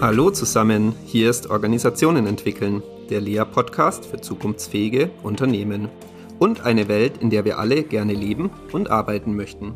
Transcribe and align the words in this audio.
Hallo 0.00 0.30
zusammen, 0.30 0.94
hier 1.04 1.28
ist 1.28 1.50
Organisationen 1.50 2.26
entwickeln, 2.26 2.82
der 3.10 3.20
Lea-Podcast 3.20 4.06
für 4.06 4.18
zukunftsfähige 4.18 5.10
Unternehmen 5.22 5.90
und 6.38 6.62
eine 6.62 6.88
Welt, 6.88 7.18
in 7.18 7.28
der 7.28 7.44
wir 7.44 7.58
alle 7.58 7.82
gerne 7.82 8.14
leben 8.14 8.48
und 8.72 8.90
arbeiten 8.90 9.36
möchten. 9.36 9.74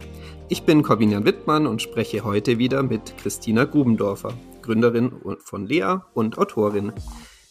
Ich 0.49 0.63
bin 0.63 0.83
Corbinian 0.83 1.27
Wittmann 1.27 1.67
und 1.67 1.83
spreche 1.83 2.25
heute 2.25 2.59
wieder 2.59 2.83
mit 2.83 3.19
Christina 3.19 3.65
Grubendorfer, 3.65 4.33
Gründerin 4.63 5.13
von 5.45 5.67
Lea 5.67 5.97
und 6.15 6.39
Autorin. 6.39 6.95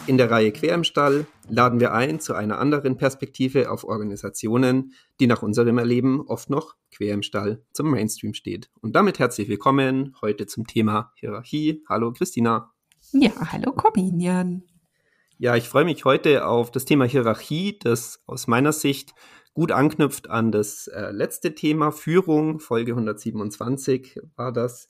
In 0.06 0.18
der 0.18 0.30
Reihe 0.30 0.52
Quer 0.52 0.76
im 0.76 0.84
Stall 0.84 1.28
laden 1.48 1.80
wir 1.80 1.94
ein 1.94 2.20
zu 2.20 2.34
einer 2.34 2.60
anderen 2.60 2.98
Perspektive 2.98 3.72
auf 3.72 3.86
Organisationen, 3.86 4.94
die 5.22 5.28
nach 5.28 5.44
unserem 5.44 5.78
Erleben 5.78 6.20
oft 6.28 6.50
noch 6.50 6.76
quer 6.92 7.14
im 7.14 7.24
Stall 7.24 7.64
zum 7.72 7.90
Mainstream 7.90 8.34
steht. 8.34 8.70
Und 8.82 8.98
damit 8.98 9.20
herzlich 9.20 9.48
willkommen 9.48 10.14
heute 10.22 10.46
zum 10.46 10.68
Thema 10.68 11.14
Hierarchie. 11.16 11.84
Hallo 11.88 12.12
Christina. 12.12 12.74
Ja, 13.14 13.32
hallo 13.54 13.72
Corbinian. 13.72 14.64
Ja, 15.38 15.56
ich 15.56 15.70
freue 15.70 15.86
mich 15.86 16.04
heute 16.04 16.48
auf 16.48 16.70
das 16.70 16.84
Thema 16.84 17.06
Hierarchie, 17.06 17.80
das 17.80 18.22
aus 18.28 18.48
meiner 18.48 18.74
Sicht 18.74 19.14
gut 19.54 19.72
anknüpft 19.72 20.30
an 20.30 20.52
das 20.52 20.88
äh, 20.88 21.12
letzte 21.12 21.56
Thema 21.56 21.92
Führung, 21.92 22.60
Folge 22.60 22.92
127 22.92 24.20
war 24.36 24.52
das. 24.52 24.90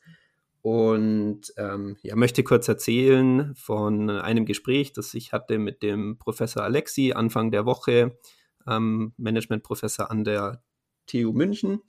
Und 0.63 1.53
ähm, 1.57 1.97
ja, 2.03 2.15
möchte 2.15 2.41
kurz 2.41 2.69
erzählen 2.69 3.53
von 3.53 4.09
einem 4.09 4.45
Gespräch, 4.45 4.93
das 4.93 5.13
ich 5.13 5.33
hatte 5.33 5.59
mit 5.59 5.83
dem 5.83 6.17
Professor 6.17 6.63
Alexi 6.63 7.11
Anfang 7.11 7.51
der 7.51 7.65
Woche, 7.65 8.17
ähm, 8.65 9.13
Managementprofessor 9.17 10.09
an 10.09 10.23
der 10.23 10.63
TU 11.05 11.33
München. 11.33 11.81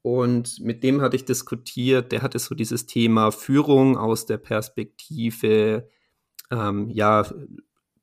Und 0.00 0.60
mit 0.60 0.84
dem 0.84 1.00
hatte 1.00 1.16
ich 1.16 1.24
diskutiert, 1.24 2.12
der 2.12 2.22
hatte 2.22 2.38
so 2.38 2.54
dieses 2.54 2.86
Thema 2.86 3.32
Führung 3.32 3.96
aus 3.96 4.26
der 4.26 4.38
Perspektive, 4.38 5.88
ähm, 6.52 6.90
ja, 6.90 7.26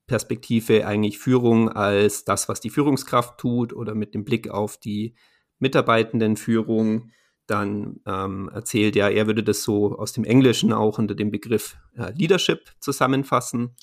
Perspektive 0.08 0.86
eigentlich 0.86 1.20
Führung 1.20 1.70
als 1.70 2.26
das, 2.26 2.50
was 2.50 2.60
die 2.60 2.70
Führungskraft 2.70 3.38
tut 3.38 3.72
oder 3.72 3.96
mit 3.96 4.14
dem 4.14 4.26
Blick 4.26 4.50
auf 4.50 4.76
die 4.78 5.16
Mitarbeitendenführung 5.60 7.12
dann 7.52 8.00
ähm, 8.06 8.50
erzählt 8.54 8.96
er, 8.96 9.12
er 9.12 9.28
würde 9.28 9.44
das 9.44 9.64
so 9.64 9.98
aus 9.98 10.14
dem 10.14 10.24
Englischen 10.24 10.72
auch 10.72 10.98
unter 10.98 11.16
dem 11.16 11.32
Begriff 11.32 11.76
äh, 11.98 12.12
Leadership 12.14 12.72
zusammenfassen. 12.80 13.76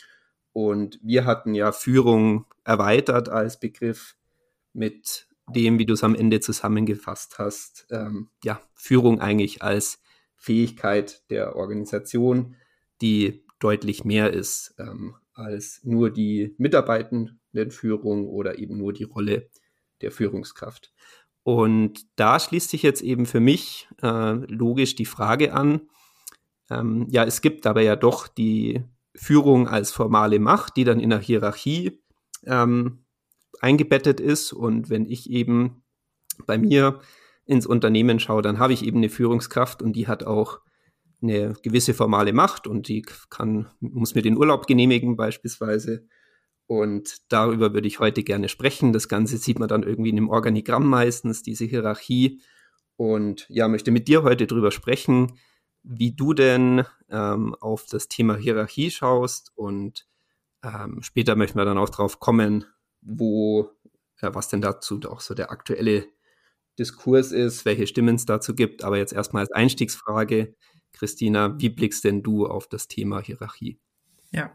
Und 0.53 0.99
wir 1.03 1.27
hatten 1.27 1.55
ja 1.55 1.73
Führung 1.73 2.47
erweitert 2.65 3.29
als 3.29 3.61
Begriff 3.61 4.17
mit 4.73 5.27
dem, 5.55 5.79
wie 5.79 5.87
du 5.87 5.93
es 5.93 6.03
am 6.03 6.15
Ende 6.15 6.41
zusammengefasst 6.41 7.39
hast, 7.39 7.87
ähm, 7.91 8.31
ja, 8.43 8.61
Führung 8.75 9.21
eigentlich 9.21 9.63
als 9.63 10.01
Fähigkeit 10.35 11.23
der 11.31 11.57
Organisation, 11.57 12.57
die 13.03 13.45
deutlich 13.59 14.05
mehr 14.05 14.33
ist 14.33 14.75
ähm, 14.79 15.17
als 15.35 15.81
nur 15.85 16.11
die 16.11 16.55
Mitarbeitendenführung 16.59 18.29
oder 18.29 18.59
eben 18.59 18.79
nur 18.79 18.93
die 18.93 19.05
Rolle 19.05 19.51
der 20.01 20.11
Führungskraft. 20.11 20.93
Und 21.49 22.05
da 22.17 22.39
schließt 22.39 22.69
sich 22.69 22.83
jetzt 22.83 23.01
eben 23.01 23.25
für 23.25 23.41
mich 23.41 23.89
äh, 24.03 24.33
logisch 24.33 24.97
die 24.97 25.07
Frage 25.07 25.55
an, 25.55 25.81
ähm, 26.69 27.07
ja, 27.09 27.25
es 27.25 27.41
gibt 27.41 27.67
aber 27.67 27.81
ja 27.81 27.97
doch 27.97 28.29
die 28.29 28.85
Führung 29.15 29.67
als 29.67 29.91
formale 29.91 30.41
Macht, 30.41 30.77
die 30.77 30.85
dann 30.85 31.01
in 31.01 31.09
der 31.09 31.21
Hierarchie 31.21 32.03
ähm, 32.45 33.07
eingebettet 33.63 34.21
ist. 34.21 34.53
Und 34.53 34.91
wenn 34.91 35.07
ich 35.07 35.31
eben 35.31 35.83
bei 36.45 36.59
mir 36.59 37.01
ins 37.47 37.65
Unternehmen 37.65 38.21
schaue, 38.21 38.43
dann 38.43 38.59
habe 38.59 38.75
ich 38.75 38.85
eben 38.85 38.99
eine 38.99 39.09
Führungskraft 39.09 39.81
und 39.81 39.95
die 39.95 40.07
hat 40.07 40.25
auch 40.25 40.61
eine 41.23 41.55
gewisse 41.63 41.95
formale 41.95 42.35
Macht 42.35 42.67
und 42.67 42.89
die 42.89 43.01
kann, 43.31 43.71
muss 43.81 44.15
mir 44.15 44.21
den 44.21 44.37
Urlaub 44.37 44.67
genehmigen 44.67 45.17
beispielsweise. 45.17 46.07
Und 46.69 47.33
darüber 47.33 47.73
würde 47.73 47.89
ich 47.89 47.99
heute 47.99 48.23
gerne 48.23 48.51
sprechen. 48.51 48.93
Das 48.93 49.09
Ganze 49.09 49.39
sieht 49.39 49.59
man 49.59 49.71
dann 49.71 49.83
irgendwie 49.83 50.11
in 50.11 50.19
einem 50.19 50.29
Organigramm 50.29 50.87
meistens, 50.87 51.43
diese 51.43 51.65
Hierarchie. 51.65 52.43
Und 52.97 53.47
ja, 53.49 53.69
möchte 53.69 53.91
mit 53.91 54.07
dir 54.07 54.23
heute 54.23 54.47
darüber 54.47 54.71
sprechen, 54.71 55.39
wie 55.83 56.15
du 56.15 56.35
denn 56.35 56.85
ähm, 57.09 57.55
auf 57.55 57.87
das 57.87 58.09
Thema 58.09 58.37
Hierarchie 58.37 58.91
schaust. 58.91 59.51
Und 59.55 60.07
ähm, 60.63 61.01
später 61.01 61.37
möchten 61.37 61.59
wir 61.59 61.65
dann 61.65 61.79
auch 61.79 61.89
drauf 61.89 62.21
kommen, 62.21 62.67
wo, 63.01 63.71
ja, 64.21 64.35
was 64.35 64.49
denn 64.49 64.61
dazu 64.61 65.01
auch 65.09 65.23
so 65.23 65.33
der 65.33 65.51
aktuelle 65.51 66.05
Diskurs 66.79 67.33
ist, 67.33 67.65
welche 67.65 67.87
Stimmen 67.87 68.17
es 68.17 68.27
dazu 68.27 68.55
gibt. 68.55 68.85
Aber 68.85 68.99
jetzt 68.99 69.15
erstmal 69.15 69.41
als 69.41 69.53
Einstiegsfrage, 69.53 70.55
Christina, 70.93 71.59
wie 71.59 71.71
blickst 71.71 72.05
denn 72.05 72.23
du 72.23 72.47
auf 72.47 72.69
das 72.69 72.89
Thema 72.89 73.23
Hierarchie? 73.23 73.81
Ja, 74.33 74.53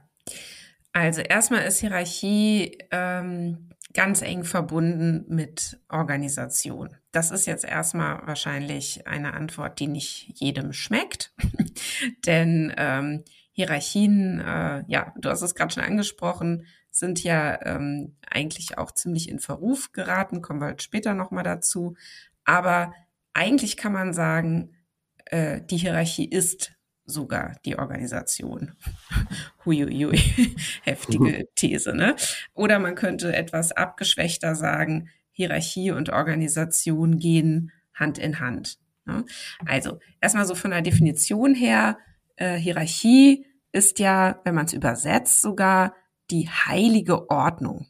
also 0.94 1.22
erstmal 1.22 1.66
ist 1.66 1.80
Hierarchie 1.80 2.78
ähm, 2.92 3.70
ganz 3.94 4.22
eng 4.22 4.44
verbunden 4.44 5.26
mit 5.28 5.80
Organisation. 5.90 6.96
Das 7.12 7.32
ist 7.32 7.46
jetzt 7.46 7.66
erstmal 7.66 8.26
wahrscheinlich 8.26 9.06
eine 9.08 9.34
Antwort, 9.34 9.80
die 9.80 9.88
nicht 9.88 10.32
jedem 10.40 10.74
schmeckt, 10.74 11.34
denn 12.26 12.74
ähm, 12.78 13.24
Hierarchien, 13.52 14.40
äh, 14.40 14.84
ja, 14.88 15.14
du 15.18 15.30
hast 15.30 15.44
es 15.44 15.54
gerade 15.54 15.74
schon 15.74 15.84
angesprochen, 15.84 16.66
sind 16.90 17.24
ja 17.24 17.60
ähm, 17.66 18.16
eigentlich 18.30 18.78
auch 18.78 18.92
ziemlich 18.92 19.30
in 19.30 19.40
Verruf 19.40 19.92
geraten, 19.92 20.42
kommen 20.42 20.60
wir 20.60 20.68
halt 20.68 20.82
später 20.82 21.14
nochmal 21.14 21.44
dazu. 21.44 21.96
Aber 22.46 22.94
eigentlich 23.34 23.78
kann 23.78 23.94
man 23.94 24.14
sagen, 24.14 24.76
äh, 25.26 25.62
die 25.62 25.78
Hierarchie 25.78 26.26
ist 26.26 26.74
sogar 27.06 27.58
die 27.66 27.78
Organisation. 27.78 28.74
Huiuiui, 29.66 30.18
heftige 30.84 31.48
These, 31.56 31.94
ne? 31.94 32.16
Oder 32.54 32.80
man 32.80 32.96
könnte 32.96 33.36
etwas 33.36 33.72
abgeschwächter 33.72 34.56
sagen, 34.56 35.10
Hierarchie 35.32 35.92
und 35.92 36.10
Organisation 36.10 37.18
gehen 37.18 37.72
Hand 37.94 38.18
in 38.18 38.40
Hand. 38.40 38.78
Ne? 39.06 39.26
Also 39.66 40.00
erstmal 40.22 40.46
so 40.46 40.56
von 40.56 40.72
der 40.72 40.82
Definition 40.82 41.56
her, 41.56 41.98
äh, 42.36 42.56
Hierarchie 42.56 43.46
ist 43.72 44.00
ja, 44.00 44.40
wenn 44.44 44.56
man 44.56 44.66
es 44.66 44.74
übersetzt, 44.74 45.42
sogar 45.42 45.96
die 46.30 46.48
heilige 46.48 47.30
Ordnung. 47.30 47.88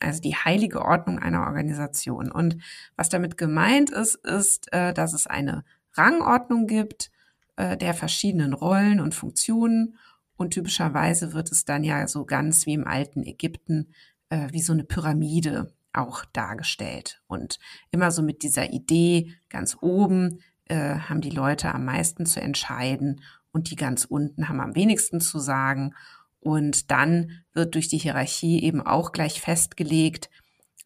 Also 0.00 0.22
die 0.22 0.34
heilige 0.34 0.82
Ordnung 0.82 1.18
einer 1.18 1.42
Organisation. 1.42 2.32
Und 2.32 2.56
was 2.96 3.10
damit 3.10 3.36
gemeint 3.36 3.90
ist, 3.90 4.14
ist, 4.14 4.72
äh, 4.72 4.94
dass 4.94 5.12
es 5.12 5.26
eine 5.26 5.64
Rangordnung 5.92 6.66
gibt, 6.66 7.10
äh, 7.56 7.76
der 7.76 7.94
verschiedenen 7.94 8.52
Rollen 8.52 9.00
und 9.00 9.14
Funktionen. 9.14 9.96
Und 10.36 10.52
typischerweise 10.52 11.32
wird 11.32 11.50
es 11.50 11.64
dann 11.64 11.84
ja 11.84 12.06
so 12.06 12.24
ganz 12.24 12.66
wie 12.66 12.74
im 12.74 12.86
alten 12.86 13.22
Ägypten 13.22 13.92
äh, 14.28 14.48
wie 14.52 14.60
so 14.60 14.72
eine 14.72 14.84
Pyramide 14.84 15.72
auch 15.92 16.24
dargestellt. 16.26 17.22
Und 17.26 17.58
immer 17.90 18.10
so 18.10 18.22
mit 18.22 18.42
dieser 18.42 18.70
Idee, 18.70 19.34
ganz 19.48 19.78
oben 19.80 20.40
äh, 20.66 20.96
haben 20.96 21.20
die 21.20 21.30
Leute 21.30 21.74
am 21.74 21.84
meisten 21.84 22.26
zu 22.26 22.40
entscheiden 22.40 23.22
und 23.52 23.70
die 23.70 23.76
ganz 23.76 24.04
unten 24.04 24.48
haben 24.48 24.60
am 24.60 24.74
wenigsten 24.74 25.20
zu 25.20 25.38
sagen. 25.38 25.94
Und 26.40 26.90
dann 26.90 27.42
wird 27.54 27.74
durch 27.74 27.88
die 27.88 27.98
Hierarchie 27.98 28.62
eben 28.62 28.82
auch 28.82 29.12
gleich 29.12 29.40
festgelegt, 29.40 30.28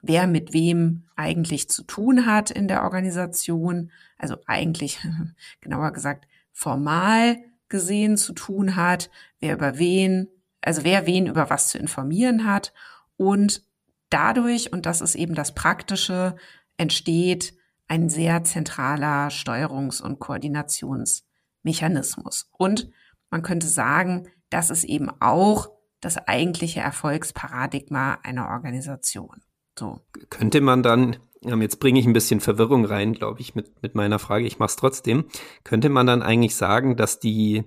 wer 0.01 0.27
mit 0.27 0.53
wem 0.53 1.09
eigentlich 1.17 1.69
zu 1.69 1.83
tun 1.83 2.27
hat 2.27 2.51
in 2.51 2.69
der 2.69 2.85
Organisation. 2.85 3.91
Also 4.17 4.37
eigentlich, 4.47 5.01
genauer 5.61 5.93
gesagt, 5.93 6.27
formal 6.53 7.39
gesehen 7.69 8.17
zu 8.17 8.33
tun 8.33 8.77
hat, 8.77 9.11
wer 9.39 9.55
über 9.55 9.79
wen, 9.79 10.29
also 10.61 10.85
wer 10.85 11.07
wen 11.07 11.27
über 11.27 11.51
was 11.51 11.69
zu 11.69 11.79
informieren 11.79 12.45
hat 12.45 12.73
und 13.17 13.65
dadurch, 14.11 14.73
und 14.73 14.87
das 14.87 15.01
ist 15.01 15.15
eben 15.15 15.35
das 15.35 15.55
Praktische, 15.55 16.37
entsteht 16.77 17.55
ein 17.89 18.09
sehr 18.09 18.45
zentraler 18.45 19.29
Steuerungs- 19.29 20.03
und 20.03 20.19
Koordinationsmechanismus. 20.19 22.51
Und 22.57 22.91
man 23.31 23.43
könnte 23.43 23.67
sagen, 23.67 24.29
das 24.49 24.71
ist 24.71 24.85
eben 24.85 25.11
auch 25.21 25.69
das 26.01 26.17
eigentliche 26.17 26.81
Erfolgsparadigma 26.81 28.19
einer 28.23 28.49
Organisation. 28.49 29.43
So. 29.79 30.01
Könnte 30.29 30.61
man 30.61 30.83
dann 30.83 31.17
jetzt 31.43 31.81
bringe 31.81 32.01
ich 32.01 32.07
ein 32.07 32.13
bisschen 32.13 32.41
Verwirrung 32.41 32.85
rein, 32.85 33.13
glaube 33.13 33.41
ich, 33.41 33.55
mit, 33.55 33.83
mit 33.83 33.95
meiner 33.95 34.19
Frage. 34.19 34.47
Ich 34.47 34.59
mache 34.59 34.71
es 34.71 34.77
trotzdem. 34.77 35.25
Könnte 35.65 35.89
man 35.89 36.07
dann 36.07 36.23
eigentlich 36.23 36.55
sagen, 36.55 36.97
dass 36.97 37.19
die, 37.19 37.65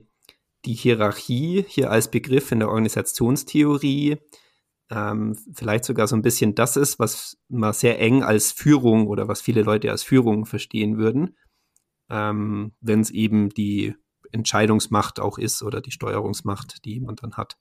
die 0.66 0.74
Hierarchie 0.74 1.66
hier 1.68 1.92
als 1.92 2.10
Begriff 2.10 2.52
in 2.52 2.60
der 2.60 2.70
Organisationstheorie 2.70 4.18
ähm, 4.92 5.38
vielleicht 5.54 5.86
sogar 5.86 6.08
so 6.08 6.16
ein 6.16 6.22
bisschen 6.22 6.56
das 6.56 6.78
ist, 6.78 7.00
was 7.00 7.38
man 7.50 7.74
sehr 7.74 8.00
eng 8.00 8.24
als 8.24 8.52
Führung 8.52 9.08
oder 9.08 9.28
was 9.28 9.42
viele 9.42 9.64
Leute 9.64 9.90
als 9.90 10.04
Führung 10.04 10.46
verstehen 10.46 10.98
würden, 10.98 11.36
ähm, 12.10 12.74
wenn 12.80 13.00
es 13.00 13.10
eben 13.10 13.50
die 13.50 13.96
Entscheidungsmacht 14.32 15.20
auch 15.20 15.38
ist 15.38 15.64
oder 15.64 15.82
die 15.82 15.92
Steuerungsmacht, 15.92 16.86
die 16.86 17.00
man 17.00 17.16
dann 17.16 17.34
hat. 17.34 17.58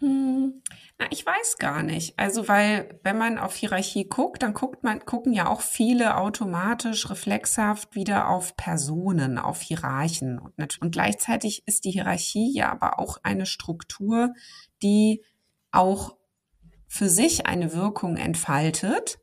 Hm, 0.00 0.60
na, 0.98 1.06
ich 1.10 1.24
weiß 1.24 1.58
gar 1.58 1.82
nicht. 1.84 2.18
Also, 2.18 2.48
weil 2.48 2.98
wenn 3.04 3.16
man 3.16 3.38
auf 3.38 3.54
Hierarchie 3.54 4.08
guckt, 4.08 4.42
dann 4.42 4.52
guckt 4.52 4.82
man, 4.82 5.04
gucken 5.04 5.32
ja 5.32 5.48
auch 5.48 5.60
viele 5.60 6.16
automatisch 6.16 7.08
reflexhaft 7.10 7.94
wieder 7.94 8.28
auf 8.28 8.56
Personen, 8.56 9.38
auf 9.38 9.60
Hierarchen. 9.60 10.38
Und, 10.38 10.80
und 10.80 10.90
gleichzeitig 10.90 11.62
ist 11.66 11.84
die 11.84 11.92
Hierarchie 11.92 12.52
ja 12.52 12.72
aber 12.72 12.98
auch 12.98 13.18
eine 13.22 13.46
Struktur, 13.46 14.34
die 14.82 15.22
auch 15.70 16.16
für 16.88 17.08
sich 17.08 17.46
eine 17.46 17.72
Wirkung 17.72 18.16
entfaltet 18.16 19.18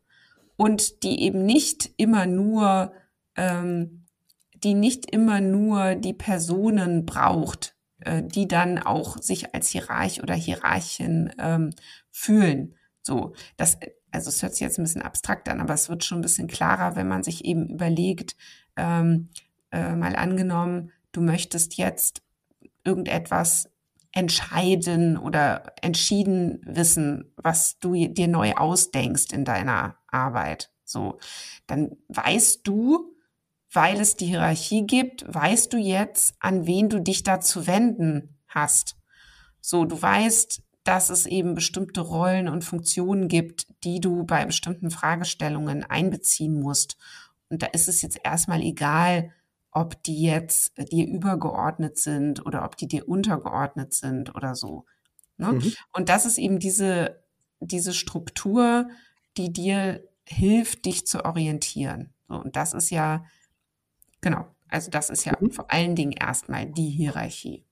und 0.55 1.03
die 1.03 1.21
eben 1.21 1.45
nicht 1.45 1.89
immer 1.97 2.25
nur, 2.25 2.93
ähm, 3.35 4.05
die 4.53 4.73
nicht 4.73 5.09
immer 5.09 5.41
nur 5.41 5.95
die 5.95 6.13
Personen 6.13 7.05
braucht, 7.05 7.75
äh, 8.01 8.23
die 8.23 8.47
dann 8.47 8.79
auch 8.79 9.17
sich 9.17 9.53
als 9.53 9.69
Hierarch 9.69 10.21
oder 10.21 10.33
Hierarchin 10.33 11.33
ähm, 11.39 11.71
fühlen. 12.09 12.75
So, 13.01 13.33
das, 13.57 13.77
also 14.11 14.29
es 14.29 14.41
hört 14.41 14.53
sich 14.53 14.61
jetzt 14.61 14.77
ein 14.77 14.83
bisschen 14.83 15.01
abstrakt 15.01 15.49
an, 15.49 15.61
aber 15.61 15.73
es 15.73 15.89
wird 15.89 16.03
schon 16.03 16.19
ein 16.19 16.23
bisschen 16.23 16.47
klarer, 16.47 16.95
wenn 16.95 17.07
man 17.07 17.23
sich 17.23 17.45
eben 17.45 17.69
überlegt, 17.69 18.35
ähm, 18.75 19.29
äh, 19.71 19.95
mal 19.95 20.15
angenommen, 20.15 20.91
du 21.11 21.21
möchtest 21.21 21.77
jetzt 21.77 22.21
irgendetwas 22.83 23.69
entscheiden 24.11 25.17
oder 25.17 25.73
entschieden 25.81 26.61
wissen, 26.65 27.33
was 27.37 27.79
du 27.79 27.93
dir 28.07 28.27
neu 28.27 28.53
ausdenkst 28.53 29.31
in 29.31 29.45
deiner 29.45 29.95
Arbeit. 30.07 30.71
So, 30.83 31.19
dann 31.67 31.97
weißt 32.09 32.67
du, 32.67 33.10
weil 33.73 33.99
es 33.99 34.15
die 34.17 34.27
Hierarchie 34.27 34.85
gibt, 34.85 35.25
weißt 35.27 35.71
du 35.71 35.77
jetzt, 35.77 36.35
an 36.39 36.65
wen 36.65 36.89
du 36.89 36.99
dich 36.99 37.23
da 37.23 37.39
zu 37.39 37.67
wenden 37.67 38.37
hast. 38.47 38.97
So, 39.61 39.85
du 39.85 40.01
weißt, 40.01 40.61
dass 40.83 41.09
es 41.09 41.25
eben 41.25 41.53
bestimmte 41.53 42.01
Rollen 42.01 42.47
und 42.47 42.65
Funktionen 42.65 43.27
gibt, 43.27 43.67
die 43.83 43.99
du 43.99 44.25
bei 44.25 44.45
bestimmten 44.45 44.89
Fragestellungen 44.89 45.83
einbeziehen 45.83 46.59
musst. 46.59 46.97
Und 47.49 47.61
da 47.61 47.67
ist 47.67 47.87
es 47.87 48.01
jetzt 48.01 48.19
erstmal 48.23 48.61
egal, 48.61 49.31
ob 49.71 50.03
die 50.03 50.21
jetzt 50.21 50.73
dir 50.91 51.07
übergeordnet 51.07 51.97
sind 51.97 52.45
oder 52.45 52.65
ob 52.65 52.75
die 52.75 52.87
dir 52.87 53.07
untergeordnet 53.07 53.93
sind 53.93 54.35
oder 54.35 54.55
so. 54.55 54.85
Ne? 55.37 55.53
Mhm. 55.53 55.73
Und 55.93 56.09
das 56.09 56.25
ist 56.25 56.37
eben 56.37 56.59
diese, 56.59 57.23
diese 57.59 57.93
Struktur, 57.93 58.89
die 59.37 59.53
dir 59.53 60.03
hilft, 60.25 60.85
dich 60.85 61.07
zu 61.07 61.23
orientieren. 61.23 62.13
So, 62.27 62.35
und 62.35 62.55
das 62.55 62.73
ist 62.73 62.89
ja 62.89 63.23
Genau. 64.21 64.47
Also 64.69 64.89
das 64.89 65.09
ist 65.09 65.25
ja 65.25 65.33
mhm. 65.39 65.51
vor 65.51 65.71
allen 65.71 65.95
Dingen 65.95 66.13
erstmal 66.13 66.65
die 66.65 66.89
Hierarchie. 66.89 67.65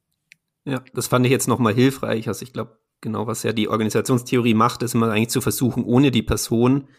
Ja, 0.65 0.83
das 0.93 1.07
fand 1.07 1.25
ich 1.25 1.31
jetzt 1.31 1.47
nochmal 1.47 1.73
hilfreich. 1.73 2.27
Also 2.27 2.43
ich 2.43 2.53
glaube, 2.53 2.77
genau 3.01 3.27
was 3.27 3.43
ja 3.43 3.53
die 3.53 3.69
Organisationstheorie 3.69 4.53
macht, 4.53 4.83
ist 4.83 4.93
immer 4.93 5.09
eigentlich 5.09 5.29
zu 5.29 5.41
versuchen, 5.41 5.85
ohne 5.85 6.11
die 6.11 6.23
Person 6.23 6.89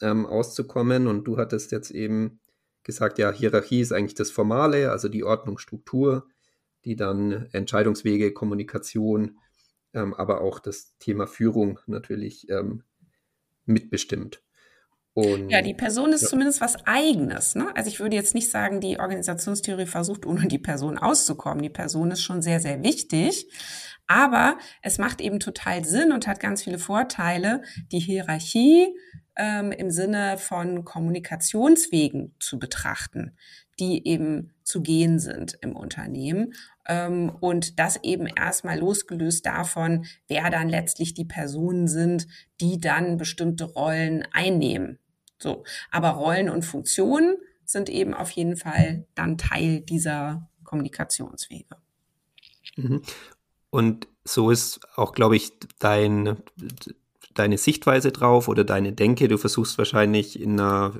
ähm, 0.00 0.26
auszukommen. 0.26 1.06
Und 1.06 1.24
du 1.24 1.36
hattest 1.36 1.72
jetzt 1.72 1.90
eben 1.90 2.40
gesagt, 2.84 3.18
ja, 3.18 3.32
Hierarchie 3.32 3.80
ist 3.80 3.92
eigentlich 3.92 4.14
das 4.14 4.30
Formale, 4.30 4.90
also 4.90 5.08
die 5.08 5.24
Ordnung, 5.24 5.58
Struktur, 5.58 6.26
die 6.84 6.96
dann 6.96 7.48
Entscheidungswege, 7.52 8.32
Kommunikation, 8.32 9.38
ähm, 9.92 10.14
aber 10.14 10.40
auch 10.40 10.60
das 10.60 10.96
Thema 10.98 11.26
Führung 11.26 11.80
natürlich 11.86 12.48
ähm, 12.48 12.84
mitbestimmt. 13.64 14.42
Und, 15.18 15.50
ja, 15.50 15.62
die 15.62 15.74
Person 15.74 16.12
ist 16.12 16.22
ja. 16.22 16.28
zumindest 16.28 16.60
was 16.60 16.86
Eigenes. 16.86 17.56
Ne? 17.56 17.74
Also 17.74 17.88
ich 17.88 17.98
würde 17.98 18.14
jetzt 18.14 18.34
nicht 18.34 18.50
sagen, 18.50 18.80
die 18.80 19.00
Organisationstheorie 19.00 19.86
versucht, 19.86 20.24
ohne 20.24 20.46
die 20.46 20.58
Person 20.58 20.96
auszukommen. 20.96 21.62
Die 21.62 21.70
Person 21.70 22.12
ist 22.12 22.22
schon 22.22 22.40
sehr, 22.40 22.60
sehr 22.60 22.84
wichtig. 22.84 23.48
Aber 24.06 24.58
es 24.80 24.98
macht 24.98 25.20
eben 25.20 25.40
total 25.40 25.84
Sinn 25.84 26.12
und 26.12 26.26
hat 26.26 26.40
ganz 26.40 26.62
viele 26.62 26.78
Vorteile, 26.78 27.62
die 27.90 27.98
Hierarchie 27.98 28.86
ähm, 29.36 29.72
im 29.72 29.90
Sinne 29.90 30.38
von 30.38 30.84
Kommunikationswegen 30.84 32.34
zu 32.38 32.58
betrachten, 32.58 33.36
die 33.80 34.06
eben 34.06 34.54
zu 34.62 34.82
gehen 34.82 35.18
sind 35.18 35.58
im 35.60 35.76
Unternehmen. 35.76 36.54
Ähm, 36.86 37.30
und 37.40 37.78
das 37.80 37.98
eben 38.02 38.28
erstmal 38.28 38.78
losgelöst 38.78 39.44
davon, 39.44 40.06
wer 40.28 40.48
dann 40.48 40.68
letztlich 40.68 41.12
die 41.12 41.26
Personen 41.26 41.88
sind, 41.88 42.28
die 42.60 42.80
dann 42.80 43.18
bestimmte 43.18 43.64
Rollen 43.64 44.26
einnehmen. 44.32 45.00
So. 45.38 45.64
Aber 45.90 46.10
Rollen 46.10 46.50
und 46.50 46.64
Funktionen 46.64 47.36
sind 47.64 47.88
eben 47.88 48.14
auf 48.14 48.30
jeden 48.30 48.56
Fall 48.56 49.06
dann 49.14 49.38
Teil 49.38 49.80
dieser 49.80 50.48
Kommunikationswege. 50.64 51.76
Mhm. 52.76 53.02
Und 53.70 54.08
so 54.24 54.50
ist 54.50 54.80
auch, 54.96 55.12
glaube 55.12 55.36
ich, 55.36 55.52
dein, 55.78 56.36
deine 57.34 57.58
Sichtweise 57.58 58.12
drauf 58.12 58.48
oder 58.48 58.64
deine 58.64 58.92
Denke. 58.92 59.28
Du 59.28 59.38
versuchst 59.38 59.78
wahrscheinlich 59.78 60.40
in 60.40 60.58
einer, 60.58 60.94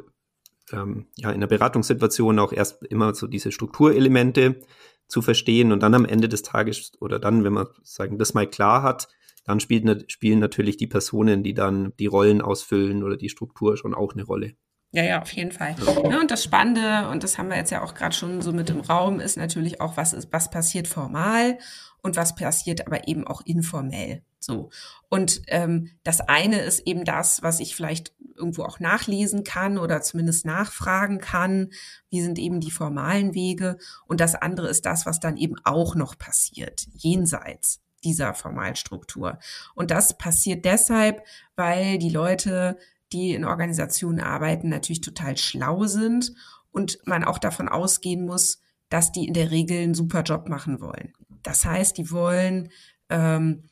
ähm, 0.72 1.06
ja, 1.16 1.30
in 1.30 1.36
einer 1.36 1.46
Beratungssituation 1.46 2.38
auch 2.38 2.52
erst 2.52 2.82
immer 2.84 3.14
so 3.14 3.26
diese 3.26 3.52
Strukturelemente 3.52 4.60
zu 5.08 5.22
verstehen 5.22 5.72
und 5.72 5.82
dann 5.82 5.94
am 5.94 6.04
Ende 6.04 6.28
des 6.28 6.42
Tages 6.42 6.92
oder 7.00 7.18
dann, 7.18 7.44
wenn 7.44 7.54
man 7.54 7.68
sagen, 7.82 8.18
das 8.18 8.34
mal 8.34 8.46
klar 8.46 8.82
hat, 8.82 9.08
dann 9.48 9.60
spielt, 9.60 10.12
spielen 10.12 10.38
natürlich 10.38 10.76
die 10.76 10.86
Personen, 10.86 11.42
die 11.42 11.54
dann 11.54 11.94
die 11.98 12.06
Rollen 12.06 12.42
ausfüllen 12.42 13.02
oder 13.02 13.16
die 13.16 13.30
Struktur 13.30 13.76
schon 13.76 13.94
auch 13.94 14.12
eine 14.12 14.24
Rolle. 14.24 14.52
Ja, 14.92 15.02
ja, 15.02 15.22
auf 15.22 15.30
jeden 15.32 15.52
Fall. 15.52 15.74
Ja, 15.84 16.08
ne, 16.08 16.20
und 16.20 16.30
das 16.30 16.44
Spannende, 16.44 17.08
und 17.08 17.22
das 17.22 17.36
haben 17.36 17.48
wir 17.48 17.56
jetzt 17.56 17.70
ja 17.70 17.82
auch 17.82 17.94
gerade 17.94 18.14
schon 18.14 18.40
so 18.40 18.52
mit 18.52 18.70
im 18.70 18.80
Raum, 18.80 19.20
ist 19.20 19.36
natürlich 19.36 19.80
auch, 19.80 19.96
was 19.96 20.12
ist, 20.12 20.32
was 20.32 20.50
passiert 20.50 20.86
formal 20.86 21.58
und 22.02 22.16
was 22.16 22.34
passiert 22.34 22.86
aber 22.86 23.08
eben 23.08 23.26
auch 23.26 23.42
informell. 23.44 24.22
So. 24.38 24.70
Und 25.08 25.42
ähm, 25.48 25.90
das 26.04 26.20
eine 26.20 26.60
ist 26.60 26.86
eben 26.86 27.04
das, 27.04 27.42
was 27.42 27.60
ich 27.60 27.74
vielleicht 27.74 28.14
irgendwo 28.36 28.62
auch 28.62 28.80
nachlesen 28.80 29.44
kann 29.44 29.78
oder 29.78 30.00
zumindest 30.00 30.46
nachfragen 30.46 31.18
kann. 31.18 31.70
Wie 32.08 32.22
sind 32.22 32.38
eben 32.38 32.60
die 32.60 32.70
formalen 32.70 33.34
Wege? 33.34 33.78
Und 34.06 34.20
das 34.20 34.34
andere 34.34 34.68
ist 34.68 34.86
das, 34.86 35.06
was 35.06 35.20
dann 35.20 35.36
eben 35.36 35.56
auch 35.64 35.96
noch 35.96 36.16
passiert, 36.16 36.86
jenseits 36.94 37.80
dieser 38.04 38.34
Formalstruktur. 38.34 39.38
Und 39.74 39.90
das 39.90 40.16
passiert 40.16 40.64
deshalb, 40.64 41.22
weil 41.56 41.98
die 41.98 42.10
Leute, 42.10 42.78
die 43.12 43.34
in 43.34 43.44
Organisationen 43.44 44.20
arbeiten, 44.20 44.68
natürlich 44.68 45.00
total 45.00 45.36
schlau 45.36 45.84
sind 45.86 46.34
und 46.70 46.98
man 47.06 47.24
auch 47.24 47.38
davon 47.38 47.68
ausgehen 47.68 48.24
muss, 48.24 48.60
dass 48.88 49.12
die 49.12 49.26
in 49.26 49.34
der 49.34 49.50
Regel 49.50 49.82
einen 49.82 49.94
super 49.94 50.22
Job 50.22 50.48
machen 50.48 50.80
wollen. 50.80 51.12
Das 51.42 51.64
heißt, 51.64 51.98
die 51.98 52.10
wollen, 52.10 52.70
ähm, 53.10 53.64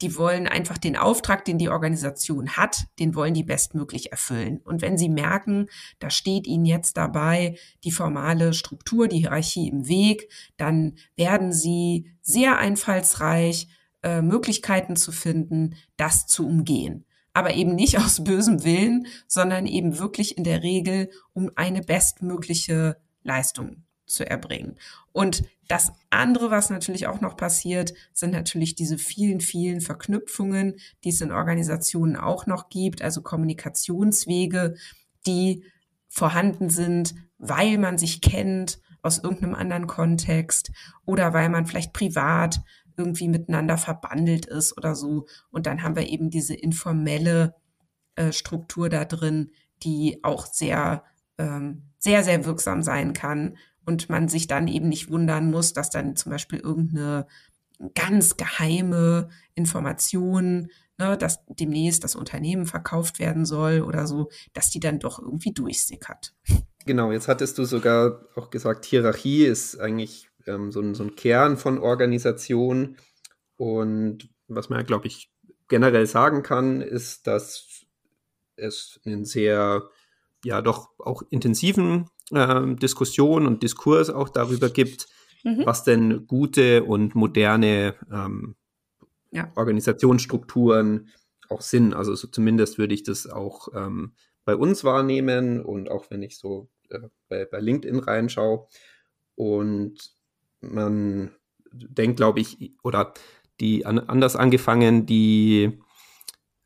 die 0.00 0.16
wollen 0.16 0.46
einfach 0.46 0.78
den 0.78 0.96
Auftrag, 0.96 1.44
den 1.44 1.58
die 1.58 1.68
Organisation 1.68 2.50
hat, 2.50 2.84
den 2.98 3.14
wollen 3.14 3.34
die 3.34 3.42
bestmöglich 3.42 4.12
erfüllen. 4.12 4.60
Und 4.64 4.80
wenn 4.80 4.96
sie 4.96 5.08
merken, 5.08 5.68
da 5.98 6.10
steht 6.10 6.46
ihnen 6.46 6.64
jetzt 6.64 6.96
dabei 6.96 7.56
die 7.84 7.90
formale 7.90 8.54
Struktur, 8.54 9.08
die 9.08 9.18
Hierarchie 9.18 9.68
im 9.68 9.88
Weg, 9.88 10.30
dann 10.56 10.96
werden 11.16 11.52
sie 11.52 12.12
sehr 12.22 12.58
einfallsreich 12.58 13.68
äh, 14.02 14.22
Möglichkeiten 14.22 14.94
zu 14.94 15.10
finden, 15.10 15.74
das 15.96 16.26
zu 16.26 16.46
umgehen. 16.46 17.04
Aber 17.32 17.54
eben 17.54 17.74
nicht 17.74 17.98
aus 17.98 18.22
bösem 18.22 18.64
Willen, 18.64 19.06
sondern 19.26 19.66
eben 19.66 19.98
wirklich 19.98 20.38
in 20.38 20.44
der 20.44 20.62
Regel, 20.62 21.10
um 21.32 21.50
eine 21.56 21.82
bestmögliche 21.82 22.96
Leistung 23.22 23.84
zu 24.06 24.28
erbringen. 24.28 24.78
Und 25.12 25.42
das 25.68 25.92
andere, 26.08 26.50
was 26.50 26.70
natürlich 26.70 27.06
auch 27.06 27.20
noch 27.20 27.36
passiert, 27.36 27.92
sind 28.14 28.32
natürlich 28.32 28.74
diese 28.74 28.96
vielen, 28.96 29.40
vielen 29.40 29.82
Verknüpfungen, 29.82 30.76
die 31.04 31.10
es 31.10 31.20
in 31.20 31.30
Organisationen 31.30 32.16
auch 32.16 32.46
noch 32.46 32.70
gibt, 32.70 33.02
also 33.02 33.20
Kommunikationswege, 33.20 34.76
die 35.26 35.62
vorhanden 36.08 36.70
sind, 36.70 37.14
weil 37.36 37.76
man 37.76 37.98
sich 37.98 38.22
kennt 38.22 38.80
aus 39.02 39.18
irgendeinem 39.18 39.54
anderen 39.54 39.86
Kontext 39.86 40.72
oder 41.04 41.34
weil 41.34 41.50
man 41.50 41.66
vielleicht 41.66 41.92
privat 41.92 42.60
irgendwie 42.96 43.28
miteinander 43.28 43.76
verbandelt 43.76 44.46
ist 44.46 44.76
oder 44.76 44.94
so. 44.94 45.26
Und 45.50 45.66
dann 45.66 45.82
haben 45.82 45.96
wir 45.96 46.08
eben 46.08 46.30
diese 46.30 46.54
informelle 46.54 47.54
äh, 48.16 48.32
Struktur 48.32 48.88
da 48.88 49.04
drin, 49.04 49.52
die 49.82 50.24
auch 50.24 50.46
sehr, 50.46 51.04
ähm, 51.36 51.82
sehr, 51.98 52.24
sehr 52.24 52.44
wirksam 52.46 52.82
sein 52.82 53.12
kann 53.12 53.56
und 53.88 54.10
man 54.10 54.28
sich 54.28 54.46
dann 54.46 54.68
eben 54.68 54.90
nicht 54.90 55.10
wundern 55.10 55.50
muss, 55.50 55.72
dass 55.72 55.88
dann 55.88 56.14
zum 56.14 56.30
Beispiel 56.30 56.58
irgendeine 56.58 57.26
ganz 57.94 58.36
geheime 58.36 59.30
Information, 59.54 60.68
ne, 60.98 61.16
dass 61.16 61.42
demnächst 61.46 62.04
das 62.04 62.14
Unternehmen 62.14 62.66
verkauft 62.66 63.18
werden 63.18 63.46
soll 63.46 63.80
oder 63.80 64.06
so, 64.06 64.28
dass 64.52 64.68
die 64.68 64.78
dann 64.78 64.98
doch 64.98 65.18
irgendwie 65.18 65.54
durchsickert. 65.54 66.34
Genau, 66.84 67.12
jetzt 67.12 67.28
hattest 67.28 67.56
du 67.56 67.64
sogar 67.64 68.26
auch 68.36 68.50
gesagt, 68.50 68.84
Hierarchie 68.84 69.46
ist 69.46 69.80
eigentlich 69.80 70.28
ähm, 70.46 70.70
so, 70.70 70.82
ein, 70.82 70.94
so 70.94 71.04
ein 71.04 71.16
Kern 71.16 71.56
von 71.56 71.78
Organisation. 71.78 72.98
Und 73.56 74.28
was 74.48 74.68
man, 74.68 74.84
glaube 74.84 75.06
ich, 75.06 75.30
generell 75.68 76.06
sagen 76.06 76.42
kann, 76.42 76.82
ist, 76.82 77.26
dass 77.26 77.86
es 78.56 79.00
einen 79.06 79.24
sehr, 79.24 79.88
ja, 80.44 80.60
doch 80.60 80.90
auch 80.98 81.22
intensiven 81.30 82.10
äh, 82.32 82.74
Diskussion 82.76 83.46
und 83.46 83.62
Diskurs 83.62 84.10
auch 84.10 84.28
darüber 84.28 84.70
gibt, 84.70 85.06
mhm. 85.44 85.64
was 85.64 85.84
denn 85.84 86.26
gute 86.26 86.84
und 86.84 87.14
moderne 87.14 87.94
ähm, 88.12 88.56
ja. 89.30 89.52
Organisationsstrukturen 89.56 91.10
auch 91.48 91.60
Sinn. 91.60 91.94
Also 91.94 92.14
so 92.14 92.28
zumindest 92.28 92.78
würde 92.78 92.94
ich 92.94 93.02
das 93.02 93.26
auch 93.26 93.68
ähm, 93.74 94.12
bei 94.44 94.56
uns 94.56 94.84
wahrnehmen 94.84 95.62
und 95.62 95.90
auch 95.90 96.10
wenn 96.10 96.22
ich 96.22 96.38
so 96.38 96.68
äh, 96.90 97.08
bei, 97.28 97.44
bei 97.44 97.60
LinkedIn 97.60 97.98
reinschaue. 97.98 98.66
Und 99.34 99.98
man 100.60 101.30
denkt, 101.72 102.16
glaube 102.16 102.40
ich, 102.40 102.74
oder 102.82 103.14
die 103.60 103.86
an, 103.86 103.98
anders 103.98 104.36
angefangen, 104.36 105.06
die 105.06 105.80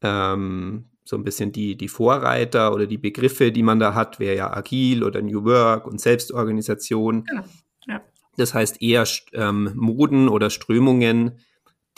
ähm, 0.00 0.91
so 1.04 1.16
ein 1.16 1.25
bisschen 1.25 1.52
die, 1.52 1.76
die 1.76 1.88
Vorreiter 1.88 2.73
oder 2.73 2.87
die 2.87 2.99
Begriffe, 2.99 3.52
die 3.52 3.62
man 3.62 3.78
da 3.78 3.94
hat, 3.94 4.21
wäre 4.21 4.37
ja 4.37 4.52
agil 4.52 5.02
oder 5.02 5.21
New 5.21 5.44
Work 5.44 5.87
und 5.87 6.00
Selbstorganisation. 6.00 7.25
Genau. 7.25 7.42
Ja. 7.87 8.02
Das 8.37 8.54
heißt 8.54 8.80
eher 8.80 9.04
ähm, 9.32 9.73
Moden 9.75 10.28
oder 10.28 10.49
Strömungen, 10.50 11.38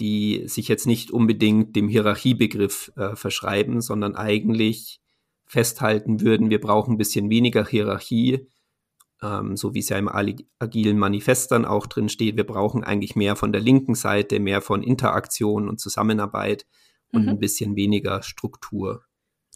die 0.00 0.44
sich 0.46 0.68
jetzt 0.68 0.86
nicht 0.86 1.10
unbedingt 1.10 1.76
dem 1.76 1.88
Hierarchiebegriff 1.88 2.92
äh, 2.96 3.14
verschreiben, 3.14 3.80
sondern 3.80 4.16
eigentlich 4.16 5.00
festhalten 5.46 6.20
würden, 6.20 6.50
wir 6.50 6.60
brauchen 6.60 6.94
ein 6.94 6.98
bisschen 6.98 7.30
weniger 7.30 7.64
Hierarchie, 7.64 8.48
ähm, 9.22 9.56
so 9.56 9.74
wie 9.74 9.80
es 9.80 9.88
ja 9.88 9.98
im 9.98 10.08
agilen 10.08 10.98
Manifest 10.98 11.52
dann 11.52 11.64
auch 11.64 11.86
drin 11.86 12.08
steht. 12.08 12.36
Wir 12.36 12.46
brauchen 12.46 12.82
eigentlich 12.82 13.14
mehr 13.14 13.36
von 13.36 13.52
der 13.52 13.60
linken 13.60 13.94
Seite, 13.94 14.40
mehr 14.40 14.62
von 14.62 14.82
Interaktion 14.82 15.68
und 15.68 15.78
Zusammenarbeit 15.78 16.66
und 17.14 17.22
mhm. 17.22 17.28
ein 17.30 17.38
bisschen 17.38 17.76
weniger 17.76 18.22
Struktur 18.22 19.04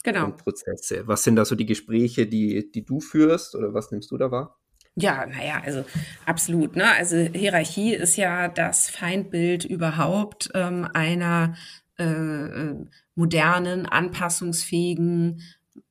genau. 0.02 0.26
und 0.26 0.36
Prozesse. 0.38 1.06
Was 1.06 1.24
sind 1.24 1.36
da 1.36 1.44
so 1.44 1.54
die 1.54 1.66
Gespräche, 1.66 2.26
die, 2.26 2.70
die 2.70 2.84
du 2.84 3.00
führst 3.00 3.54
oder 3.54 3.74
was 3.74 3.90
nimmst 3.90 4.10
du 4.10 4.16
da 4.16 4.30
wahr? 4.30 4.58
Ja, 4.94 5.26
naja, 5.26 5.60
also 5.64 5.84
absolut. 6.26 6.74
Ne? 6.74 6.90
Also 6.92 7.16
Hierarchie 7.16 7.94
ist 7.94 8.16
ja 8.16 8.48
das 8.48 8.90
Feindbild 8.90 9.64
überhaupt 9.64 10.50
ähm, 10.54 10.88
einer 10.92 11.54
äh, 11.98 12.04
äh 12.04 12.74
modernen, 13.14 13.84
anpassungsfähigen, 13.86 15.42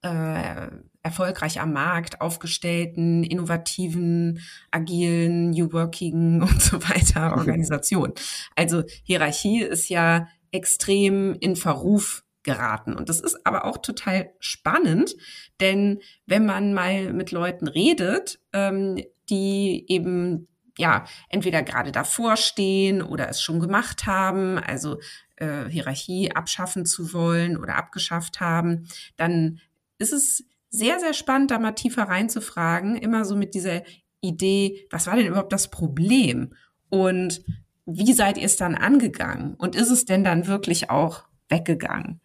äh, 0.02 0.68
erfolgreich 1.04 1.60
am 1.60 1.74
Markt 1.74 2.22
aufgestellten, 2.22 3.24
innovativen, 3.24 4.40
agilen, 4.72 5.52
New 5.52 5.72
Working 5.74 6.42
und 6.50 6.62
so 6.62 6.82
weiter 6.84 7.34
Organisation. 7.38 8.14
Also 8.56 8.84
Hierarchie 9.04 9.62
ist 9.62 9.90
ja 9.90 10.28
extrem 10.52 11.36
in 11.40 11.56
Verruf 11.56 12.24
geraten. 12.44 12.96
Und 12.96 13.10
das 13.10 13.20
ist 13.20 13.46
aber 13.46 13.66
auch 13.66 13.78
total 13.78 14.32
spannend, 14.40 15.16
denn 15.60 16.00
wenn 16.26 16.46
man 16.46 16.74
mal 16.74 17.14
mit 17.14 17.32
Leuten 17.32 17.68
redet, 17.68 18.40
ähm, 18.54 19.04
die 19.30 19.86
eben 19.88 20.48
ja 20.78 21.06
entweder 21.30 21.64
gerade 21.64 21.92
davor 21.92 22.38
stehen 22.38 23.02
oder 23.02 23.28
es 23.28 23.42
schon 23.42 23.60
gemacht 23.60 24.06
haben, 24.06 24.58
also 24.58 25.00
äh, 25.36 25.66
Hierarchie 25.66 26.32
abschaffen 26.32 26.86
zu 26.86 27.14
wollen 27.14 27.58
oder 27.58 27.76
abgeschafft 27.76 28.40
haben, 28.40 28.88
dann 29.18 29.60
ist 29.98 30.14
es 30.14 30.46
sehr, 30.70 31.00
sehr 31.00 31.14
spannend, 31.14 31.52
da 31.52 31.60
mal 31.60 31.72
tiefer 31.74 32.04
reinzufragen, 32.04 32.96
immer 32.96 33.26
so 33.26 33.36
mit 33.36 33.56
dieser 33.56 33.82
Idee, 34.22 34.88
was 34.90 35.08
war 35.08 35.16
denn 35.16 35.28
überhaupt 35.28 35.54
das 35.54 35.70
Problem? 35.70 36.54
Und 36.90 37.44
wie 37.88 38.14
seid 38.14 38.38
ihr 38.38 38.46
es 38.46 38.58
dann 38.58 38.76
angegangen? 38.76 39.56
Und 39.56 39.76
ist 39.76 39.90
es 39.90 40.06
denn 40.06 40.24
dann 40.24 40.46
wirklich 40.46 40.90
auch 40.90 41.24
weggegangen? 41.50 42.20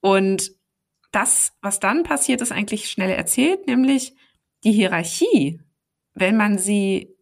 Und 0.00 0.52
das, 1.12 1.52
was 1.60 1.80
dann 1.80 2.02
passiert, 2.02 2.40
ist 2.40 2.50
eigentlich 2.50 2.90
schnell 2.90 3.10
erzählt, 3.10 3.66
nämlich 3.66 4.14
die 4.64 4.72
Hierarchie, 4.72 5.60
wenn 6.14 6.36
man 6.36 6.58
sie 6.58 7.14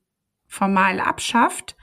formal 0.46 1.00
abschafft, 1.00 1.76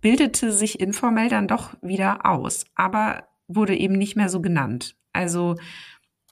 bildete 0.00 0.52
sich 0.52 0.78
informell 0.78 1.30
dann 1.30 1.48
doch 1.48 1.74
wieder 1.80 2.26
aus, 2.26 2.66
aber 2.74 3.28
wurde 3.48 3.74
eben 3.74 3.94
nicht 3.94 4.16
mehr 4.16 4.28
so 4.28 4.42
genannt. 4.42 4.96
Also 5.14 5.56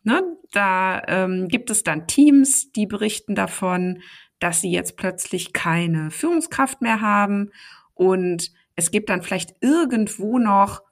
ne, 0.02 0.22
da 0.52 1.02
ähm, 1.06 1.48
gibt 1.48 1.70
es 1.70 1.82
dann 1.82 2.06
Teams, 2.06 2.72
die 2.72 2.86
berichten 2.86 3.34
davon, 3.34 4.02
dass 4.38 4.60
sie 4.60 4.70
jetzt 4.70 4.98
plötzlich 4.98 5.54
keine 5.54 6.10
Führungskraft 6.10 6.82
mehr 6.82 7.00
haben 7.00 7.50
und 7.94 8.52
es 8.82 8.90
gibt 8.90 9.10
dann 9.10 9.22
vielleicht 9.22 9.54
irgendwo 9.60 10.38
noch 10.38 10.82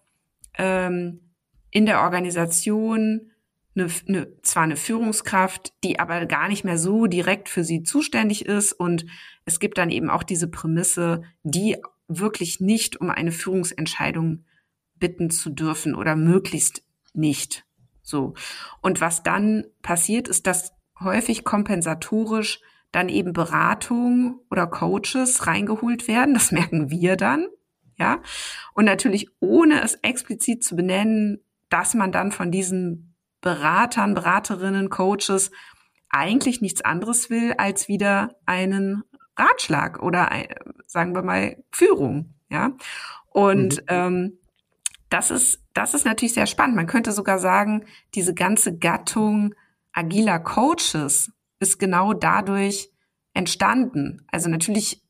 ähm, 0.56 1.32
in 1.70 1.86
der 1.86 2.02
Organisation 2.02 3.32
eine, 3.74 3.88
eine, 4.08 4.40
zwar 4.42 4.62
eine 4.62 4.76
Führungskraft, 4.76 5.72
die 5.82 5.98
aber 5.98 6.26
gar 6.26 6.48
nicht 6.48 6.64
mehr 6.64 6.78
so 6.78 7.06
direkt 7.06 7.48
für 7.48 7.64
sie 7.64 7.82
zuständig 7.82 8.46
ist. 8.46 8.72
Und 8.72 9.06
es 9.44 9.58
gibt 9.58 9.78
dann 9.78 9.90
eben 9.90 10.08
auch 10.08 10.22
diese 10.22 10.48
Prämisse, 10.48 11.22
die 11.42 11.78
wirklich 12.06 12.60
nicht 12.60 13.00
um 13.00 13.10
eine 13.10 13.32
Führungsentscheidung 13.32 14.44
bitten 14.96 15.30
zu 15.30 15.50
dürfen 15.50 15.94
oder 15.96 16.14
möglichst 16.14 16.82
nicht. 17.12 17.64
So. 18.02 18.34
Und 18.82 19.00
was 19.00 19.24
dann 19.24 19.64
passiert, 19.82 20.28
ist, 20.28 20.46
dass 20.46 20.72
häufig 21.00 21.44
kompensatorisch 21.44 22.60
dann 22.92 23.08
eben 23.08 23.32
Beratung 23.32 24.40
oder 24.50 24.66
Coaches 24.66 25.46
reingeholt 25.46 26.06
werden. 26.06 26.34
Das 26.34 26.52
merken 26.52 26.90
wir 26.90 27.16
dann. 27.16 27.46
Ja. 28.00 28.22
Und 28.72 28.86
natürlich 28.86 29.28
ohne 29.40 29.82
es 29.82 29.94
explizit 29.96 30.64
zu 30.64 30.74
benennen, 30.74 31.44
dass 31.68 31.94
man 31.94 32.10
dann 32.10 32.32
von 32.32 32.50
diesen 32.50 33.14
Beratern, 33.42 34.14
Beraterinnen, 34.14 34.88
Coaches 34.88 35.50
eigentlich 36.08 36.60
nichts 36.60 36.80
anderes 36.80 37.30
will 37.30 37.52
als 37.58 37.86
wieder 37.86 38.34
einen 38.46 39.04
Ratschlag 39.36 40.02
oder 40.02 40.32
ein, 40.32 40.46
sagen 40.86 41.14
wir 41.14 41.22
mal 41.22 41.62
Führung, 41.70 42.34
ja. 42.48 42.72
Und 43.28 43.76
mhm. 43.76 43.86
ähm, 43.88 44.38
das 45.10 45.30
ist 45.30 45.60
das 45.74 45.94
ist 45.94 46.04
natürlich 46.04 46.34
sehr 46.34 46.46
spannend. 46.46 46.76
Man 46.76 46.86
könnte 46.86 47.12
sogar 47.12 47.38
sagen, 47.38 47.84
diese 48.14 48.34
ganze 48.34 48.76
Gattung 48.76 49.54
agiler 49.92 50.38
Coaches 50.38 51.32
ist 51.60 51.78
genau 51.78 52.12
dadurch 52.12 52.90
entstanden. 53.34 54.26
Also 54.30 54.48
natürlich 54.48 55.02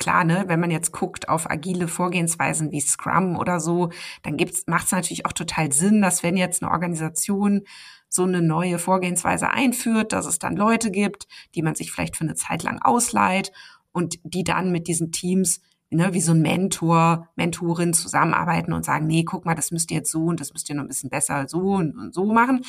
klar, 0.00 0.24
ne, 0.24 0.44
wenn 0.48 0.58
man 0.58 0.72
jetzt 0.72 0.90
guckt 0.90 1.28
auf 1.28 1.48
agile 1.48 1.86
Vorgehensweisen 1.86 2.72
wie 2.72 2.80
Scrum 2.80 3.36
oder 3.36 3.60
so, 3.60 3.90
dann 4.24 4.36
macht 4.66 4.86
es 4.86 4.92
natürlich 4.92 5.26
auch 5.26 5.32
total 5.32 5.72
Sinn, 5.72 6.02
dass 6.02 6.24
wenn 6.24 6.36
jetzt 6.36 6.62
eine 6.62 6.72
Organisation 6.72 7.62
so 8.08 8.24
eine 8.24 8.42
neue 8.42 8.80
Vorgehensweise 8.80 9.50
einführt, 9.50 10.12
dass 10.12 10.26
es 10.26 10.40
dann 10.40 10.56
Leute 10.56 10.90
gibt, 10.90 11.28
die 11.54 11.62
man 11.62 11.76
sich 11.76 11.92
vielleicht 11.92 12.16
für 12.16 12.24
eine 12.24 12.34
Zeit 12.34 12.64
lang 12.64 12.80
ausleiht 12.82 13.52
und 13.92 14.18
die 14.24 14.42
dann 14.42 14.72
mit 14.72 14.88
diesen 14.88 15.12
Teams 15.12 15.60
ne, 15.90 16.12
wie 16.12 16.20
so 16.20 16.32
ein 16.32 16.42
Mentor, 16.42 17.28
Mentorin 17.36 17.92
zusammenarbeiten 17.92 18.72
und 18.72 18.84
sagen, 18.84 19.06
nee, 19.06 19.24
guck 19.24 19.44
mal, 19.44 19.54
das 19.54 19.70
müsst 19.70 19.90
ihr 19.90 19.98
jetzt 19.98 20.10
so 20.10 20.24
und 20.24 20.40
das 20.40 20.52
müsst 20.52 20.68
ihr 20.68 20.74
noch 20.74 20.84
ein 20.84 20.88
bisschen 20.88 21.10
besser 21.10 21.46
so 21.46 21.74
und, 21.74 21.96
und 21.96 22.14
so 22.14 22.32
machen. 22.32 22.64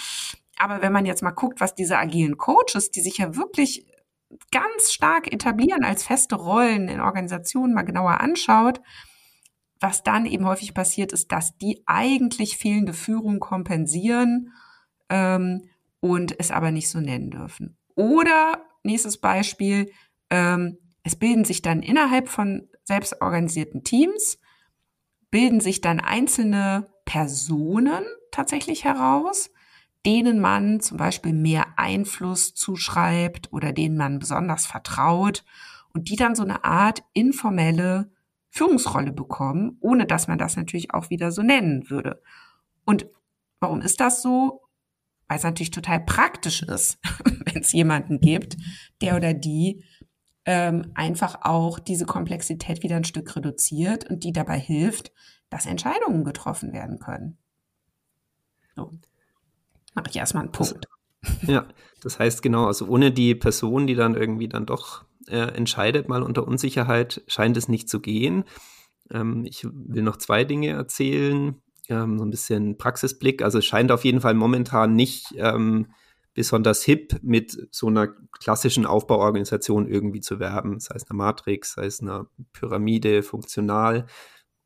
Aber 0.57 0.81
wenn 0.81 0.91
man 0.91 1.05
jetzt 1.05 1.23
mal 1.23 1.31
guckt, 1.31 1.59
was 1.59 1.73
diese 1.73 1.97
agilen 1.97 2.38
Coaches, 2.38 2.91
die 2.91 3.01
sich 3.01 3.17
ja 3.17 3.35
wirklich 3.35 3.85
ganz 4.51 4.91
stark 4.91 5.31
etablieren 5.31 5.83
als 5.83 6.03
feste 6.03 6.35
Rollen 6.35 6.88
in 6.88 7.00
Organisationen 7.00 7.73
mal 7.73 7.83
genauer 7.83 8.21
anschaut, 8.21 8.81
was 9.79 10.03
dann 10.03 10.25
eben 10.25 10.45
häufig 10.45 10.73
passiert, 10.73 11.11
ist, 11.11 11.31
dass 11.31 11.57
die 11.57 11.83
eigentlich 11.85 12.57
fehlende 12.57 12.93
Führung 12.93 13.39
kompensieren 13.39 14.53
ähm, 15.09 15.67
und 16.00 16.39
es 16.39 16.51
aber 16.51 16.71
nicht 16.71 16.89
so 16.89 17.00
nennen 17.00 17.31
dürfen. 17.31 17.77
Oder 17.95 18.63
nächstes 18.83 19.19
Beispiel, 19.19 19.91
ähm, 20.29 20.77
es 21.03 21.15
bilden 21.15 21.45
sich 21.45 21.61
dann 21.61 21.81
innerhalb 21.81 22.29
von 22.29 22.69
selbstorganisierten 22.83 23.83
Teams, 23.83 24.38
bilden 25.31 25.59
sich 25.59 25.81
dann 25.81 26.00
einzelne 26.00 26.91
Personen 27.05 28.03
tatsächlich 28.31 28.83
heraus, 28.83 29.50
denen 30.05 30.39
man 30.39 30.79
zum 30.79 30.98
Beispiel 30.98 31.34
mehr 31.34 31.77
Einfluss 31.77 32.53
zuschreibt 32.53 33.51
oder 33.53 33.72
denen 33.72 33.98
man 33.98 34.20
besonders 34.20 34.65
vertraut 34.65 35.43
und 35.93 36.10
die 36.10 36.15
dann 36.15 36.36
so 36.36 36.43
eine 36.43 36.63
Art 36.63 37.03
informelle 37.13 38.12
Führungsrolle 38.50 39.13
bekommen, 39.13 39.77
ohne 39.79 40.05
dass 40.05 40.27
man 40.27 40.38
das 40.38 40.58
natürlich 40.58 40.93
auch 40.93 41.10
wieder 41.10 41.31
so 41.31 41.41
nennen 41.41 41.89
würde. 41.89 42.22
Und 42.86 43.08
warum 43.60 43.81
ist 43.81 44.00
das 44.00 44.22
so? 44.22 44.62
Weil 45.27 45.38
es 45.38 45.43
natürlich 45.43 45.72
total 45.72 46.01
praktisch 46.01 46.63
ist, 46.63 47.00
wenn 47.46 47.62
es 47.62 47.72
jemanden 47.72 48.20
gibt, 48.20 48.58
der 49.01 49.15
oder 49.15 49.34
die 49.34 49.84
ähm, 50.46 50.91
einfach 50.96 51.43
auch 51.43 51.79
diese 51.79 52.05
Komplexität 52.05 52.84
wieder 52.84 52.96
ein 52.96 53.03
Stück 53.03 53.36
reduziert 53.36 54.10
und 54.10 54.24
die 54.24 54.34
dabei 54.34 54.60
hilft, 54.60 55.12
dass 55.50 55.67
Entscheidungen 55.67 56.24
getroffen 56.24 56.74
werden 56.74 56.98
können. 57.00 57.38
So 58.75 58.98
mache 59.93 60.10
ich 60.10 60.15
erstmal 60.15 60.43
einen 60.43 60.51
Punkt. 60.51 60.88
Ja, 61.43 61.67
das 62.01 62.19
heißt 62.19 62.41
genau, 62.41 62.65
also 62.65 62.88
ohne 62.88 63.12
die 63.12 63.36
Person, 63.36 63.86
die 63.86 63.95
dann 63.95 64.15
irgendwie 64.15 64.48
dann 64.48 64.65
doch 64.65 65.03
äh, 65.27 65.38
entscheidet, 65.38 66.10
mal 66.10 66.24
unter 66.24 66.48
Unsicherheit, 66.48 67.21
scheint 67.27 67.57
es 67.57 67.67
nicht 67.67 67.89
zu 67.89 68.00
gehen. 68.00 68.43
Ähm, 69.12 69.45
ich 69.45 69.63
will 69.63 70.03
noch 70.03 70.17
zwei 70.17 70.43
Dinge 70.43 70.69
erzählen, 70.69 71.62
ähm, 71.89 72.17
so 72.17 72.25
ein 72.25 72.31
bisschen 72.31 72.77
Praxisblick. 72.77 73.43
Also 73.43 73.60
es 73.60 73.65
scheint 73.65 73.91
auf 73.91 74.03
jeden 74.03 74.21
Fall 74.21 74.33
momentan 74.33 74.95
nicht 74.95 75.27
ähm, 75.38 75.93
besonders 76.33 76.83
hip 76.83 77.19
mit 77.21 77.67
so 77.71 77.88
einer 77.88 78.07
klassischen 78.39 78.86
Aufbauorganisation 78.86 79.88
irgendwie 79.88 80.21
zu 80.21 80.39
werben, 80.39 80.79
sei 80.79 80.95
es 80.95 81.10
eine 81.10 81.17
Matrix, 81.17 81.74
sei 81.74 81.86
es 81.86 82.01
eine 82.01 82.27
Pyramide, 82.53 83.21
funktional, 83.21 84.07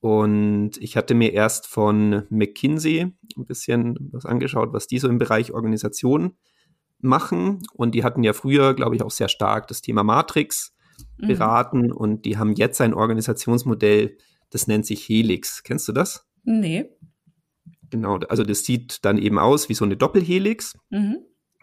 Und 0.05 0.77
ich 0.77 0.97
hatte 0.97 1.15
mir 1.15 1.33
erst 1.33 1.65
von 1.65 2.27
McKinsey 2.29 3.11
ein 3.35 3.45
bisschen 3.47 3.95
was 4.11 4.23
angeschaut, 4.23 4.71
was 4.71 4.85
die 4.85 4.99
so 4.99 5.09
im 5.09 5.17
Bereich 5.17 5.51
Organisation 5.51 6.37
machen. 6.99 7.63
Und 7.73 7.95
die 7.95 8.03
hatten 8.03 8.21
ja 8.21 8.33
früher, 8.33 8.75
glaube 8.75 8.95
ich, 8.95 9.01
auch 9.01 9.09
sehr 9.09 9.29
stark 9.29 9.67
das 9.67 9.81
Thema 9.81 10.03
Matrix 10.03 10.75
mhm. 11.17 11.27
beraten. 11.27 11.91
Und 11.91 12.25
die 12.25 12.37
haben 12.37 12.53
jetzt 12.53 12.79
ein 12.81 12.93
Organisationsmodell, 12.93 14.15
das 14.51 14.67
nennt 14.67 14.85
sich 14.85 15.09
Helix. 15.09 15.63
Kennst 15.63 15.87
du 15.87 15.91
das? 15.91 16.27
Nee. 16.43 16.85
Genau, 17.89 18.19
also 18.29 18.43
das 18.43 18.63
sieht 18.63 19.03
dann 19.05 19.17
eben 19.17 19.39
aus 19.39 19.69
wie 19.69 19.73
so 19.73 19.85
eine 19.85 19.97
Doppelhelix. 19.97 20.73
Mhm. 20.91 21.17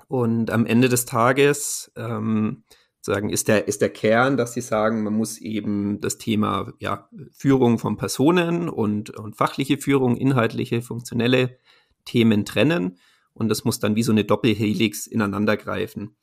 Und 0.08 0.50
am 0.50 0.66
Ende 0.66 0.88
des 0.88 1.04
Tages 1.04 1.92
ähm, 1.94 2.64
sagen, 3.04 3.30
ist 3.30 3.48
der, 3.48 3.68
ist 3.68 3.82
der 3.82 3.90
Kern, 3.90 4.36
dass 4.36 4.54
sie 4.54 4.60
sagen, 4.60 5.02
man 5.02 5.14
muss 5.14 5.38
eben 5.38 6.00
das 6.00 6.18
Thema 6.18 6.72
ja, 6.78 7.08
Führung 7.32 7.78
von 7.78 7.96
Personen 7.96 8.68
und, 8.68 9.10
und 9.10 9.36
fachliche 9.36 9.78
Führung, 9.78 10.16
inhaltliche, 10.16 10.82
funktionelle 10.82 11.58
Themen 12.04 12.44
trennen. 12.44 12.98
Und 13.34 13.48
das 13.48 13.64
muss 13.64 13.80
dann 13.80 13.96
wie 13.96 14.02
so 14.02 14.12
eine 14.12 14.24
Doppelhelix 14.24 15.06
ineinander 15.06 15.56
greifen. 15.56 16.16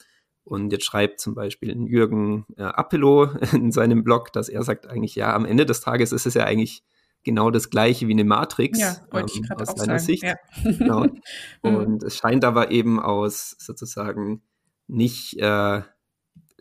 Und 0.43 0.71
jetzt 0.71 0.85
schreibt 0.85 1.19
zum 1.19 1.35
Beispiel 1.35 1.75
Jürgen 1.87 2.45
äh, 2.57 2.63
Appelo 2.63 3.25
in 3.53 3.71
seinem 3.71 4.03
Blog, 4.03 4.31
dass 4.31 4.49
er 4.49 4.63
sagt 4.63 4.87
eigentlich, 4.87 5.15
ja, 5.15 5.35
am 5.35 5.45
Ende 5.45 5.65
des 5.65 5.81
Tages 5.81 6.11
ist 6.11 6.25
es 6.25 6.33
ja 6.33 6.45
eigentlich 6.45 6.83
genau 7.23 7.51
das 7.51 7.69
gleiche 7.69 8.07
wie 8.07 8.13
eine 8.13 8.23
Matrix 8.23 8.79
ja, 8.79 8.95
wollte 9.11 9.33
ähm, 9.35 9.43
ich 9.43 9.51
aus 9.51 9.67
seiner 9.67 9.77
sagen. 9.77 9.99
Sicht. 9.99 10.23
Ja. 10.23 10.35
Genau. 10.63 11.05
Und 11.61 12.03
es 12.03 12.15
scheint 12.15 12.45
aber 12.45 12.71
eben 12.71 12.99
aus 12.99 13.55
sozusagen 13.59 14.41
nicht 14.87 15.37
äh, 15.37 15.81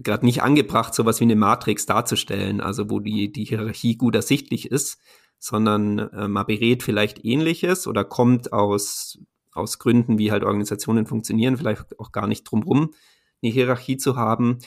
gerade 0.03 0.25
nicht 0.25 0.43
angebracht, 0.43 0.95
sowas 0.95 1.21
wie 1.21 1.25
eine 1.25 1.37
Matrix 1.37 1.87
darzustellen, 1.87 2.61
also 2.61 2.91
wo 2.91 3.01
die, 3.01 3.33
die 3.33 3.45
Hierarchie 3.45 3.97
gut 3.97 4.15
ersichtlich 4.15 4.71
ist, 4.71 4.99
sondern 5.39 5.99
äh, 5.99 6.29
man 6.29 6.47
berät 6.47 6.83
vielleicht 6.83 7.25
ähnliches 7.25 7.87
oder 7.87 8.05
kommt 8.05 8.53
aus, 8.53 9.19
aus 9.53 9.79
Gründen, 9.79 10.19
wie 10.19 10.33
halt 10.33 10.45
Organisationen 10.45 11.07
funktionieren, 11.07 11.57
vielleicht 11.57 11.99
auch 11.99 12.13
gar 12.13 12.27
nicht 12.27 12.45
drumrum, 12.45 12.93
eine 13.43 13.53
Hierarchie 13.53 13.97
zu 13.97 14.17
haben. 14.17 14.59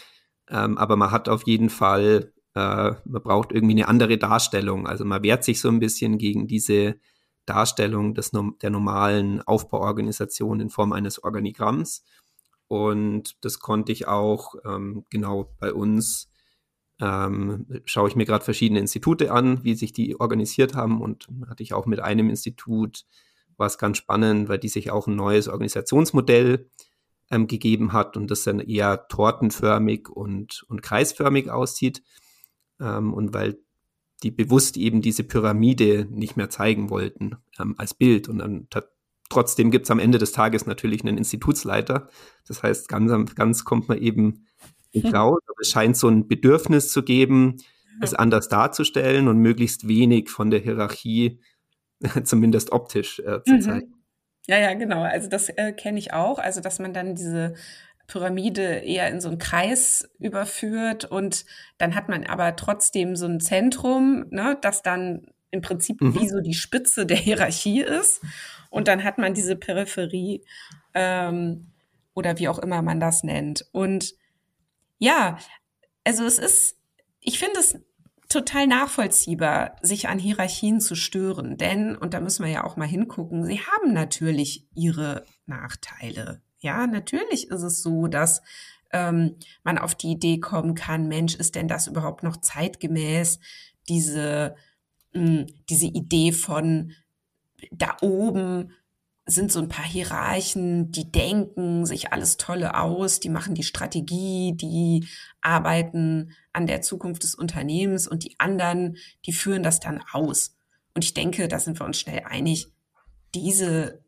Ähm, 0.49 0.77
aber 0.77 0.95
man 0.95 1.11
hat 1.11 1.29
auf 1.29 1.43
jeden 1.43 1.69
Fall 1.69 2.31
äh, 2.55 2.91
man 3.05 3.23
braucht 3.23 3.51
irgendwie 3.51 3.73
eine 3.73 3.87
andere 3.87 4.17
Darstellung. 4.17 4.87
Also 4.87 5.05
man 5.05 5.23
wehrt 5.23 5.43
sich 5.43 5.61
so 5.61 5.69
ein 5.69 5.79
bisschen 5.79 6.17
gegen 6.17 6.47
diese 6.47 6.99
Darstellung 7.45 8.13
des, 8.13 8.31
der 8.61 8.69
normalen 8.69 9.41
Aufbauorganisation 9.41 10.59
in 10.59 10.69
Form 10.69 10.93
eines 10.93 11.23
Organigramms. 11.23 12.03
Und 12.71 13.43
das 13.43 13.59
konnte 13.59 13.91
ich 13.91 14.07
auch 14.07 14.55
ähm, 14.63 15.03
genau 15.09 15.53
bei 15.59 15.73
uns, 15.73 16.31
ähm, 17.01 17.65
schaue 17.83 18.07
ich 18.07 18.15
mir 18.15 18.23
gerade 18.23 18.45
verschiedene 18.45 18.79
Institute 18.79 19.29
an, 19.29 19.61
wie 19.65 19.75
sich 19.75 19.91
die 19.91 20.17
organisiert 20.17 20.73
haben. 20.73 21.01
Und 21.01 21.27
hatte 21.49 21.63
ich 21.63 21.73
auch 21.73 21.85
mit 21.85 21.99
einem 21.99 22.29
Institut, 22.29 23.03
war 23.57 23.67
es 23.67 23.77
ganz 23.77 23.97
spannend, 23.97 24.47
weil 24.47 24.57
die 24.57 24.69
sich 24.69 24.89
auch 24.89 25.07
ein 25.07 25.17
neues 25.17 25.49
Organisationsmodell 25.49 26.69
ähm, 27.29 27.47
gegeben 27.47 27.91
hat 27.91 28.15
und 28.15 28.31
das 28.31 28.43
dann 28.43 28.61
eher 28.61 29.05
tortenförmig 29.09 30.07
und, 30.07 30.63
und 30.69 30.81
kreisförmig 30.81 31.49
aussieht 31.51 32.01
ähm, 32.79 33.13
und 33.13 33.33
weil 33.33 33.59
die 34.23 34.31
bewusst 34.31 34.77
eben 34.77 35.01
diese 35.01 35.25
Pyramide 35.25 36.07
nicht 36.09 36.37
mehr 36.37 36.49
zeigen 36.49 36.89
wollten 36.89 37.35
ähm, 37.59 37.75
als 37.77 37.93
Bild. 37.93 38.29
Und 38.29 38.37
dann 38.37 38.69
trotzdem 39.31 39.71
gibt 39.71 39.85
es 39.85 39.91
am 39.91 39.99
Ende 39.99 40.17
des 40.17 40.31
Tages 40.31 40.65
natürlich 40.65 41.03
einen 41.03 41.17
Institutsleiter. 41.17 42.09
Das 42.47 42.61
heißt, 42.61 42.87
ganz, 42.87 43.35
ganz 43.35 43.63
kommt 43.63 43.87
man 43.87 43.97
eben 43.97 44.45
nicht 44.93 45.05
raus. 45.13 45.39
Aber 45.47 45.57
es 45.61 45.71
scheint 45.71 45.97
so 45.97 46.07
ein 46.07 46.27
Bedürfnis 46.27 46.91
zu 46.91 47.03
geben, 47.03 47.57
es 48.01 48.13
anders 48.13 48.49
darzustellen 48.49 49.27
und 49.27 49.37
möglichst 49.39 49.87
wenig 49.87 50.29
von 50.29 50.51
der 50.51 50.59
Hierarchie, 50.59 51.39
zumindest 52.23 52.71
optisch, 52.71 53.19
äh, 53.19 53.41
zu 53.43 53.53
mhm. 53.53 53.61
zeigen. 53.61 53.93
Ja, 54.47 54.59
ja, 54.59 54.73
genau. 54.73 55.03
Also 55.03 55.29
das 55.29 55.49
äh, 55.49 55.71
kenne 55.71 55.99
ich 55.99 56.13
auch. 56.13 56.39
Also 56.39 56.61
dass 56.61 56.79
man 56.79 56.93
dann 56.93 57.15
diese 57.15 57.53
Pyramide 58.07 58.79
eher 58.79 59.07
in 59.09 59.21
so 59.21 59.29
einen 59.29 59.37
Kreis 59.37 60.09
überführt 60.19 61.05
und 61.05 61.45
dann 61.77 61.95
hat 61.95 62.09
man 62.09 62.25
aber 62.25 62.55
trotzdem 62.55 63.15
so 63.15 63.25
ein 63.27 63.39
Zentrum, 63.39 64.25
ne, 64.31 64.57
das 64.61 64.81
dann 64.81 65.27
im 65.51 65.61
Prinzip 65.61 66.01
mhm. 66.01 66.19
wie 66.19 66.27
so 66.27 66.41
die 66.41 66.53
Spitze 66.53 67.05
der 67.05 67.17
Hierarchie 67.17 67.81
ist 67.81 68.21
und 68.71 68.87
dann 68.87 69.03
hat 69.03 69.19
man 69.19 69.35
diese 69.35 69.55
Peripherie 69.55 70.43
ähm, 70.95 71.71
oder 72.15 72.39
wie 72.39 72.47
auch 72.47 72.57
immer 72.57 72.81
man 72.81 72.99
das 72.99 73.23
nennt. 73.23 73.67
Und 73.71 74.15
ja, 74.97 75.37
also 76.03 76.25
es 76.25 76.39
ist, 76.39 76.77
ich 77.19 77.37
finde 77.37 77.59
es 77.59 77.77
total 78.29 78.65
nachvollziehbar, 78.65 79.75
sich 79.81 80.07
an 80.07 80.17
Hierarchien 80.17 80.79
zu 80.79 80.95
stören, 80.95 81.57
denn, 81.57 81.97
und 81.97 82.13
da 82.13 82.21
müssen 82.21 82.45
wir 82.45 82.51
ja 82.51 82.63
auch 82.63 82.77
mal 82.77 82.87
hingucken, 82.87 83.45
sie 83.45 83.59
haben 83.59 83.93
natürlich 83.93 84.65
ihre 84.73 85.25
Nachteile. 85.45 86.41
Ja, 86.59 86.87
natürlich 86.87 87.49
ist 87.49 87.63
es 87.63 87.83
so, 87.83 88.07
dass 88.07 88.41
ähm, 88.93 89.35
man 89.63 89.77
auf 89.77 89.95
die 89.95 90.11
Idee 90.11 90.39
kommen 90.39 90.75
kann, 90.75 91.09
Mensch, 91.09 91.35
ist 91.35 91.55
denn 91.55 91.67
das 91.67 91.87
überhaupt 91.87 92.23
noch 92.23 92.37
zeitgemäß? 92.37 93.39
Diese, 93.89 94.55
mh, 95.13 95.21
hm, 95.21 95.45
diese 95.69 95.87
Idee 95.87 96.31
von 96.31 96.93
da 97.71 97.97
oben 98.01 98.71
sind 99.25 99.51
so 99.51 99.59
ein 99.59 99.69
paar 99.69 99.85
Hierarchen, 99.85 100.91
die 100.91 101.11
denken 101.11 101.85
sich 101.85 102.11
alles 102.11 102.37
Tolle 102.37 102.75
aus, 102.75 103.19
die 103.19 103.29
machen 103.29 103.53
die 103.55 103.63
Strategie, 103.63 104.53
die 104.55 105.07
arbeiten 105.41 106.31
an 106.53 106.65
der 106.65 106.81
Zukunft 106.81 107.23
des 107.23 107.35
Unternehmens 107.35 108.07
und 108.07 108.23
die 108.23 108.39
anderen, 108.39 108.97
die 109.25 109.33
führen 109.33 109.63
das 109.63 109.79
dann 109.79 110.03
aus. 110.11 110.57
Und 110.95 111.05
ich 111.05 111.13
denke, 111.13 111.47
da 111.47 111.59
sind 111.59 111.79
wir 111.79 111.85
uns 111.85 111.99
schnell 111.99 112.23
einig, 112.25 112.73
diese 113.33 114.03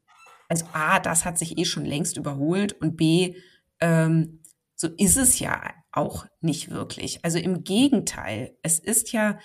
also 0.53 0.65
A, 0.73 0.99
das 0.99 1.25
hat 1.25 1.39
sich 1.39 1.57
eh 1.57 1.65
schon 1.65 1.83
längst 1.83 2.15
überholt 2.15 2.73
und 2.73 2.95
B, 2.95 3.35
ähm, 3.79 4.39
so 4.75 4.87
ist 4.87 5.17
es 5.17 5.39
ja 5.39 5.73
auch 5.91 6.27
nicht 6.41 6.69
wirklich. 6.69 7.25
Also 7.25 7.39
im 7.39 7.63
Gegenteil, 7.63 8.55
es 8.61 8.77
ist 8.77 9.13
ja 9.13 9.39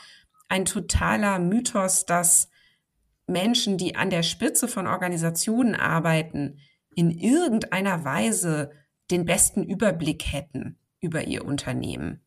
ein 0.49 0.67
totaler 0.67 1.39
Mythos, 1.39 2.05
dass 2.05 2.51
Menschen, 3.29 3.79
die 3.79 3.97
an 3.97 4.11
der 4.11 4.23
Spitze 4.23 4.69
von 4.69 4.87
Organisationen 4.87 5.75
arbeiten, 5.75 6.59
in 6.95 7.11
irgendeiner 7.11 8.05
Weise 8.05 8.73
den 9.11 9.25
besten 9.25 9.65
Überblick 9.65 10.33
hätten 10.33 10.79
über 11.01 11.27
ihr 11.27 11.45
Unternehmen. 11.45 12.21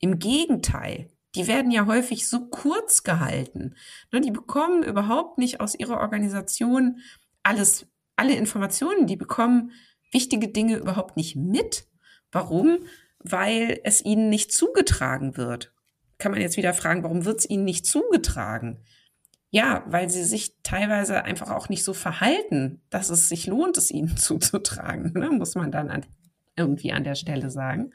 Im 0.00 0.18
Gegenteil, 0.18 1.08
die 1.34 1.46
werden 1.46 1.70
ja 1.70 1.86
häufig 1.86 2.28
so 2.28 2.46
kurz 2.46 3.02
gehalten. 3.02 3.74
Ne, 4.12 4.20
die 4.20 4.30
bekommen 4.30 4.82
überhaupt 4.82 5.38
nicht 5.38 5.60
aus 5.60 5.74
ihrer 5.74 6.00
Organisation 6.00 7.00
alles 7.42 7.86
alle 8.16 8.34
Informationen, 8.34 9.06
die 9.06 9.16
bekommen 9.16 9.72
wichtige 10.12 10.48
Dinge 10.48 10.76
überhaupt 10.76 11.16
nicht 11.16 11.36
mit. 11.36 11.88
Warum? 12.30 12.78
Weil 13.18 13.80
es 13.84 14.04
ihnen 14.04 14.28
nicht 14.28 14.52
zugetragen 14.52 15.36
wird. 15.36 15.72
Kann 16.18 16.32
man 16.32 16.40
jetzt 16.40 16.56
wieder 16.56 16.74
fragen, 16.74 17.02
warum 17.02 17.24
wird 17.24 17.40
es 17.40 17.50
ihnen 17.50 17.64
nicht 17.64 17.86
zugetragen? 17.86 18.78
Ja, 19.54 19.84
weil 19.86 20.10
sie 20.10 20.24
sich 20.24 20.56
teilweise 20.64 21.22
einfach 21.22 21.52
auch 21.52 21.68
nicht 21.68 21.84
so 21.84 21.94
verhalten, 21.94 22.82
dass 22.90 23.08
es 23.08 23.28
sich 23.28 23.46
lohnt, 23.46 23.76
es 23.78 23.92
ihnen 23.92 24.16
zuzutragen, 24.16 25.12
ne? 25.12 25.30
muss 25.30 25.54
man 25.54 25.70
dann 25.70 25.90
an, 25.90 26.04
irgendwie 26.56 26.90
an 26.90 27.04
der 27.04 27.14
Stelle 27.14 27.50
sagen. 27.50 27.92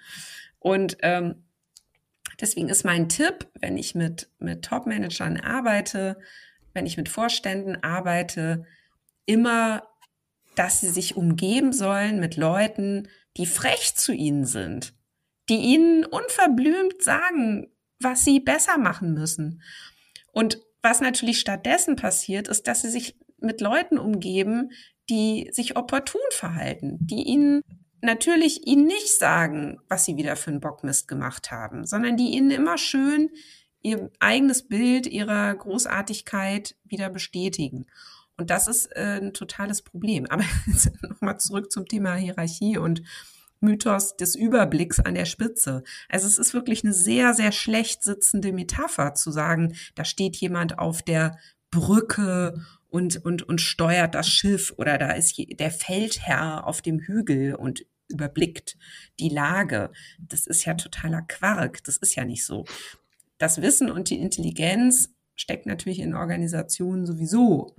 Und 0.59 0.95
ähm, 1.01 1.43
deswegen 2.39 2.69
ist 2.69 2.85
mein 2.85 3.09
Tipp, 3.09 3.49
wenn 3.59 3.75
ich 3.75 3.93
mit, 3.93 4.29
mit 4.39 4.63
Top-Managern 4.63 5.35
arbeite, 5.35 6.17
wenn 6.73 6.85
ich 6.85 6.95
mit 6.95 7.09
Vorständen 7.09 7.83
arbeite, 7.83 8.63
immer 9.25 9.83
dass 10.55 10.79
sie 10.79 10.89
sich 10.89 11.17
umgeben 11.17 11.73
sollen 11.73 12.21
mit 12.21 12.37
Leuten, 12.37 13.09
die 13.35 13.45
frech 13.45 13.95
zu 13.95 14.13
ihnen 14.13 14.45
sind, 14.45 14.93
die 15.49 15.57
ihnen 15.57 16.05
unverblümt 16.05 17.03
sagen, 17.03 17.67
was 17.99 18.23
sie 18.23 18.39
besser 18.39 18.77
machen 18.77 19.13
müssen. 19.13 19.61
Und 20.31 20.59
was 20.81 21.01
natürlich 21.01 21.39
stattdessen 21.39 21.95
passiert, 21.95 22.47
ist, 22.47 22.67
dass 22.67 22.81
sie 22.81 22.89
sich 22.89 23.17
mit 23.39 23.61
Leuten 23.61 23.97
umgeben, 23.97 24.71
die 25.09 25.49
sich 25.51 25.75
opportun 25.75 26.21
verhalten, 26.31 26.97
die 27.01 27.23
ihnen 27.23 27.61
natürlich 28.01 28.65
ihnen 28.65 28.85
nicht 28.85 29.17
sagen, 29.17 29.79
was 29.89 30.05
sie 30.05 30.15
wieder 30.15 30.35
für 30.35 30.51
einen 30.51 30.61
Bockmist 30.61 31.07
gemacht 31.07 31.51
haben, 31.51 31.85
sondern 31.85 32.15
die 32.15 32.29
ihnen 32.29 32.51
immer 32.51 32.77
schön 32.77 33.29
ihr 33.81 34.09
eigenes 34.19 34.67
Bild 34.67 35.07
ihrer 35.07 35.53
Großartigkeit 35.55 36.75
wieder 36.83 37.09
bestätigen. 37.09 37.87
Und 38.37 38.49
das 38.49 38.67
ist 38.67 38.87
äh, 38.95 39.19
ein 39.21 39.33
totales 39.33 39.81
Problem. 39.81 40.25
Aber 40.29 40.43
nochmal 41.01 41.39
zurück 41.39 41.71
zum 41.71 41.85
Thema 41.87 42.15
Hierarchie 42.15 42.77
und 42.77 43.01
Mythos 43.61 44.15
des 44.15 44.35
Überblicks 44.35 44.99
an 44.99 45.15
der 45.15 45.25
Spitze. 45.25 45.83
Also 46.07 46.27
es 46.27 46.37
ist 46.37 46.53
wirklich 46.53 46.83
eine 46.83 46.93
sehr, 46.93 47.33
sehr 47.33 47.51
schlecht 47.51 48.03
sitzende 48.03 48.51
Metapher 48.53 49.13
zu 49.13 49.31
sagen, 49.31 49.75
da 49.95 50.05
steht 50.05 50.35
jemand 50.37 50.79
auf 50.79 51.01
der 51.01 51.37
Brücke 51.71 52.65
und, 52.89 53.23
und, 53.23 53.43
und 53.43 53.61
steuert 53.61 54.15
das 54.15 54.27
Schiff 54.27 54.73
oder 54.77 54.97
da 54.97 55.11
ist 55.11 55.37
der 55.37 55.71
Feldherr 55.71 56.65
auf 56.65 56.81
dem 56.81 56.99
Hügel 56.99 57.55
und 57.55 57.85
überblickt 58.07 58.77
die 59.19 59.29
Lage. 59.29 59.91
Das 60.19 60.47
ist 60.47 60.65
ja 60.65 60.73
totaler 60.73 61.21
Quark. 61.21 61.83
Das 61.83 61.97
ist 61.97 62.15
ja 62.15 62.25
nicht 62.25 62.45
so. 62.45 62.65
Das 63.37 63.61
Wissen 63.61 63.91
und 63.91 64.09
die 64.09 64.19
Intelligenz 64.19 65.13
steckt 65.35 65.65
natürlich 65.65 65.99
in 65.99 66.15
Organisationen 66.15 67.05
sowieso 67.05 67.75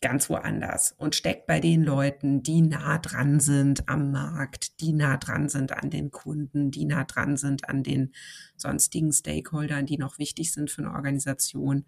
ganz 0.00 0.30
woanders 0.30 0.94
und 0.96 1.14
steckt 1.14 1.46
bei 1.46 1.60
den 1.60 1.82
Leuten, 1.82 2.42
die 2.42 2.62
nah 2.62 2.98
dran 2.98 3.40
sind 3.40 3.88
am 3.88 4.12
Markt, 4.12 4.80
die 4.80 4.92
nah 4.92 5.16
dran 5.16 5.48
sind 5.48 5.72
an 5.72 5.90
den 5.90 6.10
Kunden, 6.10 6.70
die 6.70 6.86
nah 6.86 7.04
dran 7.04 7.36
sind 7.36 7.68
an 7.68 7.82
den 7.82 8.12
sonstigen 8.56 9.12
Stakeholdern, 9.12 9.86
die 9.86 9.98
noch 9.98 10.18
wichtig 10.18 10.52
sind 10.52 10.70
für 10.70 10.82
eine 10.82 10.92
Organisation. 10.92 11.84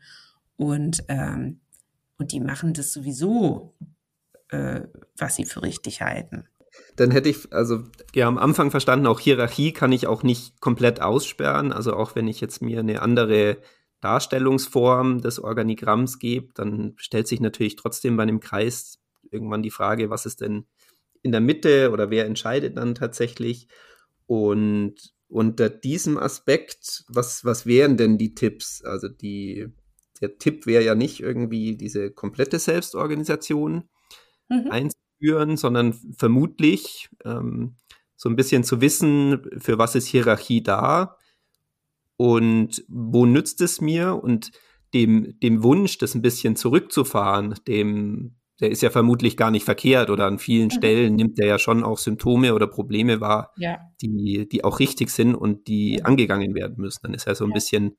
Und, 0.57 1.05
ähm, 1.09 1.61
und 2.18 2.33
die 2.33 2.40
machen 2.40 2.75
das 2.75 2.92
sowieso, 2.92 3.75
äh, 4.51 4.83
was 5.16 5.37
sie 5.37 5.46
für 5.46 5.62
richtig 5.62 6.03
halten. 6.03 6.46
Dann 6.96 7.11
hätte 7.11 7.29
ich, 7.29 7.53
also 7.53 7.85
ja, 8.14 8.29
am 8.29 8.38
Anfang 8.38 8.70
verstanden, 8.70 9.07
auch 9.07 9.20
Hierarchie 9.20 9.72
kann 9.72 9.92
ich 9.92 10.07
auch 10.07 10.22
nicht 10.22 10.61
komplett 10.61 11.01
aussperren. 11.01 11.72
Also 11.72 11.94
auch 11.94 12.14
wenn 12.14 12.29
ich 12.29 12.40
jetzt 12.40 12.62
mir 12.62 12.81
eine 12.81 13.03
andere 13.03 13.59
Darstellungsform 14.03 15.23
des 15.23 15.38
Organigramms 15.38 16.19
gibt, 16.19 16.59
dann 16.59 16.95
stellt 16.97 17.29
sich 17.29 17.41
natürlich 17.41 17.77
trotzdem 17.77 18.17
bei 18.17 18.25
einem 18.25 18.41
Kreis 18.41 19.01
irgendwann 19.31 19.62
die 19.62 19.71
Frage, 19.71 20.11
was 20.11 20.27
ist 20.27 20.41
denn 20.41 20.67
in 21.23 21.33
der 21.33 21.41
Mitte 21.41 21.91
oder 21.93 22.11
wer 22.11 22.27
entscheidet 22.27 22.77
dann 22.77 22.95
tatsächlich? 22.95 23.69
Und 24.27 25.15
unter 25.29 25.71
diesem 25.71 26.19
Aspekt, 26.19 27.05
was, 27.09 27.45
was 27.45 27.65
wären 27.65 27.97
denn 27.97 28.19
die 28.19 28.35
Tipps? 28.35 28.83
Also 28.85 29.09
die, 29.09 29.69
der 30.21 30.37
Tipp 30.37 30.67
wäre 30.67 30.85
ja 30.85 30.95
nicht 30.97 31.21
irgendwie 31.21 31.77
diese 31.77 32.11
komplette 32.11 32.59
Selbstorganisation 32.59 33.88
mhm. 34.49 34.71
einzuführen, 34.71 35.57
sondern 35.57 35.95
vermutlich 36.19 37.09
ähm, 37.25 37.77
so 38.17 38.29
ein 38.29 38.37
bisschen 38.37 38.65
zu 38.65 38.81
wissen, 38.81 39.49
für 39.59 39.79
was 39.79 39.95
ist 39.95 40.07
Hierarchie 40.07 40.62
da 40.62 41.17
und 42.16 42.85
wo 42.88 43.27
nützt 43.27 43.61
es 43.61 43.81
mir 43.81 44.22
und 44.22 44.51
dem, 44.94 45.38
dem 45.40 45.62
Wunsch, 45.62 45.98
das 45.98 46.14
ein 46.14 46.22
bisschen 46.22 46.57
zurückzufahren, 46.57 47.55
dem, 47.66 48.37
der 48.61 48.70
ist 48.70 48.83
ja 48.83 48.90
vermutlich 48.90 49.37
gar 49.37 49.51
nicht 49.51 49.64
verkehrt 49.64 50.11
oder 50.11 50.27
an 50.27 50.38
vielen 50.38 50.66
mhm. 50.66 50.70
Stellen 50.72 51.16
nimmt 51.16 51.38
der 51.38 51.46
ja 51.46 51.59
schon 51.59 51.83
auch 51.83 51.98
Symptome 51.98 52.55
oder 52.55 52.66
Probleme 52.66 53.20
wahr, 53.20 53.53
ja. 53.57 53.79
die, 54.01 54.48
die 54.48 54.64
auch 54.64 54.81
richtig 54.81 55.11
sind 55.11 55.35
und 55.35 55.66
die 55.66 55.96
ja. 55.96 56.05
angegangen 56.05 56.55
werden 56.55 56.77
müssen. 56.79 57.01
Dann 57.03 57.14
ist 57.14 57.27
ja 57.27 57.35
so 57.35 57.44
ein 57.44 57.51
ja. 57.51 57.55
bisschen 57.55 57.96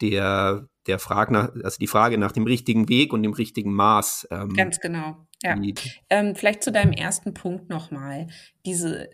der, 0.00 0.68
der 0.86 0.98
Frage 0.98 1.32
nach, 1.32 1.52
also 1.64 1.78
die 1.78 1.86
Frage 1.86 2.18
nach 2.18 2.32
dem 2.32 2.44
richtigen 2.44 2.88
Weg 2.88 3.12
und 3.12 3.22
dem 3.22 3.32
richtigen 3.32 3.72
Maß. 3.74 4.28
Ähm, 4.30 4.50
Ganz 4.54 4.80
genau. 4.80 5.26
Ja. 5.42 5.56
Ähm, 6.10 6.34
vielleicht 6.34 6.62
zu 6.62 6.72
deinem 6.72 6.92
ersten 6.92 7.34
Punkt 7.34 7.68
nochmal. 7.68 8.28
Diese, 8.64 9.08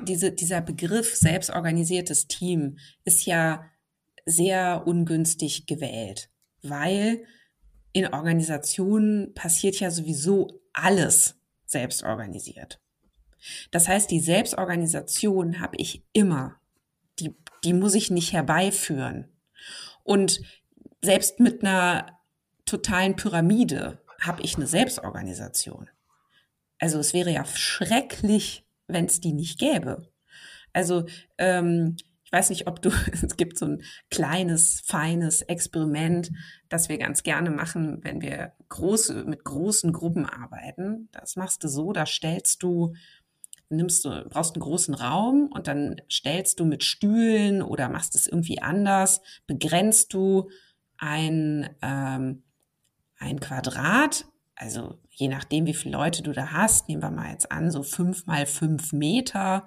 diese, 0.00 0.32
dieser 0.32 0.60
Begriff 0.60 1.14
selbstorganisiertes 1.14 2.26
Team 2.28 2.78
ist 3.04 3.26
ja 3.26 3.64
sehr 4.26 4.82
ungünstig 4.86 5.66
gewählt, 5.66 6.30
weil 6.62 7.24
in 7.92 8.12
Organisationen 8.12 9.32
passiert 9.32 9.80
ja 9.80 9.90
sowieso 9.90 10.60
alles 10.72 11.40
selbst 11.64 12.02
organisiert. 12.02 12.80
Das 13.70 13.88
heißt, 13.88 14.10
die 14.10 14.20
Selbstorganisation 14.20 15.60
habe 15.60 15.76
ich 15.78 16.04
immer. 16.12 16.60
Die, 17.18 17.34
die 17.64 17.72
muss 17.72 17.94
ich 17.94 18.10
nicht 18.10 18.32
herbeiführen. 18.32 19.28
Und 20.02 20.40
selbst 21.02 21.40
mit 21.40 21.62
einer 21.62 22.18
totalen 22.66 23.16
Pyramide 23.16 24.02
habe 24.20 24.42
ich 24.42 24.56
eine 24.56 24.66
Selbstorganisation. 24.66 25.88
Also 26.78 26.98
es 26.98 27.14
wäre 27.14 27.30
ja 27.30 27.44
schrecklich, 27.44 28.66
wenn 28.86 29.06
es 29.06 29.20
die 29.20 29.32
nicht 29.32 29.58
gäbe. 29.58 30.08
Also 30.72 31.06
ähm, 31.38 31.96
weiß 32.36 32.50
nicht, 32.50 32.66
ob 32.66 32.82
du, 32.82 32.90
es 33.12 33.36
gibt 33.36 33.58
so 33.58 33.66
ein 33.66 33.82
kleines, 34.10 34.82
feines 34.84 35.42
Experiment, 35.42 36.30
das 36.68 36.88
wir 36.88 36.98
ganz 36.98 37.22
gerne 37.22 37.50
machen, 37.50 38.00
wenn 38.02 38.20
wir 38.20 38.52
große, 38.68 39.24
mit 39.24 39.44
großen 39.44 39.92
Gruppen 39.92 40.26
arbeiten. 40.26 41.08
Das 41.12 41.36
machst 41.36 41.64
du 41.64 41.68
so, 41.68 41.92
da 41.92 42.04
stellst 42.04 42.62
du, 42.62 42.94
nimmst 43.70 44.04
du, 44.04 44.24
brauchst 44.28 44.54
einen 44.54 44.62
großen 44.62 44.94
Raum 44.94 45.50
und 45.52 45.66
dann 45.66 45.96
stellst 46.10 46.60
du 46.60 46.66
mit 46.66 46.84
Stühlen 46.84 47.62
oder 47.62 47.88
machst 47.88 48.14
es 48.14 48.26
irgendwie 48.26 48.60
anders, 48.60 49.22
begrenzt 49.46 50.12
du 50.12 50.50
ein, 50.98 51.68
ähm, 51.82 52.42
ein 53.18 53.40
Quadrat, 53.40 54.26
also 54.54 54.98
je 55.10 55.28
nachdem, 55.28 55.66
wie 55.66 55.74
viele 55.74 55.96
Leute 55.96 56.22
du 56.22 56.32
da 56.32 56.52
hast, 56.52 56.88
nehmen 56.88 57.02
wir 57.02 57.10
mal 57.10 57.30
jetzt 57.30 57.50
an, 57.50 57.70
so 57.70 57.82
fünf 57.82 58.26
mal 58.26 58.46
fünf 58.46 58.92
Meter 58.92 59.66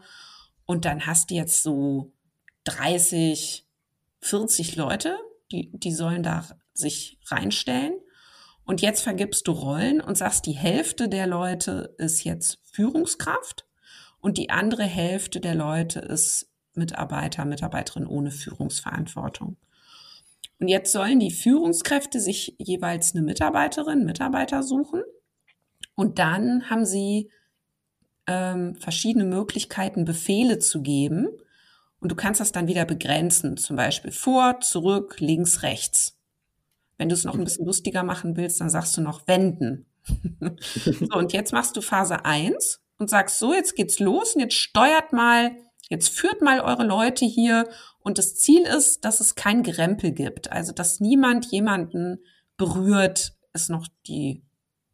und 0.65 0.85
dann 0.85 1.05
hast 1.05 1.29
du 1.31 1.35
jetzt 1.35 1.63
so 1.63 2.13
30, 2.69 3.65
40 4.21 4.75
Leute, 4.75 5.17
die, 5.51 5.71
die 5.73 5.91
sollen 5.91 6.23
da 6.23 6.45
sich 6.73 7.19
reinstellen. 7.27 7.93
Und 8.63 8.81
jetzt 8.81 9.01
vergibst 9.01 9.47
du 9.47 9.51
Rollen 9.51 9.99
und 9.99 10.17
sagst, 10.17 10.45
die 10.45 10.53
Hälfte 10.53 11.09
der 11.09 11.25
Leute 11.25 11.95
ist 11.97 12.23
jetzt 12.23 12.59
Führungskraft 12.71 13.65
und 14.21 14.37
die 14.37 14.51
andere 14.51 14.83
Hälfte 14.83 15.39
der 15.39 15.55
Leute 15.55 15.99
ist 15.99 16.51
Mitarbeiter, 16.73 17.45
Mitarbeiterin 17.45 18.05
ohne 18.05 18.31
Führungsverantwortung. 18.31 19.57
Und 20.59 20.67
jetzt 20.67 20.91
sollen 20.91 21.19
die 21.19 21.31
Führungskräfte 21.31 22.19
sich 22.19 22.55
jeweils 22.59 23.15
eine 23.15 23.23
Mitarbeiterin, 23.23 24.05
Mitarbeiter 24.05 24.61
suchen. 24.61 25.01
Und 25.95 26.19
dann 26.19 26.69
haben 26.69 26.85
sie 26.85 27.31
ähm, 28.27 28.75
verschiedene 28.75 29.25
Möglichkeiten, 29.25 30.05
Befehle 30.05 30.59
zu 30.59 30.81
geben. 30.81 31.29
Und 31.99 32.11
du 32.11 32.15
kannst 32.15 32.39
das 32.39 32.51
dann 32.51 32.67
wieder 32.67 32.85
begrenzen, 32.85 33.57
zum 33.57 33.75
Beispiel 33.75 34.11
vor, 34.11 34.61
zurück, 34.61 35.19
links, 35.19 35.63
rechts. 35.63 36.17
Wenn 36.97 37.09
du 37.09 37.15
es 37.15 37.25
noch 37.25 37.35
ein 37.35 37.43
bisschen 37.43 37.65
lustiger 37.65 38.03
machen 38.03 38.37
willst, 38.37 38.61
dann 38.61 38.69
sagst 38.69 38.95
du 38.97 39.01
noch 39.01 39.27
wenden. 39.27 39.85
so, 40.39 41.17
und 41.17 41.33
jetzt 41.33 41.53
machst 41.53 41.75
du 41.75 41.81
Phase 41.81 42.25
1 42.25 42.81
und 42.97 43.09
sagst 43.09 43.39
so, 43.39 43.53
jetzt 43.53 43.75
geht's 43.75 43.99
los 43.99 44.35
und 44.35 44.41
jetzt 44.41 44.55
steuert 44.55 45.13
mal, 45.13 45.51
jetzt 45.89 46.09
führt 46.09 46.41
mal 46.41 46.61
eure 46.61 46.85
Leute 46.85 47.25
hier 47.25 47.67
und 47.99 48.17
das 48.17 48.35
Ziel 48.35 48.61
ist, 48.61 49.05
dass 49.05 49.19
es 49.19 49.35
kein 49.35 49.63
Gerempel 49.63 50.11
gibt. 50.11 50.51
Also, 50.51 50.71
dass 50.71 50.99
niemand 50.99 51.51
jemanden 51.51 52.19
berührt, 52.57 53.33
ist 53.53 53.69
noch 53.69 53.87
die 54.07 54.43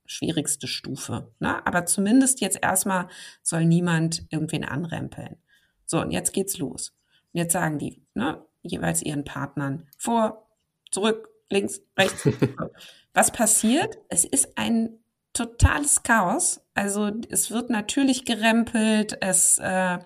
schwierigste 0.06 0.68
Stufe. 0.68 1.32
Ne? 1.40 1.66
Aber 1.66 1.86
zumindest 1.86 2.42
jetzt 2.42 2.60
erstmal 2.62 3.08
soll 3.42 3.66
niemand 3.66 4.26
irgendwen 4.30 4.64
anrempeln. 4.64 5.38
So, 5.86 6.02
und 6.02 6.12
jetzt 6.12 6.34
geht's 6.34 6.58
los. 6.58 6.94
Und 7.34 7.40
jetzt 7.40 7.54
sagen 7.54 7.78
die, 7.80 8.02
ne, 8.14 8.44
jeweils 8.62 9.02
ihren 9.02 9.24
Partnern 9.24 9.88
vor, 9.98 10.50
zurück, 10.92 11.30
links, 11.50 11.82
rechts. 11.98 12.28
Was 13.14 13.32
passiert? 13.32 13.98
Es 14.10 14.26
ist 14.26 14.58
ein 14.58 15.00
totales 15.34 16.04
Chaos. 16.04 16.62
Also 16.74 17.12
es 17.30 17.52
wird 17.52 17.70
natürlich 17.70 18.26
gerempelt, 18.26 19.18
es 19.22 19.58
äh, 19.60 20.00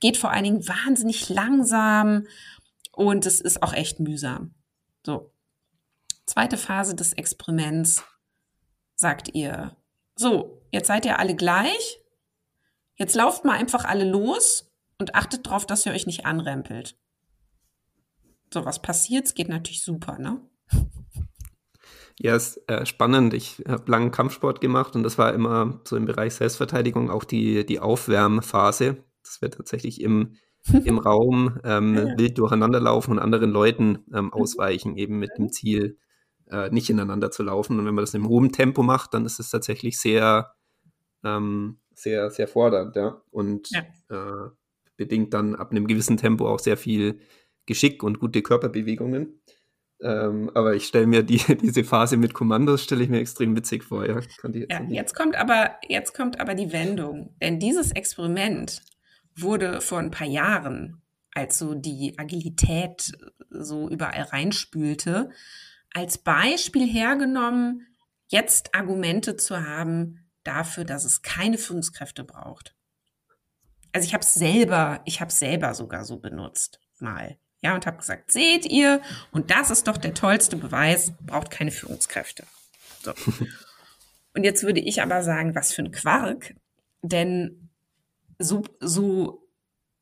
geht 0.00 0.16
vor 0.16 0.30
allen 0.30 0.44
Dingen 0.44 0.68
wahnsinnig 0.68 1.28
langsam 1.28 2.26
und 2.92 3.26
es 3.26 3.40
ist 3.40 3.62
auch 3.62 3.74
echt 3.74 4.00
mühsam. 4.00 4.54
So. 5.04 5.32
Zweite 6.26 6.56
Phase 6.56 6.94
des 6.94 7.12
Experiments 7.14 8.04
sagt 8.94 9.34
ihr, 9.34 9.76
so, 10.14 10.62
jetzt 10.70 10.88
seid 10.88 11.06
ihr 11.06 11.18
alle 11.18 11.34
gleich, 11.34 12.00
jetzt 12.96 13.14
lauft 13.14 13.44
mal 13.44 13.56
einfach 13.56 13.84
alle 13.84 14.04
los 14.04 14.67
und 14.98 15.14
achtet 15.14 15.46
darauf, 15.46 15.66
dass 15.66 15.86
ihr 15.86 15.92
euch 15.92 16.06
nicht 16.06 16.26
anrempelt. 16.26 16.96
So, 18.52 18.64
was 18.64 18.82
passiert? 18.82 19.26
Es 19.26 19.34
geht 19.34 19.48
natürlich 19.48 19.82
super, 19.82 20.18
ne? 20.18 20.40
Ja, 22.20 22.34
ist 22.34 22.68
äh, 22.68 22.84
spannend. 22.84 23.32
Ich 23.32 23.62
habe 23.68 23.88
langen 23.88 24.10
Kampfsport 24.10 24.60
gemacht 24.60 24.96
und 24.96 25.04
das 25.04 25.18
war 25.18 25.32
immer 25.34 25.80
so 25.84 25.96
im 25.96 26.04
Bereich 26.04 26.34
Selbstverteidigung 26.34 27.12
auch 27.12 27.22
die, 27.22 27.64
die 27.64 27.78
Aufwärmphase. 27.78 29.04
Das 29.22 29.40
wird 29.40 29.54
tatsächlich 29.54 30.00
im, 30.00 30.34
im 30.84 30.98
Raum 30.98 31.60
ähm, 31.62 31.94
ja. 31.94 32.18
wild 32.18 32.36
durcheinanderlaufen 32.36 33.12
und 33.12 33.18
anderen 33.20 33.52
Leuten 33.52 34.04
ähm, 34.12 34.24
mhm. 34.24 34.32
ausweichen, 34.32 34.96
eben 34.96 35.20
mit 35.20 35.30
dem 35.38 35.52
Ziel, 35.52 35.96
äh, 36.50 36.70
nicht 36.70 36.90
ineinander 36.90 37.30
zu 37.30 37.44
laufen. 37.44 37.78
Und 37.78 37.86
wenn 37.86 37.94
man 37.94 38.02
das 38.02 38.14
im 38.14 38.28
hohen 38.28 38.50
Tempo 38.50 38.82
macht, 38.82 39.14
dann 39.14 39.24
ist 39.24 39.38
es 39.38 39.50
tatsächlich 39.50 40.00
sehr, 40.00 40.54
ähm, 41.22 41.78
sehr, 41.94 42.32
sehr 42.32 42.48
fordernd, 42.48 42.96
ja. 42.96 43.22
Und 43.30 43.70
ja. 43.70 43.82
Äh, 44.10 44.50
bedingt 44.98 45.32
dann 45.32 45.54
ab 45.54 45.70
einem 45.70 45.86
gewissen 45.86 46.18
Tempo 46.18 46.46
auch 46.46 46.58
sehr 46.58 46.76
viel 46.76 47.20
Geschick 47.64 48.02
und 48.02 48.18
gute 48.18 48.42
Körperbewegungen. 48.42 49.40
Ähm, 50.00 50.50
aber 50.54 50.74
ich 50.74 50.86
stelle 50.86 51.06
mir 51.06 51.22
die, 51.22 51.38
diese 51.62 51.84
Phase 51.84 52.18
mit 52.18 52.34
Kommandos 52.34 52.84
stelle 52.84 53.02
ich 53.02 53.08
mir 53.08 53.20
extrem 53.20 53.56
witzig 53.56 53.84
vor. 53.84 54.06
Ja, 54.06 54.20
jetzt, 54.20 54.70
ja, 54.70 54.82
jetzt 54.88 55.14
kommt 55.14 55.36
aber 55.36 55.76
jetzt 55.88 56.12
kommt 56.14 56.40
aber 56.40 56.54
die 56.54 56.72
Wendung, 56.72 57.34
denn 57.40 57.58
dieses 57.58 57.92
Experiment 57.92 58.82
wurde 59.34 59.80
vor 59.80 59.98
ein 59.98 60.10
paar 60.10 60.26
Jahren, 60.26 61.02
als 61.32 61.58
so 61.58 61.74
die 61.74 62.14
Agilität 62.18 63.12
so 63.50 63.88
überall 63.88 64.22
reinspülte, 64.22 65.30
als 65.92 66.18
Beispiel 66.18 66.86
hergenommen, 66.86 67.86
jetzt 68.28 68.74
Argumente 68.74 69.36
zu 69.36 69.64
haben 69.64 70.30
dafür, 70.44 70.84
dass 70.84 71.04
es 71.04 71.22
keine 71.22 71.58
Führungskräfte 71.58 72.24
braucht 72.24 72.77
also 73.92 74.06
ich 74.06 74.14
habe 74.14 74.22
es 74.22 74.34
selber, 74.34 75.00
ich 75.04 75.20
habe 75.20 75.32
selber 75.32 75.74
sogar 75.74 76.04
so 76.04 76.18
benutzt 76.18 76.80
mal 77.00 77.38
Ja, 77.60 77.74
und 77.74 77.86
habe 77.86 77.98
gesagt, 77.98 78.30
seht 78.30 78.66
ihr, 78.66 79.00
und 79.32 79.50
das 79.50 79.70
ist 79.70 79.88
doch 79.88 79.96
der 79.96 80.14
tollste 80.14 80.56
Beweis, 80.56 81.12
braucht 81.20 81.50
keine 81.50 81.70
Führungskräfte. 81.70 82.44
So. 83.02 83.12
Und 84.34 84.44
jetzt 84.44 84.62
würde 84.62 84.78
ich 84.78 85.02
aber 85.02 85.24
sagen, 85.24 85.56
was 85.56 85.72
für 85.72 85.82
ein 85.82 85.90
Quark, 85.90 86.54
denn 87.02 87.70
so, 88.38 88.62
so 88.78 89.48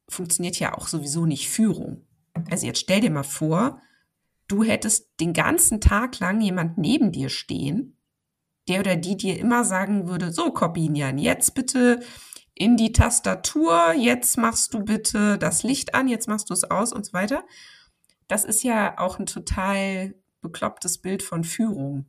funktioniert 0.08 0.58
ja 0.58 0.74
auch 0.74 0.88
sowieso 0.88 1.24
nicht 1.24 1.48
Führung. 1.48 2.06
Also 2.50 2.66
jetzt 2.66 2.80
stell 2.80 3.00
dir 3.00 3.10
mal 3.10 3.22
vor, 3.22 3.80
du 4.46 4.62
hättest 4.62 5.08
den 5.20 5.32
ganzen 5.32 5.80
Tag 5.80 6.18
lang 6.18 6.40
jemand 6.42 6.76
neben 6.76 7.12
dir 7.12 7.30
stehen, 7.30 7.96
der 8.68 8.80
oder 8.80 8.96
die 8.96 9.16
dir 9.16 9.38
immer 9.38 9.64
sagen 9.64 10.08
würde, 10.08 10.32
so 10.32 10.50
Corbinian, 10.52 11.18
jetzt 11.18 11.54
bitte 11.54 12.00
in 12.58 12.76
die 12.78 12.92
Tastatur, 12.92 13.92
jetzt 13.92 14.38
machst 14.38 14.72
du 14.72 14.82
bitte 14.82 15.36
das 15.36 15.62
Licht 15.62 15.94
an, 15.94 16.08
jetzt 16.08 16.26
machst 16.26 16.48
du 16.48 16.54
es 16.54 16.64
aus 16.64 16.92
und 16.92 17.04
so 17.04 17.12
weiter. 17.12 17.44
Das 18.28 18.44
ist 18.44 18.64
ja 18.64 18.98
auch 18.98 19.18
ein 19.18 19.26
total 19.26 20.14
beklopptes 20.40 20.98
Bild 20.98 21.22
von 21.22 21.44
Führung. 21.44 22.06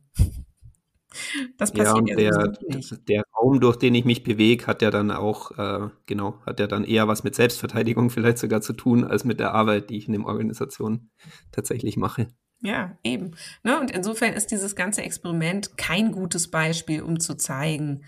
Das 1.58 1.72
passiert 1.72 2.08
ja, 2.08 2.18
ja 2.18 2.30
der, 2.30 2.52
nicht. 2.68 3.08
Der 3.08 3.22
Raum, 3.36 3.60
durch 3.60 3.76
den 3.76 3.94
ich 3.94 4.04
mich 4.04 4.22
bewege, 4.22 4.66
hat 4.66 4.80
ja 4.80 4.90
dann 4.90 5.10
auch, 5.10 5.56
äh, 5.58 5.88
genau, 6.06 6.38
hat 6.46 6.60
ja 6.60 6.66
dann 6.66 6.84
eher 6.84 7.08
was 7.08 7.24
mit 7.24 7.34
Selbstverteidigung 7.34 8.08
vielleicht 8.10 8.38
sogar 8.38 8.62
zu 8.62 8.72
tun, 8.72 9.04
als 9.04 9.24
mit 9.24 9.40
der 9.40 9.52
Arbeit, 9.52 9.90
die 9.90 9.98
ich 9.98 10.06
in 10.06 10.14
der 10.14 10.24
Organisation 10.24 11.10
tatsächlich 11.52 11.98
mache. 11.98 12.28
Ja, 12.60 12.96
eben. 13.04 13.36
Ne? 13.62 13.78
Und 13.78 13.90
insofern 13.90 14.32
ist 14.32 14.50
dieses 14.50 14.74
ganze 14.74 15.02
Experiment 15.02 15.76
kein 15.76 16.10
gutes 16.10 16.50
Beispiel, 16.50 17.02
um 17.02 17.20
zu 17.20 17.36
zeigen, 17.36 18.04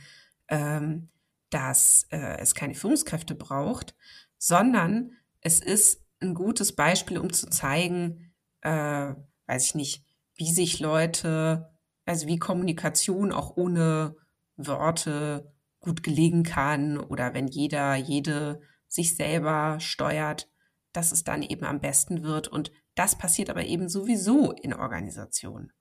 ähm, 0.48 1.08
dass 1.50 2.06
äh, 2.10 2.38
es 2.38 2.54
keine 2.54 2.74
Führungskräfte 2.74 3.34
braucht, 3.34 3.94
sondern 4.38 5.12
es 5.40 5.60
ist 5.60 6.02
ein 6.20 6.34
gutes 6.34 6.74
Beispiel, 6.74 7.18
um 7.18 7.32
zu 7.32 7.48
zeigen, 7.48 8.32
äh, 8.62 9.14
weiß 9.46 9.66
ich 9.66 9.74
nicht, 9.74 10.04
wie 10.36 10.52
sich 10.52 10.80
Leute, 10.80 11.70
also 12.04 12.26
wie 12.26 12.38
Kommunikation 12.38 13.32
auch 13.32 13.56
ohne 13.56 14.16
Worte 14.56 15.52
gut 15.80 16.02
gelegen 16.02 16.42
kann 16.42 16.98
oder 16.98 17.34
wenn 17.34 17.48
jeder, 17.48 17.94
jede 17.96 18.60
sich 18.86 19.16
selber 19.16 19.78
steuert, 19.80 20.48
dass 20.92 21.12
es 21.12 21.24
dann 21.24 21.42
eben 21.42 21.64
am 21.64 21.80
besten 21.80 22.22
wird. 22.22 22.48
Und 22.48 22.70
das 22.94 23.16
passiert 23.16 23.50
aber 23.50 23.64
eben 23.64 23.88
sowieso 23.88 24.52
in 24.52 24.74
Organisationen. 24.74 25.72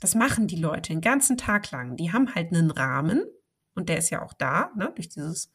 Das 0.00 0.14
machen 0.14 0.48
die 0.48 0.56
Leute 0.56 0.92
den 0.92 1.00
ganzen 1.00 1.36
Tag 1.36 1.70
lang. 1.70 1.96
Die 1.96 2.12
haben 2.12 2.34
halt 2.34 2.52
einen 2.52 2.70
Rahmen 2.70 3.24
und 3.74 3.88
der 3.88 3.98
ist 3.98 4.10
ja 4.10 4.22
auch 4.22 4.32
da, 4.32 4.70
ne, 4.76 4.92
durch 4.94 5.08
dieses 5.08 5.50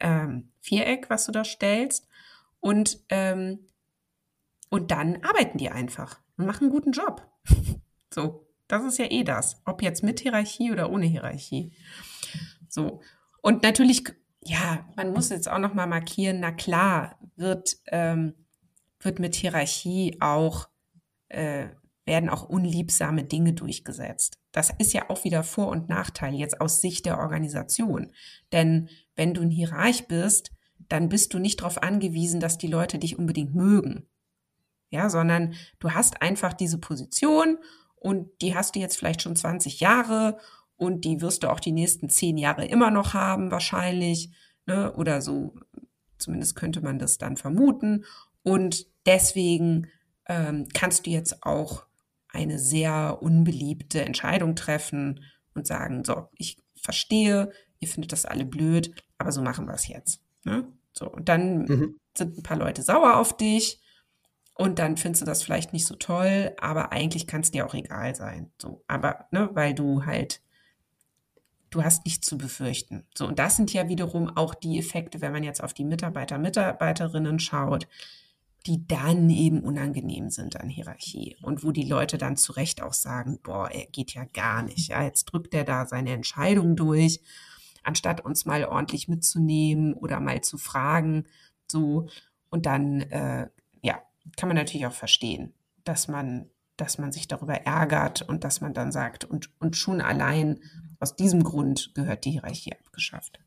ähm, 0.00 0.50
Viereck, 0.60 1.10
was 1.10 1.26
du 1.26 1.32
da 1.32 1.44
stellst. 1.44 2.06
Und, 2.60 3.00
ähm, 3.08 3.60
und 4.68 4.90
dann 4.90 5.22
arbeiten 5.22 5.58
die 5.58 5.70
einfach 5.70 6.20
und 6.36 6.46
machen 6.46 6.64
einen 6.64 6.72
guten 6.72 6.92
Job. 6.92 7.26
so, 8.10 8.46
das 8.68 8.84
ist 8.84 8.98
ja 8.98 9.10
eh 9.10 9.24
das. 9.24 9.60
Ob 9.64 9.82
jetzt 9.82 10.02
mit 10.02 10.20
Hierarchie 10.20 10.72
oder 10.72 10.90
ohne 10.90 11.06
Hierarchie. 11.06 11.72
So. 12.68 13.00
Und 13.42 13.62
natürlich, 13.62 14.04
ja, 14.44 14.86
man 14.96 15.12
muss 15.12 15.30
jetzt 15.30 15.48
auch 15.48 15.58
noch 15.58 15.74
mal 15.74 15.86
markieren, 15.86 16.40
na 16.40 16.52
klar, 16.52 17.18
wird, 17.36 17.78
ähm, 17.86 18.34
wird 19.00 19.18
mit 19.18 19.34
Hierarchie 19.34 20.18
auch, 20.20 20.68
äh, 21.28 21.68
werden 22.10 22.28
auch 22.28 22.42
unliebsame 22.42 23.22
Dinge 23.22 23.52
durchgesetzt. 23.52 24.36
Das 24.50 24.70
ist 24.78 24.92
ja 24.92 25.08
auch 25.08 25.22
wieder 25.22 25.44
Vor- 25.44 25.68
und 25.68 25.88
Nachteil 25.88 26.34
jetzt 26.34 26.60
aus 26.60 26.80
Sicht 26.80 27.06
der 27.06 27.18
Organisation. 27.18 28.10
Denn 28.50 28.88
wenn 29.14 29.32
du 29.32 29.42
ein 29.42 29.50
Hierarch 29.50 30.08
bist, 30.08 30.50
dann 30.88 31.08
bist 31.08 31.32
du 31.32 31.38
nicht 31.38 31.60
darauf 31.60 31.80
angewiesen, 31.84 32.40
dass 32.40 32.58
die 32.58 32.66
Leute 32.66 32.98
dich 32.98 33.16
unbedingt 33.16 33.54
mögen. 33.54 34.08
Ja, 34.90 35.08
sondern 35.08 35.54
du 35.78 35.92
hast 35.92 36.20
einfach 36.20 36.52
diese 36.52 36.78
Position 36.78 37.58
und 37.94 38.28
die 38.42 38.56
hast 38.56 38.74
du 38.74 38.80
jetzt 38.80 38.96
vielleicht 38.96 39.22
schon 39.22 39.36
20 39.36 39.78
Jahre 39.78 40.38
und 40.74 41.04
die 41.04 41.20
wirst 41.20 41.44
du 41.44 41.48
auch 41.48 41.60
die 41.60 41.70
nächsten 41.70 42.08
zehn 42.08 42.36
Jahre 42.36 42.64
immer 42.64 42.90
noch 42.90 43.14
haben, 43.14 43.52
wahrscheinlich. 43.52 44.32
Ne? 44.66 44.92
Oder 44.94 45.22
so, 45.22 45.54
zumindest 46.18 46.56
könnte 46.56 46.80
man 46.80 46.98
das 46.98 47.18
dann 47.18 47.36
vermuten. 47.36 48.04
Und 48.42 48.86
deswegen 49.06 49.86
ähm, 50.26 50.66
kannst 50.74 51.06
du 51.06 51.10
jetzt 51.10 51.44
auch 51.44 51.86
eine 52.32 52.58
sehr 52.58 53.18
unbeliebte 53.22 54.04
Entscheidung 54.04 54.54
treffen 54.54 55.24
und 55.54 55.66
sagen, 55.66 56.04
so, 56.04 56.28
ich 56.36 56.58
verstehe, 56.76 57.52
ihr 57.80 57.88
findet 57.88 58.12
das 58.12 58.24
alle 58.24 58.44
blöd, 58.44 58.94
aber 59.18 59.32
so 59.32 59.42
machen 59.42 59.66
wir 59.66 59.74
es 59.74 59.88
jetzt. 59.88 60.22
Ne? 60.44 60.66
So, 60.92 61.10
und 61.10 61.28
dann 61.28 61.64
mhm. 61.64 61.96
sind 62.16 62.38
ein 62.38 62.42
paar 62.42 62.56
Leute 62.56 62.82
sauer 62.82 63.16
auf 63.16 63.36
dich 63.36 63.80
und 64.54 64.78
dann 64.78 64.96
findest 64.96 65.22
du 65.22 65.26
das 65.26 65.42
vielleicht 65.42 65.72
nicht 65.72 65.86
so 65.86 65.94
toll, 65.94 66.54
aber 66.60 66.92
eigentlich 66.92 67.26
kann 67.26 67.40
es 67.40 67.50
dir 67.50 67.66
auch 67.66 67.74
egal 67.74 68.14
sein. 68.14 68.52
So, 68.60 68.84
aber, 68.86 69.26
ne, 69.30 69.48
weil 69.52 69.74
du 69.74 70.04
halt, 70.04 70.42
du 71.70 71.82
hast 71.82 72.04
nichts 72.04 72.26
zu 72.26 72.36
befürchten. 72.36 73.06
So, 73.16 73.26
und 73.26 73.38
das 73.38 73.56
sind 73.56 73.72
ja 73.72 73.88
wiederum 73.88 74.36
auch 74.36 74.54
die 74.54 74.78
Effekte, 74.78 75.20
wenn 75.20 75.32
man 75.32 75.44
jetzt 75.44 75.62
auf 75.62 75.72
die 75.72 75.84
Mitarbeiter, 75.84 76.38
Mitarbeiterinnen 76.38 77.38
schaut 77.38 77.86
die 78.66 78.86
dann 78.86 79.30
eben 79.30 79.60
unangenehm 79.60 80.30
sind 80.30 80.60
an 80.60 80.68
Hierarchie 80.68 81.36
und 81.42 81.64
wo 81.64 81.72
die 81.72 81.88
Leute 81.88 82.18
dann 82.18 82.36
zu 82.36 82.52
Recht 82.52 82.82
auch 82.82 82.92
sagen, 82.92 83.38
boah, 83.42 83.70
er 83.70 83.86
geht 83.86 84.12
ja 84.12 84.24
gar 84.24 84.62
nicht, 84.62 84.88
ja, 84.88 85.02
jetzt 85.02 85.24
drückt 85.24 85.54
er 85.54 85.64
da 85.64 85.86
seine 85.86 86.12
Entscheidung 86.12 86.76
durch, 86.76 87.20
anstatt 87.82 88.24
uns 88.24 88.44
mal 88.44 88.64
ordentlich 88.64 89.08
mitzunehmen 89.08 89.94
oder 89.94 90.20
mal 90.20 90.42
zu 90.42 90.58
fragen, 90.58 91.26
so 91.70 92.08
und 92.50 92.66
dann, 92.66 93.00
äh, 93.00 93.48
ja, 93.82 94.02
kann 94.36 94.48
man 94.48 94.56
natürlich 94.56 94.86
auch 94.86 94.92
verstehen, 94.92 95.54
dass 95.84 96.08
man, 96.08 96.50
dass 96.76 96.98
man 96.98 97.12
sich 97.12 97.28
darüber 97.28 97.54
ärgert 97.54 98.22
und 98.22 98.44
dass 98.44 98.60
man 98.60 98.74
dann 98.74 98.92
sagt 98.92 99.24
und 99.24 99.50
und 99.60 99.76
schon 99.76 100.00
allein 100.00 100.60
aus 100.98 101.16
diesem 101.16 101.42
Grund 101.44 101.92
gehört 101.94 102.24
die 102.24 102.32
Hierarchie 102.32 102.74
abgeschafft. 102.74 103.40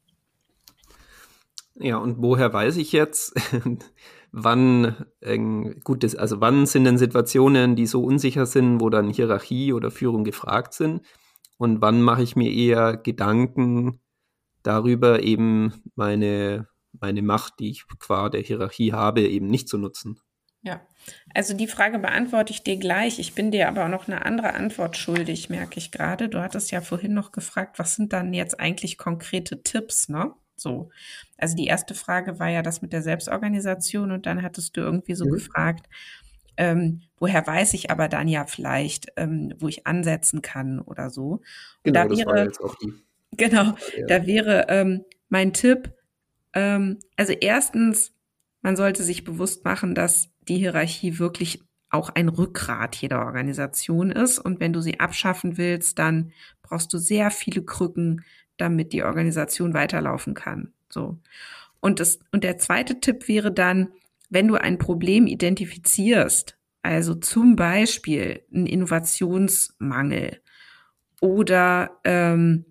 Ja, 1.76 1.98
und 1.98 2.22
woher 2.22 2.54
weiß 2.54 2.78
ich 2.78 2.92
jetzt, 2.92 3.34
wann 4.34 5.06
äh, 5.22 5.38
gut 5.38 6.04
ist, 6.04 6.16
also 6.16 6.42
wann 6.42 6.66
sind 6.66 6.84
denn 6.84 6.98
Situationen, 6.98 7.76
die 7.76 7.86
so 7.86 8.04
unsicher 8.04 8.46
sind, 8.46 8.82
wo 8.82 8.90
dann 8.90 9.10
Hierarchie 9.10 9.72
oder 9.72 9.92
Führung 9.92 10.26
gefragt 10.26 10.74
sind? 10.74 11.02
Und 11.58 11.82
wann 11.82 12.02
mache 12.02 12.24
ich 12.24 12.36
mir 12.36 12.52
eher 12.52 12.98
Gedanken 12.98 14.02
darüber, 14.64 15.22
eben 15.22 15.74
meine, 15.96 16.68
meine 17.00 17.22
Macht, 17.22 17.60
die 17.60 17.70
ich 17.70 17.86
qua 18.00 18.30
der 18.30 18.42
Hierarchie 18.42 18.92
habe, 18.92 19.22
eben 19.22 19.48
nicht 19.48 19.70
zu 19.70 19.78
nutzen? 19.78 20.20
Ja, 20.64 20.82
also 21.34 21.54
die 21.54 21.68
Frage 21.68 22.00
beantworte 22.00 22.54
ich 22.54 22.64
dir 22.64 22.78
gleich. 22.78 23.20
Ich 23.20 23.36
bin 23.36 23.52
dir 23.52 23.68
aber 23.68 23.86
auch 23.86 23.90
noch 23.90 24.08
eine 24.08 24.26
andere 24.26 24.54
Antwort 24.54 24.98
schuldig, 24.98 25.50
merke 25.50 25.78
ich 25.78 25.92
gerade. 25.92 26.28
Du 26.28 26.40
hattest 26.42 26.72
ja 26.72 26.82
vorhin 26.82 27.14
noch 27.14 27.32
gefragt, 27.34 27.78
was 27.78 27.96
sind 27.96 28.14
dann 28.14 28.34
jetzt 28.34 28.60
eigentlich 28.60 28.98
konkrete 28.98 29.62
Tipps, 29.62 30.10
ne? 30.10 30.34
So. 30.56 30.90
Also 31.38 31.56
die 31.56 31.66
erste 31.66 31.96
Frage 31.96 32.40
war 32.40 32.50
ja 32.50 32.62
das 32.62 32.82
mit 32.82 32.94
der 32.94 33.02
Selbstorganisation 33.02 34.12
und 34.12 34.26
dann 34.26 34.42
hattest 34.42 34.78
du 34.78 34.82
irgendwie 34.82 35.16
so 35.16 35.26
mhm. 35.26 35.32
gefragt, 35.32 35.88
ähm, 36.56 37.02
woher 37.18 37.46
weiß 37.46 37.74
ich 37.74 37.90
aber 37.90 38.08
dann 38.08 38.28
ja 38.28 38.46
vielleicht, 38.46 39.08
ähm, 39.18 39.54
wo 39.58 39.68
ich 39.68 39.88
ansetzen 39.88 40.42
kann 40.42 40.80
oder 40.80 41.10
so. 41.10 41.42
Genau, 41.84 42.08
da 42.08 42.10
wäre. 42.10 42.52
Genau, 43.36 43.64
ja. 43.98 44.06
da 44.08 44.28
wäre 44.28 44.68
ähm, 44.70 45.06
mein 45.28 45.54
Tipp, 45.54 45.92
ähm, 46.54 47.00
also 47.16 47.34
erstens, 47.34 48.14
man 48.62 48.76
sollte 48.76 49.02
sich 49.02 49.24
bewusst 49.24 49.66
machen, 49.66 49.96
dass 49.96 50.30
die 50.48 50.58
Hierarchie 50.58 51.18
wirklich 51.18 51.64
auch 51.90 52.10
ein 52.10 52.30
Rückgrat 52.30 52.96
jeder 52.96 53.26
Organisation 53.26 54.12
ist. 54.12 54.40
Und 54.40 54.60
wenn 54.60 54.74
du 54.74 54.82
sie 54.82 55.00
abschaffen 55.00 55.58
willst, 55.58 56.00
dann 56.00 56.32
brauchst 56.62 56.92
du 56.94 56.98
sehr 56.98 57.30
viele 57.32 57.64
Krücken, 57.64 58.24
damit 58.58 58.94
die 58.94 59.04
Organisation 59.04 59.74
weiterlaufen 59.74 60.34
kann. 60.34 60.74
So. 60.90 61.20
Und 61.80 62.00
das, 62.00 62.20
und 62.32 62.44
der 62.44 62.58
zweite 62.58 63.00
Tipp 63.00 63.28
wäre 63.28 63.52
dann, 63.52 63.90
wenn 64.30 64.48
du 64.48 64.56
ein 64.56 64.78
Problem 64.78 65.28
identifizierst, 65.28 66.58
also 66.82 67.16
zum 67.16 67.56
Beispiel 67.56 68.44
ein 68.54 68.66
Innovationsmangel 68.66 70.42
oder 71.22 72.00
ähm, 72.04 72.66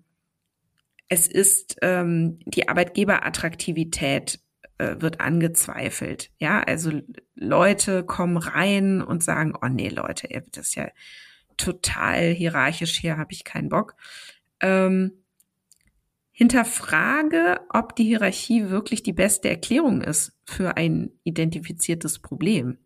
es 1.09 1.27
ist 1.27 1.77
ähm, 1.81 2.39
die 2.45 2.69
Arbeitgeberattraktivität 2.69 4.39
äh, 4.77 4.95
wird 4.99 5.21
angezweifelt. 5.21 6.31
Ja, 6.37 6.61
also 6.61 6.91
Leute 7.35 8.03
kommen 8.03 8.37
rein 8.37 9.01
und 9.01 9.23
sagen, 9.23 9.53
oh 9.61 9.67
nee, 9.67 9.89
Leute, 9.89 10.27
das 10.51 10.67
ist 10.67 10.75
ja 10.75 10.89
total 11.57 12.31
hierarchisch, 12.31 12.97
hier 12.97 13.17
habe 13.17 13.31
ich 13.31 13.43
keinen 13.43 13.69
Bock. 13.69 13.95
Ähm, 14.59 15.22
hinterfrage, 16.33 17.61
ob 17.69 17.95
die 17.95 18.05
Hierarchie 18.05 18.69
wirklich 18.69 19.03
die 19.03 19.13
beste 19.13 19.49
Erklärung 19.49 20.01
ist 20.01 20.33
für 20.45 20.75
ein 20.75 21.11
identifiziertes 21.23 22.19
Problem. 22.19 22.79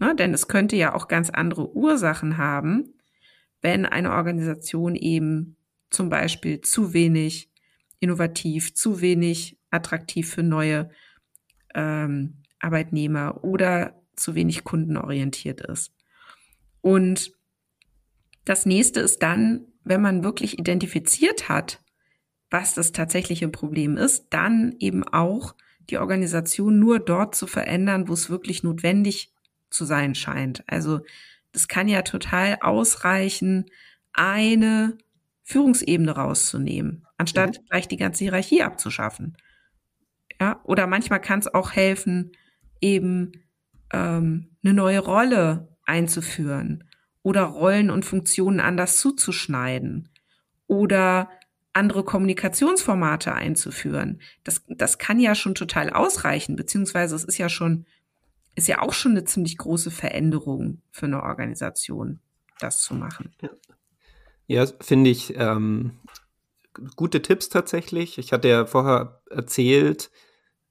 Ja, 0.00 0.12
denn 0.12 0.34
es 0.34 0.48
könnte 0.48 0.76
ja 0.76 0.94
auch 0.94 1.08
ganz 1.08 1.30
andere 1.30 1.74
Ursachen 1.74 2.36
haben, 2.36 2.94
wenn 3.62 3.86
eine 3.86 4.12
Organisation 4.12 4.94
eben 4.94 5.56
zum 5.88 6.10
Beispiel 6.10 6.60
zu 6.60 6.92
wenig 6.92 7.50
innovativ, 8.00 8.74
zu 8.74 9.00
wenig 9.00 9.58
attraktiv 9.70 10.28
für 10.28 10.42
neue 10.42 10.90
ähm, 11.74 12.42
Arbeitnehmer 12.60 13.42
oder 13.42 14.02
zu 14.14 14.34
wenig 14.34 14.64
kundenorientiert 14.64 15.62
ist. 15.62 15.94
Und 16.82 17.32
das 18.44 18.66
nächste 18.66 19.00
ist 19.00 19.22
dann, 19.22 19.68
wenn 19.84 20.02
man 20.02 20.22
wirklich 20.22 20.58
identifiziert 20.58 21.48
hat, 21.48 21.83
was 22.54 22.72
das 22.72 22.92
tatsächliche 22.92 23.48
Problem 23.48 23.96
ist, 23.96 24.28
dann 24.30 24.76
eben 24.78 25.02
auch 25.02 25.56
die 25.90 25.98
Organisation 25.98 26.78
nur 26.78 27.00
dort 27.00 27.34
zu 27.34 27.48
verändern, 27.48 28.06
wo 28.06 28.12
es 28.12 28.30
wirklich 28.30 28.62
notwendig 28.62 29.34
zu 29.70 29.84
sein 29.84 30.14
scheint. 30.14 30.62
Also 30.68 31.00
das 31.50 31.66
kann 31.66 31.88
ja 31.88 32.02
total 32.02 32.58
ausreichen, 32.60 33.66
eine 34.12 34.96
Führungsebene 35.42 36.12
rauszunehmen, 36.12 37.04
anstatt 37.18 37.58
mhm. 37.58 37.64
gleich 37.70 37.88
die 37.88 37.96
ganze 37.96 38.22
Hierarchie 38.22 38.62
abzuschaffen. 38.62 39.36
Ja, 40.40 40.60
oder 40.62 40.86
manchmal 40.86 41.20
kann 41.20 41.40
es 41.40 41.52
auch 41.52 41.72
helfen, 41.72 42.30
eben 42.80 43.32
ähm, 43.92 44.56
eine 44.62 44.74
neue 44.74 45.00
Rolle 45.00 45.76
einzuführen 45.86 46.84
oder 47.24 47.42
Rollen 47.42 47.90
und 47.90 48.04
Funktionen 48.04 48.60
anders 48.60 49.00
zuzuschneiden 49.00 50.08
oder 50.68 51.28
andere 51.74 52.04
Kommunikationsformate 52.04 53.34
einzuführen. 53.34 54.20
Das, 54.44 54.62
das 54.68 54.98
kann 54.98 55.20
ja 55.20 55.34
schon 55.34 55.54
total 55.54 55.90
ausreichen, 55.90 56.56
beziehungsweise 56.56 57.14
es 57.16 57.24
ist 57.24 57.38
ja 57.38 57.48
schon, 57.48 57.84
ist 58.54 58.68
ja 58.68 58.80
auch 58.80 58.92
schon 58.92 59.12
eine 59.12 59.24
ziemlich 59.24 59.58
große 59.58 59.90
Veränderung 59.90 60.80
für 60.90 61.06
eine 61.06 61.22
Organisation, 61.22 62.20
das 62.60 62.80
zu 62.82 62.94
machen. 62.94 63.34
Ja, 64.46 64.66
finde 64.80 65.10
ich 65.10 65.34
ähm, 65.36 65.98
gute 66.96 67.22
Tipps 67.22 67.48
tatsächlich. 67.48 68.18
Ich 68.18 68.32
hatte 68.32 68.48
ja 68.48 68.66
vorher 68.66 69.20
erzählt, 69.30 70.10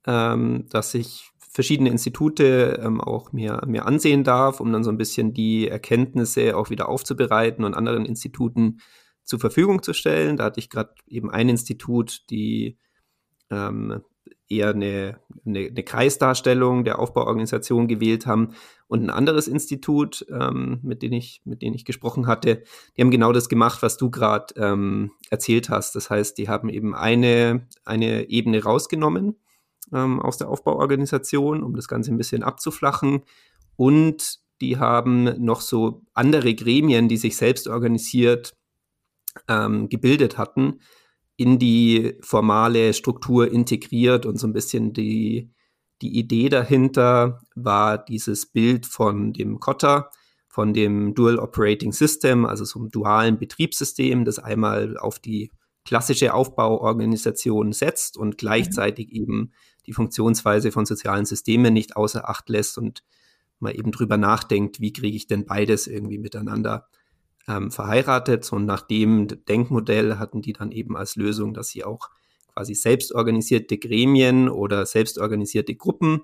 ähm, 0.05 0.67
dass 0.69 0.93
ich 0.93 1.31
verschiedene 1.49 1.89
Institute 1.89 2.79
ähm, 2.81 2.99
auch 2.99 3.31
mir, 3.31 3.61
mir 3.67 3.85
ansehen 3.85 4.23
darf, 4.23 4.59
um 4.59 4.71
dann 4.71 4.83
so 4.83 4.89
ein 4.89 4.97
bisschen 4.97 5.33
die 5.33 5.67
Erkenntnisse 5.67 6.57
auch 6.57 6.69
wieder 6.69 6.89
aufzubereiten 6.89 7.63
und 7.63 7.75
anderen 7.75 8.05
Instituten 8.05 8.79
zur 9.23 9.39
Verfügung 9.39 9.81
zu 9.83 9.93
stellen. 9.93 10.37
Da 10.37 10.45
hatte 10.45 10.59
ich 10.59 10.69
gerade 10.69 10.93
eben 11.07 11.31
ein 11.31 11.49
Institut, 11.49 12.23
die 12.29 12.77
ähm, 13.49 14.01
eher 14.49 14.69
eine, 14.69 15.19
eine, 15.45 15.59
eine, 15.67 15.83
Kreisdarstellung 15.83 16.83
der 16.83 16.99
Aufbauorganisation 16.99 17.87
gewählt 17.87 18.25
haben 18.25 18.53
und 18.87 19.03
ein 19.03 19.09
anderes 19.09 19.47
Institut, 19.47 20.25
ähm, 20.29 20.79
mit 20.83 21.01
dem 21.01 21.13
ich 21.13 21.41
mit 21.45 21.61
denen 21.61 21.75
ich 21.75 21.85
gesprochen 21.85 22.27
hatte, 22.27 22.63
die 22.95 23.01
haben 23.01 23.11
genau 23.11 23.31
das 23.31 23.49
gemacht, 23.49 23.81
was 23.81 23.97
du 23.97 24.11
gerade 24.11 24.53
ähm, 24.57 25.11
erzählt 25.29 25.69
hast. 25.69 25.95
Das 25.95 26.09
heißt, 26.09 26.37
die 26.37 26.49
haben 26.49 26.69
eben 26.69 26.93
eine 26.95 27.67
eine 27.83 28.29
Ebene 28.29 28.63
rausgenommen 28.63 29.37
ähm, 29.93 30.21
aus 30.21 30.37
der 30.37 30.49
Aufbauorganisation, 30.49 31.63
um 31.63 31.75
das 31.75 31.87
Ganze 31.87 32.11
ein 32.11 32.17
bisschen 32.17 32.43
abzuflachen. 32.43 33.23
Und 33.75 34.39
die 34.61 34.77
haben 34.77 35.43
noch 35.43 35.61
so 35.61 36.03
andere 36.13 36.53
Gremien, 36.53 37.09
die 37.09 37.17
sich 37.17 37.35
selbst 37.35 37.67
organisiert 37.67 38.53
ähm, 39.47 39.89
gebildet 39.89 40.37
hatten, 40.37 40.79
in 41.35 41.59
die 41.59 42.15
formale 42.21 42.93
Struktur 42.93 43.51
integriert 43.51 44.25
und 44.25 44.37
so 44.37 44.47
ein 44.47 44.53
bisschen 44.53 44.93
die, 44.93 45.51
die 46.01 46.17
Idee 46.17 46.49
dahinter 46.49 47.41
war 47.55 47.97
dieses 47.97 48.45
Bild 48.45 48.85
von 48.85 49.33
dem 49.33 49.59
Kotter, 49.59 50.09
von 50.47 50.73
dem 50.73 51.15
Dual 51.15 51.39
Operating 51.39 51.91
System, 51.91 52.45
also 52.45 52.63
so 52.65 52.79
einem 52.79 52.89
dualen 52.89 53.39
Betriebssystem, 53.39 54.25
das 54.25 54.37
einmal 54.37 54.97
auf 54.97 55.17
die 55.17 55.51
klassische 55.85 56.33
Aufbauorganisation 56.33 57.73
setzt 57.73 58.17
und 58.17 58.37
gleichzeitig 58.37 59.07
mhm. 59.07 59.15
eben 59.15 59.53
die 59.85 59.93
Funktionsweise 59.93 60.71
von 60.71 60.85
sozialen 60.85 61.25
Systemen 61.25 61.73
nicht 61.73 61.95
außer 61.97 62.29
Acht 62.29 62.49
lässt 62.49 62.77
und 62.77 63.03
mal 63.59 63.75
eben 63.75 63.91
drüber 63.91 64.17
nachdenkt, 64.17 64.79
wie 64.79 64.93
kriege 64.93 65.17
ich 65.17 65.27
denn 65.27 65.45
beides 65.45 65.87
irgendwie 65.87 66.19
miteinander 66.19 66.87
ähm, 67.47 67.71
verheiratet. 67.71 68.51
Und 68.51 68.65
nach 68.65 68.81
dem 68.81 69.27
Denkmodell 69.45 70.17
hatten 70.17 70.41
die 70.41 70.53
dann 70.53 70.71
eben 70.71 70.95
als 70.95 71.15
Lösung, 71.15 71.53
dass 71.53 71.69
sie 71.69 71.83
auch 71.83 72.09
quasi 72.53 72.75
selbstorganisierte 72.75 73.77
Gremien 73.77 74.49
oder 74.49 74.85
selbstorganisierte 74.85 75.75
Gruppen, 75.75 76.21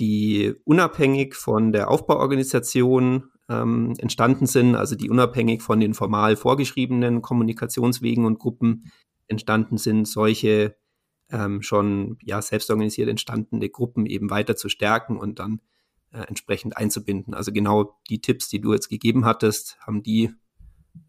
die 0.00 0.54
unabhängig 0.64 1.34
von 1.34 1.72
der 1.72 1.90
Aufbauorganisation 1.90 3.30
ähm, 3.48 3.94
entstanden 3.98 4.46
sind, 4.46 4.74
also 4.74 4.94
die 4.94 5.10
unabhängig 5.10 5.62
von 5.62 5.80
den 5.80 5.94
formal 5.94 6.36
vorgeschriebenen 6.36 7.22
Kommunikationswegen 7.22 8.24
und 8.24 8.38
Gruppen 8.38 8.90
entstanden 9.28 9.78
sind, 9.78 10.06
solche 10.06 10.76
ähm, 11.30 11.62
schon 11.62 12.18
ja 12.22 12.40
selbstorganisiert 12.42 13.08
entstandene 13.08 13.68
Gruppen 13.68 14.06
eben 14.06 14.30
weiter 14.30 14.56
zu 14.56 14.68
stärken 14.68 15.16
und 15.16 15.38
dann 15.38 15.60
äh, 16.12 16.20
entsprechend 16.28 16.76
einzubinden. 16.76 17.34
Also 17.34 17.52
genau 17.52 17.98
die 18.08 18.20
Tipps, 18.20 18.48
die 18.48 18.60
du 18.60 18.72
jetzt 18.72 18.88
gegeben 18.88 19.24
hattest, 19.24 19.78
haben 19.80 20.02
die 20.02 20.30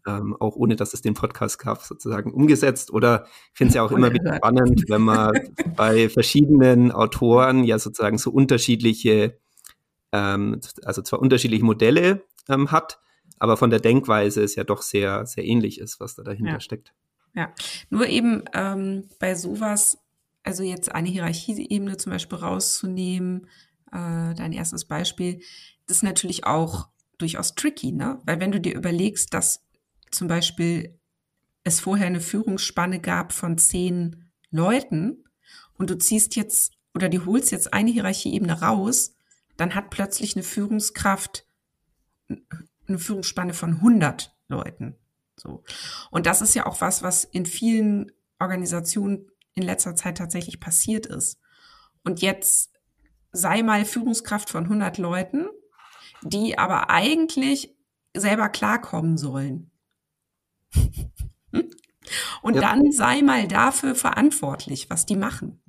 ähm, 0.06 0.36
auch 0.38 0.56
ohne 0.56 0.76
dass 0.76 0.94
es 0.94 1.02
den 1.02 1.14
Podcast 1.14 1.58
gab, 1.58 1.82
sozusagen 1.82 2.32
umgesetzt. 2.32 2.92
Oder 2.92 3.26
ich 3.52 3.58
finde 3.58 3.70
es 3.70 3.74
ja 3.74 3.82
auch 3.82 3.92
immer 3.92 4.12
wieder 4.12 4.36
spannend, 4.36 4.84
wenn 4.88 5.02
man 5.02 5.32
bei 5.76 6.08
verschiedenen 6.08 6.92
Autoren 6.92 7.64
ja 7.64 7.78
sozusagen 7.78 8.18
so 8.18 8.30
unterschiedliche, 8.30 9.38
ähm, 10.12 10.60
also 10.84 11.02
zwar 11.02 11.20
unterschiedliche 11.20 11.64
Modelle 11.64 12.22
ähm, 12.48 12.70
hat, 12.70 13.00
aber 13.38 13.56
von 13.56 13.70
der 13.70 13.80
Denkweise 13.80 14.42
es 14.42 14.54
ja 14.54 14.64
doch 14.64 14.82
sehr, 14.82 15.26
sehr 15.26 15.44
ähnlich 15.44 15.80
ist, 15.80 16.00
was 16.00 16.14
da 16.14 16.22
dahinter 16.22 16.52
ja. 16.52 16.60
steckt. 16.60 16.92
Ja, 17.34 17.52
nur 17.90 18.06
eben 18.06 18.44
ähm, 18.54 19.08
bei 19.18 19.34
sowas 19.34 19.98
also 20.44 20.62
jetzt 20.62 20.94
eine 20.94 21.08
Hierarchieebene 21.08 21.96
zum 21.96 22.12
Beispiel 22.12 22.38
rauszunehmen, 22.38 23.46
äh, 23.90 24.34
dein 24.34 24.52
erstes 24.52 24.84
Beispiel, 24.84 25.40
das 25.86 25.98
ist 25.98 26.02
natürlich 26.02 26.44
auch 26.44 26.88
durchaus 27.18 27.54
tricky, 27.54 27.92
ne? 27.92 28.20
Weil 28.24 28.40
wenn 28.40 28.52
du 28.52 28.60
dir 28.60 28.74
überlegst, 28.74 29.32
dass 29.34 29.64
zum 30.14 30.28
Beispiel 30.28 30.98
es 31.64 31.80
vorher 31.80 32.06
eine 32.06 32.20
Führungsspanne 32.20 33.00
gab 33.00 33.32
von 33.32 33.58
zehn 33.58 34.30
Leuten 34.50 35.24
und 35.74 35.90
du 35.90 35.98
ziehst 35.98 36.36
jetzt 36.36 36.72
oder 36.94 37.08
du 37.08 37.24
holst 37.26 37.50
jetzt 37.50 37.72
eine 37.72 37.90
Hierarchieebene 37.90 38.60
raus, 38.60 39.16
dann 39.56 39.74
hat 39.74 39.90
plötzlich 39.90 40.36
eine 40.36 40.44
Führungskraft 40.44 41.46
eine 42.86 42.98
Führungsspanne 42.98 43.54
von 43.54 43.76
100 43.76 44.34
Leuten. 44.48 44.96
So. 45.36 45.64
Und 46.10 46.26
das 46.26 46.42
ist 46.42 46.54
ja 46.54 46.66
auch 46.66 46.80
was, 46.80 47.02
was 47.02 47.24
in 47.24 47.46
vielen 47.46 48.12
Organisationen 48.38 49.30
in 49.54 49.62
letzter 49.62 49.96
Zeit 49.96 50.18
tatsächlich 50.18 50.60
passiert 50.60 51.06
ist. 51.06 51.38
Und 52.04 52.20
jetzt 52.20 52.72
sei 53.32 53.62
mal 53.62 53.84
Führungskraft 53.84 54.50
von 54.50 54.64
100 54.64 54.98
Leuten, 54.98 55.46
die 56.22 56.58
aber 56.58 56.90
eigentlich 56.90 57.74
selber 58.14 58.48
klarkommen 58.48 59.18
sollen. 59.18 59.70
Und 62.42 62.54
ja. 62.54 62.60
dann 62.60 62.92
sei 62.92 63.22
mal 63.22 63.48
dafür 63.48 63.94
verantwortlich, 63.94 64.90
was 64.90 65.06
die 65.06 65.16
machen. 65.16 65.62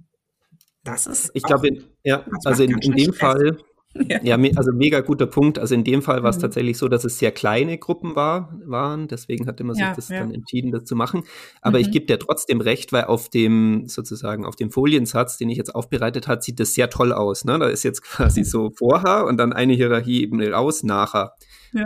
Das 0.84 1.08
ist. 1.08 1.32
Ich 1.34 1.44
glaube, 1.44 1.70
ja, 2.04 2.26
also 2.44 2.64
in, 2.64 2.78
in 2.80 2.92
dem 2.92 3.14
Stress. 3.14 3.18
Fall 3.18 3.58
ja. 4.10 4.20
ja, 4.24 4.38
also 4.56 4.72
mega 4.74 5.00
guter 5.00 5.26
Punkt. 5.26 5.58
Also 5.58 5.74
in 5.74 5.84
dem 5.84 6.02
Fall 6.02 6.22
war 6.22 6.30
es 6.30 6.38
mhm. 6.38 6.42
tatsächlich 6.42 6.78
so, 6.78 6.88
dass 6.88 7.06
es 7.06 7.18
sehr 7.18 7.32
kleine 7.32 7.78
Gruppen 7.78 8.16
war, 8.16 8.60
waren. 8.66 9.08
Deswegen 9.08 9.48
hatte 9.48 9.64
man 9.64 9.76
sich 9.76 9.86
ja, 9.86 9.94
das 9.96 10.10
ja. 10.10 10.20
dann 10.20 10.34
entschieden, 10.34 10.72
das 10.72 10.84
zu 10.84 10.96
machen. 10.96 11.24
Aber 11.62 11.78
mhm. 11.78 11.86
ich 11.86 11.92
gebe 11.92 12.06
dir 12.06 12.20
trotzdem 12.20 12.60
recht, 12.60 12.92
weil 12.92 13.06
auf 13.06 13.30
dem 13.30 13.88
sozusagen 13.88 14.46
auf 14.46 14.58
dem 14.58 14.70
Foliensatz, 14.70 15.38
den 15.38 15.50
ich 15.50 15.58
jetzt 15.58 15.74
aufbereitet 15.74 16.28
hat, 16.28 16.44
sieht 16.44 16.60
das 16.60 16.74
sehr 16.74 16.90
toll 16.90 17.14
aus. 17.14 17.46
Ne? 17.46 17.58
Da 17.58 17.68
ist 17.68 17.84
jetzt 17.84 18.02
quasi 18.04 18.44
so 18.44 18.72
vorher 18.76 19.26
und 19.26 19.38
dann 19.38 19.54
eine 19.54 19.74
Hierarchie 19.74 20.24
eben 20.24 20.42
raus 20.42 20.84
nachher. 20.84 21.34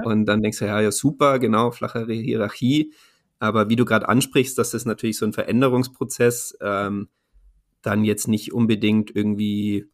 Und 0.03 0.27
dann 0.27 0.43
denkst 0.43 0.59
du, 0.59 0.65
ja, 0.65 0.79
ja, 0.81 0.91
super, 0.91 1.39
genau, 1.39 1.71
flachere 1.71 2.13
Hierarchie. 2.13 2.93
Aber 3.39 3.69
wie 3.69 3.75
du 3.75 3.85
gerade 3.85 4.07
ansprichst, 4.07 4.57
dass 4.57 4.71
das 4.71 4.85
natürlich 4.85 5.17
so 5.17 5.25
ein 5.25 5.33
Veränderungsprozess 5.33 6.57
ähm, 6.61 7.09
dann 7.81 8.03
jetzt 8.03 8.27
nicht 8.27 8.53
unbedingt 8.53 9.15
irgendwie 9.15 9.89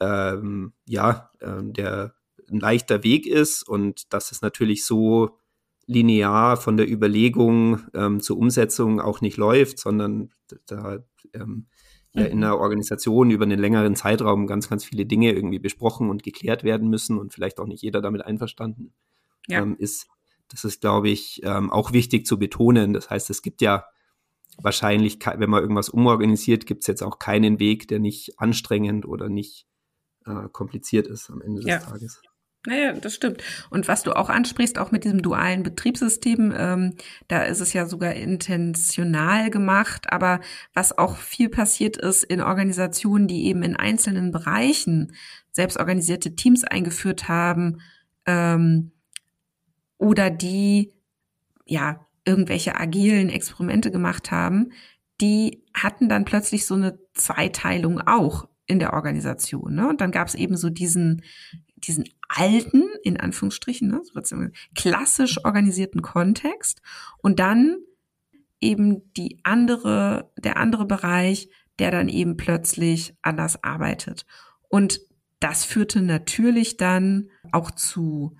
ähm, 0.00 0.72
ja, 0.86 1.30
ähm, 1.40 1.72
der 1.72 2.14
ein 2.50 2.60
leichter 2.60 3.02
Weg 3.02 3.26
ist 3.26 3.66
und 3.66 4.12
dass 4.12 4.30
es 4.30 4.42
natürlich 4.42 4.84
so 4.84 5.38
linear 5.86 6.56
von 6.56 6.76
der 6.76 6.90
Überlegung 6.90 7.80
ähm, 7.94 8.20
zur 8.20 8.36
Umsetzung 8.38 9.00
auch 9.00 9.20
nicht 9.20 9.36
läuft, 9.36 9.78
sondern 9.78 10.30
da 10.66 10.98
ähm, 11.32 11.66
ja 12.12 12.24
in 12.24 12.42
einer 12.42 12.58
Organisation 12.58 13.30
über 13.30 13.44
einen 13.44 13.58
längeren 13.58 13.94
Zeitraum 13.94 14.46
ganz, 14.46 14.68
ganz 14.68 14.84
viele 14.84 15.06
Dinge 15.06 15.32
irgendwie 15.32 15.58
besprochen 15.58 16.10
und 16.10 16.22
geklärt 16.22 16.64
werden 16.64 16.88
müssen 16.88 17.18
und 17.18 17.32
vielleicht 17.32 17.60
auch 17.60 17.66
nicht 17.66 17.82
jeder 17.82 18.00
damit 18.00 18.24
einverstanden 18.24 18.94
ja. 19.46 19.60
ähm, 19.60 19.76
ist. 19.78 20.08
Das 20.48 20.64
ist, 20.64 20.80
glaube 20.80 21.08
ich, 21.08 21.40
ähm, 21.44 21.70
auch 21.70 21.92
wichtig 21.92 22.26
zu 22.26 22.38
betonen. 22.38 22.92
Das 22.92 23.10
heißt, 23.10 23.30
es 23.30 23.42
gibt 23.42 23.60
ja 23.60 23.86
wahrscheinlich, 24.58 25.18
wenn 25.24 25.50
man 25.50 25.62
irgendwas 25.62 25.88
umorganisiert, 25.88 26.66
gibt 26.66 26.82
es 26.82 26.86
jetzt 26.86 27.02
auch 27.02 27.18
keinen 27.18 27.58
Weg, 27.58 27.88
der 27.88 27.98
nicht 27.98 28.38
anstrengend 28.38 29.06
oder 29.06 29.28
nicht 29.28 29.66
äh, 30.24 30.48
kompliziert 30.52 31.06
ist 31.06 31.30
am 31.30 31.40
Ende 31.40 31.60
des 31.60 31.68
ja. 31.68 31.78
Tages. 31.78 32.20
Naja, 32.66 32.92
das 32.94 33.14
stimmt. 33.14 33.42
Und 33.70 33.86
was 33.86 34.02
du 34.02 34.12
auch 34.12 34.28
ansprichst, 34.28 34.78
auch 34.78 34.90
mit 34.90 35.04
diesem 35.04 35.22
dualen 35.22 35.62
Betriebssystem, 35.62 36.52
ähm, 36.56 36.96
da 37.28 37.44
ist 37.44 37.60
es 37.60 37.72
ja 37.72 37.86
sogar 37.86 38.14
intentional 38.14 39.50
gemacht. 39.50 40.12
Aber 40.12 40.40
was 40.74 40.96
auch 40.98 41.16
viel 41.16 41.48
passiert 41.48 41.96
ist 41.96 42.24
in 42.24 42.40
Organisationen, 42.40 43.28
die 43.28 43.46
eben 43.46 43.62
in 43.62 43.76
einzelnen 43.76 44.32
Bereichen 44.32 45.12
selbstorganisierte 45.52 46.34
Teams 46.34 46.64
eingeführt 46.64 47.28
haben 47.28 47.80
ähm, 48.26 48.90
oder 49.98 50.30
die 50.30 50.92
ja 51.64 52.06
irgendwelche 52.24 52.78
agilen 52.78 53.28
Experimente 53.28 53.90
gemacht 53.90 54.30
haben, 54.30 54.72
die 55.20 55.64
hatten 55.72 56.08
dann 56.08 56.24
plötzlich 56.24 56.66
so 56.66 56.74
eine 56.74 56.98
Zweiteilung 57.14 58.00
auch 58.00 58.48
in 58.66 58.78
der 58.78 58.92
Organisation. 58.92 59.74
Ne? 59.74 59.88
Und 59.88 60.00
dann 60.00 60.10
gab 60.10 60.28
es 60.28 60.34
eben 60.34 60.56
so 60.56 60.68
diesen, 60.68 61.22
diesen 61.76 62.04
alten, 62.28 62.84
in 63.02 63.18
Anführungsstrichen, 63.18 63.88
ne, 63.88 64.02
klassisch 64.74 65.44
organisierten 65.44 66.02
Kontext 66.02 66.82
und 67.18 67.38
dann 67.38 67.76
eben 68.60 69.12
die 69.14 69.38
andere, 69.44 70.32
der 70.36 70.56
andere 70.56 70.86
Bereich, 70.86 71.48
der 71.78 71.90
dann 71.90 72.08
eben 72.08 72.36
plötzlich 72.36 73.14
anders 73.22 73.62
arbeitet. 73.62 74.26
Und 74.68 75.00
das 75.40 75.64
führte 75.64 76.02
natürlich 76.02 76.76
dann 76.76 77.30
auch 77.52 77.70
zu 77.70 78.36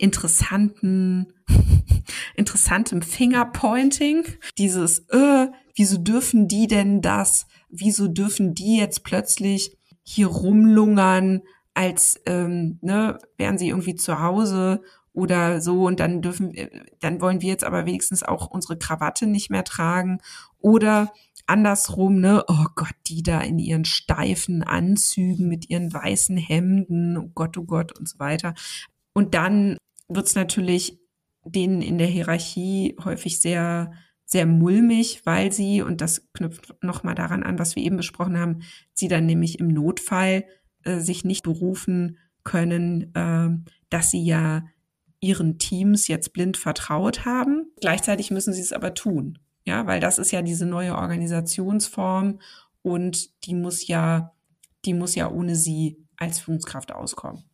interessanten, 0.00 1.32
interessantem 2.34 3.02
Fingerpointing. 3.02 4.24
Dieses, 4.58 5.00
äh, 5.10 5.48
wieso 5.74 5.98
dürfen 5.98 6.48
die 6.48 6.66
denn 6.66 7.02
das? 7.02 7.46
Wieso 7.68 8.08
dürfen 8.08 8.54
die 8.54 8.78
jetzt 8.78 9.04
plötzlich 9.04 9.76
hier 10.02 10.28
rumlungern, 10.28 11.42
als 11.74 12.20
ähm, 12.26 12.78
ne, 12.80 13.18
wären 13.36 13.58
sie 13.58 13.68
irgendwie 13.68 13.94
zu 13.94 14.20
Hause 14.20 14.82
oder 15.12 15.60
so 15.60 15.86
und 15.86 16.00
dann 16.00 16.22
dürfen, 16.22 16.52
dann 17.00 17.20
wollen 17.20 17.42
wir 17.42 17.48
jetzt 17.48 17.64
aber 17.64 17.86
wenigstens 17.86 18.22
auch 18.22 18.48
unsere 18.48 18.76
Krawatte 18.76 19.26
nicht 19.26 19.50
mehr 19.50 19.64
tragen 19.64 20.18
oder 20.58 21.12
andersrum, 21.46 22.20
ne, 22.20 22.44
oh 22.48 22.66
Gott, 22.74 22.94
die 23.06 23.22
da 23.22 23.40
in 23.40 23.58
ihren 23.58 23.84
steifen 23.84 24.62
Anzügen 24.62 25.48
mit 25.48 25.68
ihren 25.68 25.92
weißen 25.92 26.36
Hemden, 26.36 27.16
oh 27.18 27.30
Gott, 27.34 27.56
oh 27.58 27.64
Gott 27.64 27.98
und 27.98 28.08
so 28.08 28.18
weiter. 28.18 28.54
Und 29.12 29.34
dann 29.34 29.76
wird's 30.10 30.34
natürlich 30.34 30.98
denen 31.44 31.80
in 31.80 31.98
der 31.98 32.06
Hierarchie 32.06 32.96
häufig 33.02 33.40
sehr 33.40 33.92
sehr 34.30 34.46
mulmig, 34.46 35.22
weil 35.24 35.50
sie, 35.50 35.82
und 35.82 36.00
das 36.00 36.30
knüpft 36.34 36.72
nochmal 36.82 37.16
daran 37.16 37.42
an, 37.42 37.58
was 37.58 37.74
wir 37.74 37.82
eben 37.82 37.96
besprochen 37.96 38.38
haben, 38.38 38.60
sie 38.92 39.08
dann 39.08 39.26
nämlich 39.26 39.58
im 39.58 39.66
Notfall 39.66 40.44
äh, 40.84 41.00
sich 41.00 41.24
nicht 41.24 41.42
berufen 41.42 42.16
können, 42.44 43.12
äh, 43.16 43.48
dass 43.88 44.12
sie 44.12 44.24
ja 44.24 44.62
ihren 45.18 45.58
Teams 45.58 46.06
jetzt 46.06 46.32
blind 46.32 46.56
vertraut 46.56 47.24
haben. 47.24 47.72
Gleichzeitig 47.80 48.30
müssen 48.30 48.54
sie 48.54 48.60
es 48.60 48.72
aber 48.72 48.94
tun. 48.94 49.38
Ja, 49.64 49.88
weil 49.88 49.98
das 49.98 50.20
ist 50.20 50.30
ja 50.30 50.42
diese 50.42 50.64
neue 50.64 50.94
Organisationsform 50.94 52.40
und 52.82 53.44
die 53.46 53.54
muss 53.54 53.88
ja, 53.88 54.32
die 54.84 54.94
muss 54.94 55.16
ja 55.16 55.28
ohne 55.28 55.56
sie 55.56 56.06
als 56.16 56.38
Führungskraft 56.38 56.92
auskommen. 56.92 57.44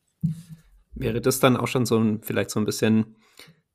Wäre 0.99 1.21
das 1.21 1.41
dann 1.41 1.57
auch 1.57 1.69
schon 1.69 1.87
so 1.87 1.99
ein, 1.99 2.23
vielleicht 2.23 2.51
so 2.51 2.59
ein 2.59 2.65
bisschen 2.65 3.17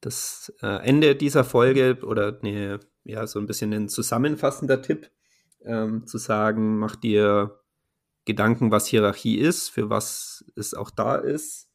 das 0.02 0.52
äh, 0.62 0.84
Ende 0.84 1.16
dieser 1.16 1.44
Folge 1.44 2.00
oder 2.04 2.40
nee, 2.42 2.78
ja, 3.04 3.28
so 3.28 3.40
ein 3.40 3.48
bisschen 3.48 3.74
ein 3.74 3.90
zusammenfassender 3.90 4.82
Tipp, 4.82 5.10
ähm, 5.64 6.08
zu 6.08 6.18
sagen, 6.18 6.78
mach 6.78 6.96
dir 6.96 7.60
Gedanken, 8.26 8.72
was 8.72 8.88
Hierarchie 8.88 9.38
ist, 9.38 9.70
für 9.70 9.90
was 9.90 10.44
es 10.56 10.74
auch 10.74 10.92
da 10.92 11.16
ist, 11.16 11.70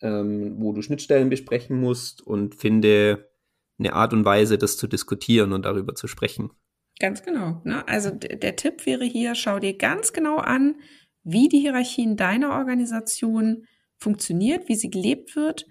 ähm, 0.00 0.56
wo 0.58 0.72
du 0.72 0.82
Schnittstellen 0.82 1.30
besprechen 1.30 1.80
musst 1.80 2.22
und 2.22 2.54
finde 2.54 3.30
eine 3.78 3.92
Art 3.92 4.12
und 4.12 4.24
Weise, 4.24 4.58
das 4.58 4.76
zu 4.76 4.86
diskutieren 4.86 5.52
und 5.52 5.64
darüber 5.64 5.94
zu 5.94 6.08
sprechen. 6.08 6.50
Ganz 6.98 7.22
genau. 7.22 7.60
Ne? 7.64 7.86
Also 7.86 8.10
der 8.10 8.56
Tipp 8.56 8.84
wäre 8.86 9.04
hier, 9.04 9.34
schau 9.34 9.58
dir 9.58 9.76
ganz 9.76 10.12
genau 10.12 10.38
an, 10.38 10.76
wie 11.22 11.48
die 11.48 11.60
Hierarchie 11.60 12.02
in 12.02 12.16
deiner 12.16 12.50
Organisation 12.50 13.66
funktioniert, 13.98 14.68
wie 14.68 14.76
sie 14.76 14.90
gelebt 14.90 15.36
wird. 15.36 15.66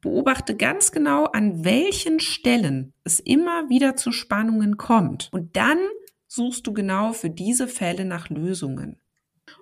Beobachte 0.00 0.56
ganz 0.56 0.90
genau, 0.90 1.24
an 1.26 1.64
welchen 1.64 2.18
Stellen 2.18 2.92
es 3.04 3.20
immer 3.20 3.68
wieder 3.68 3.94
zu 3.96 4.10
Spannungen 4.10 4.76
kommt. 4.76 5.28
Und 5.32 5.56
dann 5.56 5.78
suchst 6.26 6.66
du 6.66 6.72
genau 6.72 7.12
für 7.12 7.30
diese 7.30 7.68
Fälle 7.68 8.04
nach 8.04 8.30
Lösungen. 8.30 9.00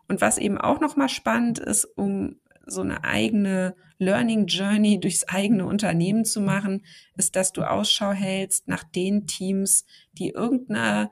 Und 0.09 0.21
was 0.21 0.39
eben 0.39 0.59
auch 0.59 0.81
nochmal 0.81 1.09
spannend 1.09 1.59
ist, 1.59 1.85
um 1.85 2.37
so 2.67 2.83
eine 2.83 3.05
eigene 3.05 3.75
Learning 3.99 4.47
Journey 4.47 5.01
durchs 5.01 5.25
eigene 5.25 5.67
Unternehmen 5.67 6.25
zu 6.25 6.41
machen, 6.41 6.85
ist, 7.17 7.37
dass 7.37 7.53
du 7.53 7.63
Ausschau 7.63 8.13
hältst 8.13 8.69
nach 8.69 8.85
den 8.85 9.27
Teams, 9.27 9.85
die 10.13 10.31
irgendeine 10.31 11.11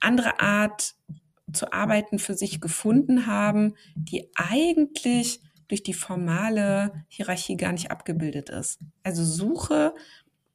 andere 0.00 0.40
Art 0.40 0.96
zu 1.52 1.72
arbeiten 1.72 2.18
für 2.18 2.34
sich 2.34 2.60
gefunden 2.60 3.26
haben, 3.26 3.74
die 3.94 4.30
eigentlich 4.34 5.40
durch 5.68 5.82
die 5.82 5.94
formale 5.94 7.04
Hierarchie 7.08 7.56
gar 7.56 7.72
nicht 7.72 7.90
abgebildet 7.90 8.50
ist. 8.50 8.80
Also 9.02 9.24
suche 9.24 9.94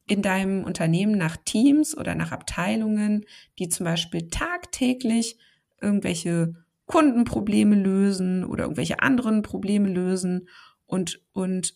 in 0.06 0.20
deinem 0.20 0.64
Unternehmen 0.64 1.16
nach 1.16 1.36
Teams 1.36 1.96
oder 1.96 2.14
nach 2.14 2.32
Abteilungen, 2.32 3.24
die 3.58 3.68
zum 3.68 3.84
Beispiel 3.84 4.28
tagtäglich 4.28 5.38
irgendwelche 5.80 6.54
Kundenprobleme 6.86 7.76
lösen 7.76 8.44
oder 8.44 8.64
irgendwelche 8.64 9.00
anderen 9.00 9.42
Probleme 9.42 9.88
lösen 9.88 10.48
und, 10.86 11.22
und 11.32 11.74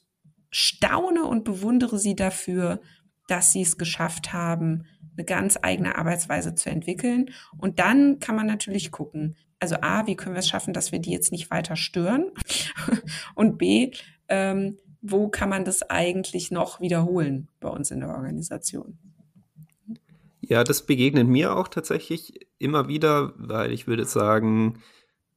staune 0.51 1.25
und 1.25 1.45
bewundere 1.45 1.99
sie 1.99 2.15
dafür, 2.15 2.81
dass 3.27 3.53
sie 3.53 3.63
es 3.63 3.79
geschafft 3.79 4.33
haben, 4.33 4.85
eine 5.17 5.25
ganz 5.25 5.59
eigene 5.61 5.97
Arbeitsweise 5.97 6.55
zu 6.55 6.71
entwickeln. 6.71 7.31
Und 7.57 7.79
dann 7.79 8.19
kann 8.19 8.37
man 8.37 8.47
natürlich 8.47 8.91
gucken, 8.91 9.37
also 9.61 9.77
A, 9.81 10.07
wie 10.07 10.17
können 10.17 10.35
wir 10.35 10.41
es 10.41 10.49
schaffen, 10.49 10.73
dass 10.73 10.93
wir 10.93 10.99
die 10.99 11.11
jetzt 11.11 11.33
nicht 11.33 11.51
weiter 11.51 11.77
stören? 11.77 12.31
und 13.35 13.59
B, 13.59 13.93
ähm, 14.29 14.79
wo 15.01 15.29
kann 15.29 15.49
man 15.49 15.65
das 15.65 15.89
eigentlich 15.89 16.51
noch 16.51 16.81
wiederholen 16.81 17.49
bei 17.61 17.69
uns 17.69 17.91
in 17.91 18.01
der 18.01 18.11
Organisation? 18.11 18.99
Ja, 20.41 20.65
das 20.65 20.87
begegnet 20.87 21.29
mir 21.29 21.57
auch 21.57 21.69
tatsächlich 21.69 22.47
immer 22.59 22.89
wieder, 22.89 23.35
weil 23.37 23.73
ich 23.73 23.87
würde 23.87 24.05
sagen, 24.05 24.81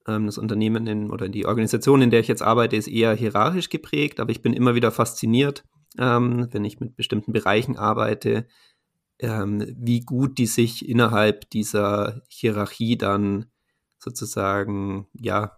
ähm, 0.07 0.25
das 0.25 0.37
Unternehmen 0.37 0.87
in, 0.87 1.11
oder 1.11 1.29
die 1.29 1.45
Organisation, 1.45 2.01
in 2.01 2.11
der 2.11 2.21
ich 2.21 2.27
jetzt 2.27 2.41
arbeite, 2.41 2.75
ist 2.75 2.87
eher 2.87 3.13
hierarchisch 3.13 3.69
geprägt, 3.69 4.19
aber 4.19 4.31
ich 4.31 4.41
bin 4.41 4.53
immer 4.53 4.73
wieder 4.75 4.91
fasziniert, 4.91 5.63
ähm, 5.97 6.47
wenn 6.51 6.65
ich 6.65 6.79
mit 6.79 6.95
bestimmten 6.95 7.33
Bereichen 7.33 7.77
arbeite, 7.77 8.47
ähm, 9.19 9.65
wie 9.77 9.99
gut 9.99 10.37
die 10.37 10.47
sich 10.47 10.87
innerhalb 10.87 11.49
dieser 11.49 12.21
Hierarchie 12.29 12.97
dann 12.97 13.45
sozusagen, 14.01 15.07
ja, 15.13 15.57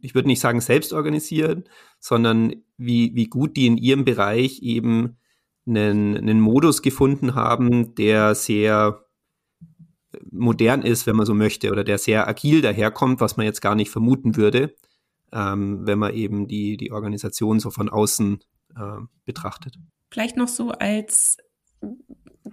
ich 0.00 0.14
würde 0.14 0.28
nicht 0.28 0.40
sagen 0.40 0.60
selbst 0.60 0.92
organisieren, 0.92 1.64
sondern 1.98 2.54
wie, 2.76 3.14
wie 3.14 3.26
gut 3.26 3.56
die 3.56 3.66
in 3.66 3.76
ihrem 3.76 4.04
Bereich 4.04 4.62
eben 4.62 5.16
einen, 5.66 6.16
einen 6.16 6.40
Modus 6.40 6.82
gefunden 6.82 7.34
haben, 7.34 7.94
der 7.94 8.34
sehr 8.34 9.04
modern 10.30 10.82
ist, 10.82 11.06
wenn 11.06 11.16
man 11.16 11.26
so 11.26 11.34
möchte, 11.34 11.70
oder 11.70 11.84
der 11.84 11.98
sehr 11.98 12.26
agil 12.26 12.62
daherkommt, 12.62 13.20
was 13.20 13.36
man 13.36 13.46
jetzt 13.46 13.60
gar 13.60 13.74
nicht 13.74 13.90
vermuten 13.90 14.36
würde, 14.36 14.74
ähm, 15.32 15.86
wenn 15.86 15.98
man 15.98 16.14
eben 16.14 16.48
die, 16.48 16.76
die 16.76 16.92
Organisation 16.92 17.60
so 17.60 17.70
von 17.70 17.88
außen 17.88 18.40
äh, 18.76 19.00
betrachtet. 19.24 19.78
Vielleicht 20.10 20.36
noch 20.36 20.48
so 20.48 20.70
als 20.70 21.36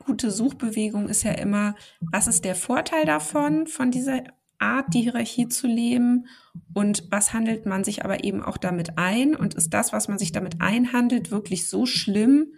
gute 0.06 0.30
Suchbewegung 0.30 1.10
ist 1.10 1.24
ja 1.24 1.32
immer, 1.32 1.76
was 2.00 2.28
ist 2.28 2.46
der 2.46 2.56
Vorteil 2.56 3.06
davon, 3.06 3.68
von 3.68 3.92
dieser 3.92 4.24
Art, 4.60 4.94
die 4.94 5.02
Hierarchie 5.02 5.48
zu 5.48 5.68
leben 5.68 6.28
und 6.74 7.04
was 7.12 7.34
handelt 7.34 7.66
man 7.66 7.84
sich 7.84 8.04
aber 8.04 8.24
eben 8.24 8.44
auch 8.44 8.58
damit 8.58 8.98
ein 8.98 9.36
und 9.36 9.54
ist 9.54 9.74
das, 9.74 9.94
was 9.94 10.08
man 10.08 10.18
sich 10.18 10.32
damit 10.32 10.62
einhandelt, 10.62 11.32
wirklich 11.32 11.70
so 11.70 11.86
schlimm, 11.86 12.54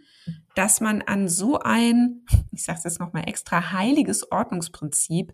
dass 0.55 0.81
man 0.81 1.01
an 1.01 1.27
so 1.27 1.59
ein, 1.59 2.25
ich 2.51 2.63
sage 2.63 2.77
es 2.79 2.83
jetzt 2.85 2.99
nochmal 2.99 3.27
extra, 3.27 3.71
heiliges 3.71 4.31
Ordnungsprinzip 4.31 5.33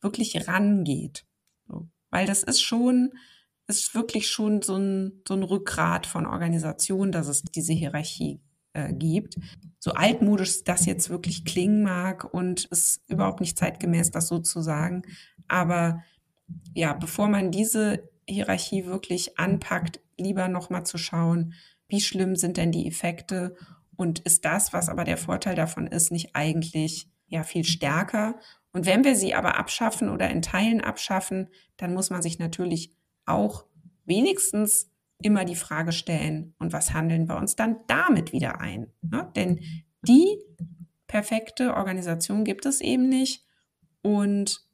wirklich 0.00 0.48
rangeht. 0.48 1.24
Weil 2.10 2.26
das 2.26 2.42
ist 2.42 2.62
schon, 2.62 3.12
ist 3.66 3.94
wirklich 3.94 4.28
schon 4.30 4.62
so 4.62 4.76
ein, 4.76 5.22
so 5.26 5.34
ein 5.34 5.42
Rückgrat 5.42 6.06
von 6.06 6.26
Organisation, 6.26 7.12
dass 7.12 7.28
es 7.28 7.42
diese 7.42 7.72
Hierarchie 7.72 8.40
äh, 8.72 8.92
gibt. 8.92 9.36
So 9.78 9.92
altmodisch 9.92 10.64
das 10.64 10.86
jetzt 10.86 11.10
wirklich 11.10 11.44
klingen 11.44 11.82
mag 11.82 12.32
und 12.32 12.66
ist 12.66 13.02
überhaupt 13.08 13.40
nicht 13.40 13.58
zeitgemäß, 13.58 14.10
das 14.10 14.28
so 14.28 14.38
zu 14.38 14.60
sagen. 14.60 15.02
Aber 15.48 16.02
ja, 16.74 16.92
bevor 16.94 17.28
man 17.28 17.50
diese 17.50 18.08
Hierarchie 18.28 18.86
wirklich 18.86 19.38
anpackt, 19.38 20.00
lieber 20.18 20.48
nochmal 20.48 20.84
zu 20.84 20.98
schauen, 20.98 21.54
wie 21.88 22.00
schlimm 22.00 22.36
sind 22.36 22.56
denn 22.56 22.72
die 22.72 22.88
Effekte 22.88 23.54
und 23.96 24.20
ist 24.20 24.44
das, 24.44 24.72
was 24.72 24.88
aber 24.88 25.04
der 25.04 25.16
Vorteil 25.16 25.54
davon 25.54 25.86
ist, 25.86 26.10
nicht 26.10 26.34
eigentlich 26.34 27.08
ja 27.28 27.42
viel 27.42 27.64
stärker? 27.64 28.38
Und 28.72 28.86
wenn 28.86 29.04
wir 29.04 29.16
sie 29.16 29.34
aber 29.34 29.58
abschaffen 29.58 30.08
oder 30.10 30.28
in 30.30 30.42
Teilen 30.42 30.80
abschaffen, 30.80 31.48
dann 31.76 31.94
muss 31.94 32.10
man 32.10 32.22
sich 32.22 32.38
natürlich 32.38 32.94
auch 33.24 33.64
wenigstens 34.04 34.90
immer 35.22 35.44
die 35.44 35.56
Frage 35.56 35.92
stellen, 35.92 36.54
und 36.58 36.72
was 36.72 36.92
handeln 36.92 37.28
wir 37.28 37.36
uns 37.36 37.56
dann 37.56 37.76
damit 37.86 38.32
wieder 38.32 38.60
ein? 38.60 38.92
Ne? 39.00 39.30
Denn 39.34 39.60
die 40.02 40.38
perfekte 41.06 41.74
Organisation 41.74 42.44
gibt 42.44 42.66
es 42.66 42.80
eben 42.80 43.08
nicht. 43.08 43.44
Und 44.02 44.65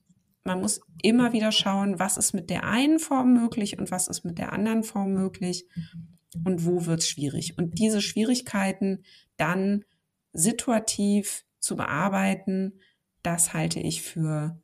man 0.44 0.60
muss 0.60 0.80
immer 1.02 1.32
wieder 1.32 1.52
schauen, 1.52 1.98
was 1.98 2.16
ist 2.16 2.32
mit 2.32 2.50
der 2.50 2.64
einen 2.64 2.98
Form 2.98 3.34
möglich 3.34 3.78
und 3.78 3.90
was 3.90 4.08
ist 4.08 4.24
mit 4.24 4.38
der 4.38 4.52
anderen 4.52 4.82
Form 4.82 5.12
möglich 5.12 5.66
und 6.44 6.66
wo 6.66 6.86
wird 6.86 7.00
es 7.00 7.08
schwierig. 7.08 7.58
Und 7.58 7.78
diese 7.78 8.00
Schwierigkeiten 8.00 9.04
dann 9.36 9.84
situativ 10.32 11.44
zu 11.58 11.76
bearbeiten, 11.76 12.80
das 13.22 13.54
halte 13.54 13.80
ich 13.80 14.02
für 14.02 14.60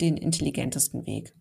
den 0.00 0.16
intelligentesten 0.16 1.06
Weg. 1.06 1.34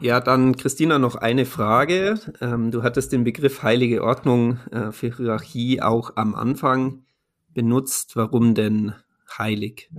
Ja, 0.00 0.18
dann 0.18 0.56
Christina 0.56 0.98
noch 0.98 1.14
eine 1.14 1.44
Frage. 1.46 2.18
Ähm, 2.40 2.72
du 2.72 2.82
hattest 2.82 3.12
den 3.12 3.22
Begriff 3.22 3.62
heilige 3.62 4.02
Ordnung 4.02 4.58
äh, 4.72 4.90
für 4.90 5.16
Hierarchie 5.16 5.80
auch 5.80 6.16
am 6.16 6.34
Anfang 6.34 7.04
benutzt. 7.54 8.16
Warum 8.16 8.56
denn 8.56 8.94
heilig? 9.38 9.90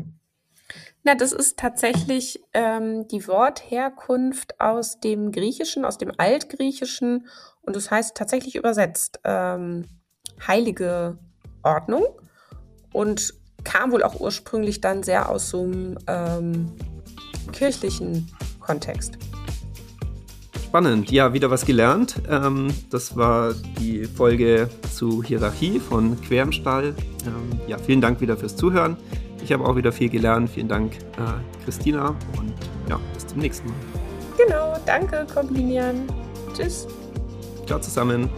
Na, 1.04 1.16
das 1.16 1.34
ist 1.34 1.58
tatsächlich 1.58 2.42
ähm, 2.54 3.08
die 3.10 3.28
Wortherkunft 3.28 4.60
aus 4.62 5.00
dem 5.00 5.32
Griechischen, 5.32 5.84
aus 5.84 5.98
dem 5.98 6.12
Altgriechischen 6.18 7.28
und 7.62 7.76
das 7.76 7.92
heißt 7.92 8.16
tatsächlich 8.16 8.56
übersetzt 8.56 9.20
ähm, 9.26 9.86
heilige 10.48 11.18
Ordnung 11.62 12.06
und 12.94 13.34
kam 13.66 13.92
wohl 13.92 14.04
auch 14.04 14.20
ursprünglich 14.20 14.82
dann 14.82 15.04
sehr 15.04 15.30
aus 15.30 15.50
so 15.50 15.64
einem 15.64 15.98
ähm, 16.08 16.72
kirchlichen 17.52 18.30
Kontext 18.60 19.18
spannend. 20.74 21.12
Ja, 21.12 21.34
wieder 21.34 21.52
was 21.52 21.68
gelernt. 21.68 22.16
Ähm, 22.28 22.74
das 22.90 23.16
war 23.16 23.54
die 23.80 24.06
Folge 24.06 24.72
zu 24.92 25.22
Hierarchie 25.22 25.80
von 25.80 26.20
Quermstall. 26.20 26.96
Ähm, 27.28 27.60
ja, 27.68 27.78
vielen 27.78 28.02
Dank 28.02 28.22
wieder 28.22 28.36
fürs 28.36 28.56
Zuhören. 28.56 28.98
Ich 29.44 29.52
habe 29.52 29.66
auch 29.66 29.76
wieder 29.76 29.92
viel 29.92 30.08
gelernt. 30.08 30.50
Vielen 30.50 30.70
Dank, 30.70 30.94
äh, 31.18 31.66
Christina. 31.66 32.16
Und 32.38 32.54
ja, 32.88 32.98
bis 33.14 33.28
zum 33.28 33.40
nächsten 33.40 33.68
Mal. 33.68 33.76
Genau, 34.38 34.78
danke, 34.86 35.28
Kombinieren. 35.34 36.08
Tschüss. 36.54 36.88
Ciao 37.66 37.78
zusammen. 37.82 38.30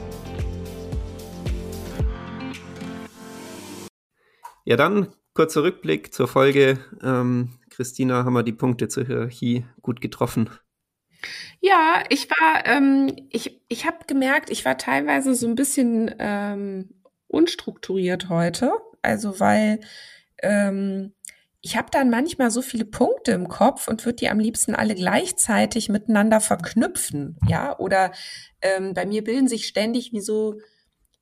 Ja, 4.65 4.77
dann 4.77 5.13
kurzer 5.35 5.61
Rückblick 5.61 6.11
zur 6.11 6.27
Folge. 6.27 6.79
Ähm, 7.03 7.49
Christina, 7.69 8.25
haben 8.25 8.33
wir 8.33 8.41
die 8.41 8.51
Punkte 8.51 8.87
zur 8.87 9.05
Hierarchie 9.05 9.63
gut 9.83 10.01
getroffen? 10.01 10.49
Ja, 11.59 12.03
ich 12.09 12.31
war, 12.31 12.65
ähm, 12.65 13.15
ich, 13.29 13.61
ich 13.67 13.85
habe 13.85 13.99
gemerkt, 14.07 14.49
ich 14.49 14.65
war 14.65 14.79
teilweise 14.79 15.35
so 15.35 15.47
ein 15.47 15.55
bisschen 15.55 16.15
ähm, 16.17 16.89
unstrukturiert 17.27 18.29
heute. 18.29 18.71
Also 19.03 19.39
weil 19.39 19.81
ähm, 20.41 21.13
ich 21.61 21.75
habe 21.75 21.87
dann 21.89 22.11
manchmal 22.11 22.51
so 22.51 22.61
viele 22.61 22.85
Punkte 22.85 23.31
im 23.31 23.47
Kopf 23.47 23.87
und 23.87 24.05
würde 24.05 24.17
die 24.17 24.29
am 24.29 24.37
liebsten 24.37 24.75
alle 24.75 24.93
gleichzeitig 24.93 25.89
miteinander 25.89 26.39
verknüpfen, 26.39 27.39
ja. 27.47 27.77
Oder 27.79 28.11
ähm, 28.61 28.93
bei 28.93 29.07
mir 29.07 29.23
bilden 29.23 29.47
sich 29.47 29.65
ständig 29.65 30.11
wie 30.11 30.21
so 30.21 30.59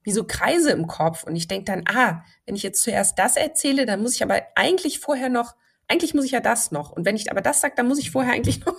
wie 0.04 0.12
so 0.12 0.26
Kreise 0.26 0.72
im 0.72 0.88
Kopf 0.88 1.24
und 1.24 1.38
ich 1.38 1.48
denke 1.48 1.64
dann, 1.64 1.86
ah, 1.88 2.24
wenn 2.46 2.56
ich 2.56 2.64
jetzt 2.64 2.84
zuerst 2.84 3.18
das 3.18 3.38
erzähle, 3.38 3.86
dann 3.86 4.02
muss 4.02 4.16
ich 4.16 4.24
aber 4.24 4.42
eigentlich 4.56 5.00
vorher 5.00 5.30
noch, 5.30 5.56
eigentlich 5.88 6.14
muss 6.14 6.26
ich 6.26 6.32
ja 6.32 6.42
das 6.42 6.72
noch 6.72 6.92
und 6.92 7.06
wenn 7.06 7.16
ich 7.16 7.32
aber 7.32 7.40
das 7.40 7.62
sage, 7.62 7.76
dann 7.78 7.88
muss 7.88 8.00
ich 8.00 8.12
vorher 8.12 8.34
eigentlich 8.34 8.60
noch 8.66 8.76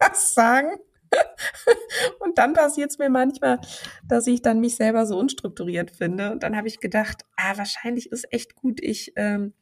das 0.00 0.34
sagen. 0.34 0.70
und 2.18 2.36
dann 2.36 2.52
passiert 2.52 2.90
es 2.90 2.98
mir 2.98 3.10
manchmal, 3.10 3.60
dass 4.08 4.26
ich 4.26 4.42
dann 4.42 4.58
mich 4.58 4.74
selber 4.74 5.06
so 5.06 5.16
unstrukturiert 5.16 5.92
finde. 5.92 6.32
Und 6.32 6.42
dann 6.42 6.56
habe 6.56 6.66
ich 6.66 6.80
gedacht, 6.80 7.24
ah, 7.36 7.56
wahrscheinlich 7.56 8.10
ist 8.10 8.32
echt 8.32 8.56
gut, 8.56 8.80
ich 8.82 9.12
ähm, 9.14 9.54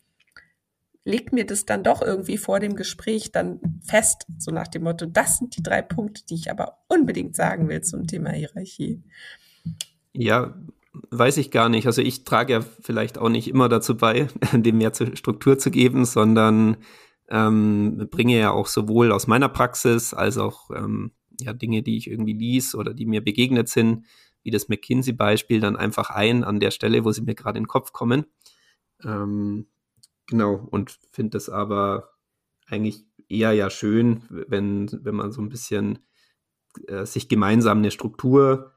leg 1.05 1.33
mir 1.33 1.45
das 1.45 1.67
dann 1.67 1.85
doch 1.85 2.03
irgendwie 2.03 2.39
vor 2.39 2.61
dem 2.61 2.77
Gespräch 2.77 3.31
dann 3.31 3.61
fest, 3.87 4.27
so 4.39 4.51
nach 4.51 4.69
dem 4.69 4.85
Motto, 4.85 5.07
das 5.07 5.39
sind 5.39 5.57
die 5.57 5.63
drei 5.63 5.83
Punkte, 5.83 6.23
die 6.29 6.35
ich 6.35 6.51
aber 6.51 6.79
unbedingt 6.89 7.37
sagen 7.37 7.69
will 7.69 7.83
zum 7.83 8.07
Thema 8.07 8.31
Hierarchie. 8.31 9.03
Ja, 10.13 10.55
weiß 11.11 11.37
ich 11.37 11.51
gar 11.51 11.69
nicht. 11.69 11.87
Also 11.87 12.01
ich 12.01 12.25
trage 12.25 12.55
ja 12.55 12.61
vielleicht 12.61 13.19
auch 13.19 13.29
nicht 13.29 13.49
immer 13.49 13.69
dazu 13.69 13.97
bei, 13.97 14.29
dem 14.53 14.79
mehr 14.79 14.93
Struktur 14.95 15.59
zu 15.59 15.71
geben, 15.71 16.05
sondern 16.07 16.79
ähm, 17.29 18.09
bringe 18.11 18.39
ja 18.39 18.51
auch 18.51 18.67
sowohl 18.67 19.13
aus 19.13 19.27
meiner 19.27 19.49
Praxis 19.49 20.15
als 20.15 20.39
auch 20.39 20.71
ähm, 20.71 21.13
ja, 21.41 21.53
Dinge, 21.53 21.83
die 21.83 21.97
ich 21.97 22.09
irgendwie 22.09 22.35
lies 22.35 22.75
oder 22.75 22.95
die 22.95 23.07
mir 23.07 23.23
begegnet 23.23 23.69
sind, 23.69 24.07
wie 24.43 24.51
das 24.51 24.69
McKinsey-Beispiel, 24.69 25.61
dann 25.61 25.77
einfach 25.77 26.11
ein 26.11 26.45
an 26.45 26.61
der 26.61 26.71
Stelle, 26.71 27.05
wo 27.05 27.13
sie 27.13 27.23
mir 27.23 27.35
gerade 27.35 27.59
in 27.59 27.65
den 27.65 27.69
Kopf 27.69 27.93
kommen. 27.93 28.27
Ähm, 29.03 29.67
genau, 30.27 30.67
und 30.71 30.99
finde 31.13 31.31
das 31.31 31.49
aber 31.49 32.11
eigentlich 32.67 33.05
eher 33.29 33.53
ja 33.53 33.71
schön, 33.71 34.23
wenn, 34.31 34.91
wenn 35.05 35.15
man 35.15 35.33
so 35.33 35.41
ein 35.41 35.49
bisschen 35.49 35.99
äh, 36.89 37.05
sich 37.07 37.29
gemeinsam 37.29 37.79
eine 37.79 37.91
Struktur 37.91 38.73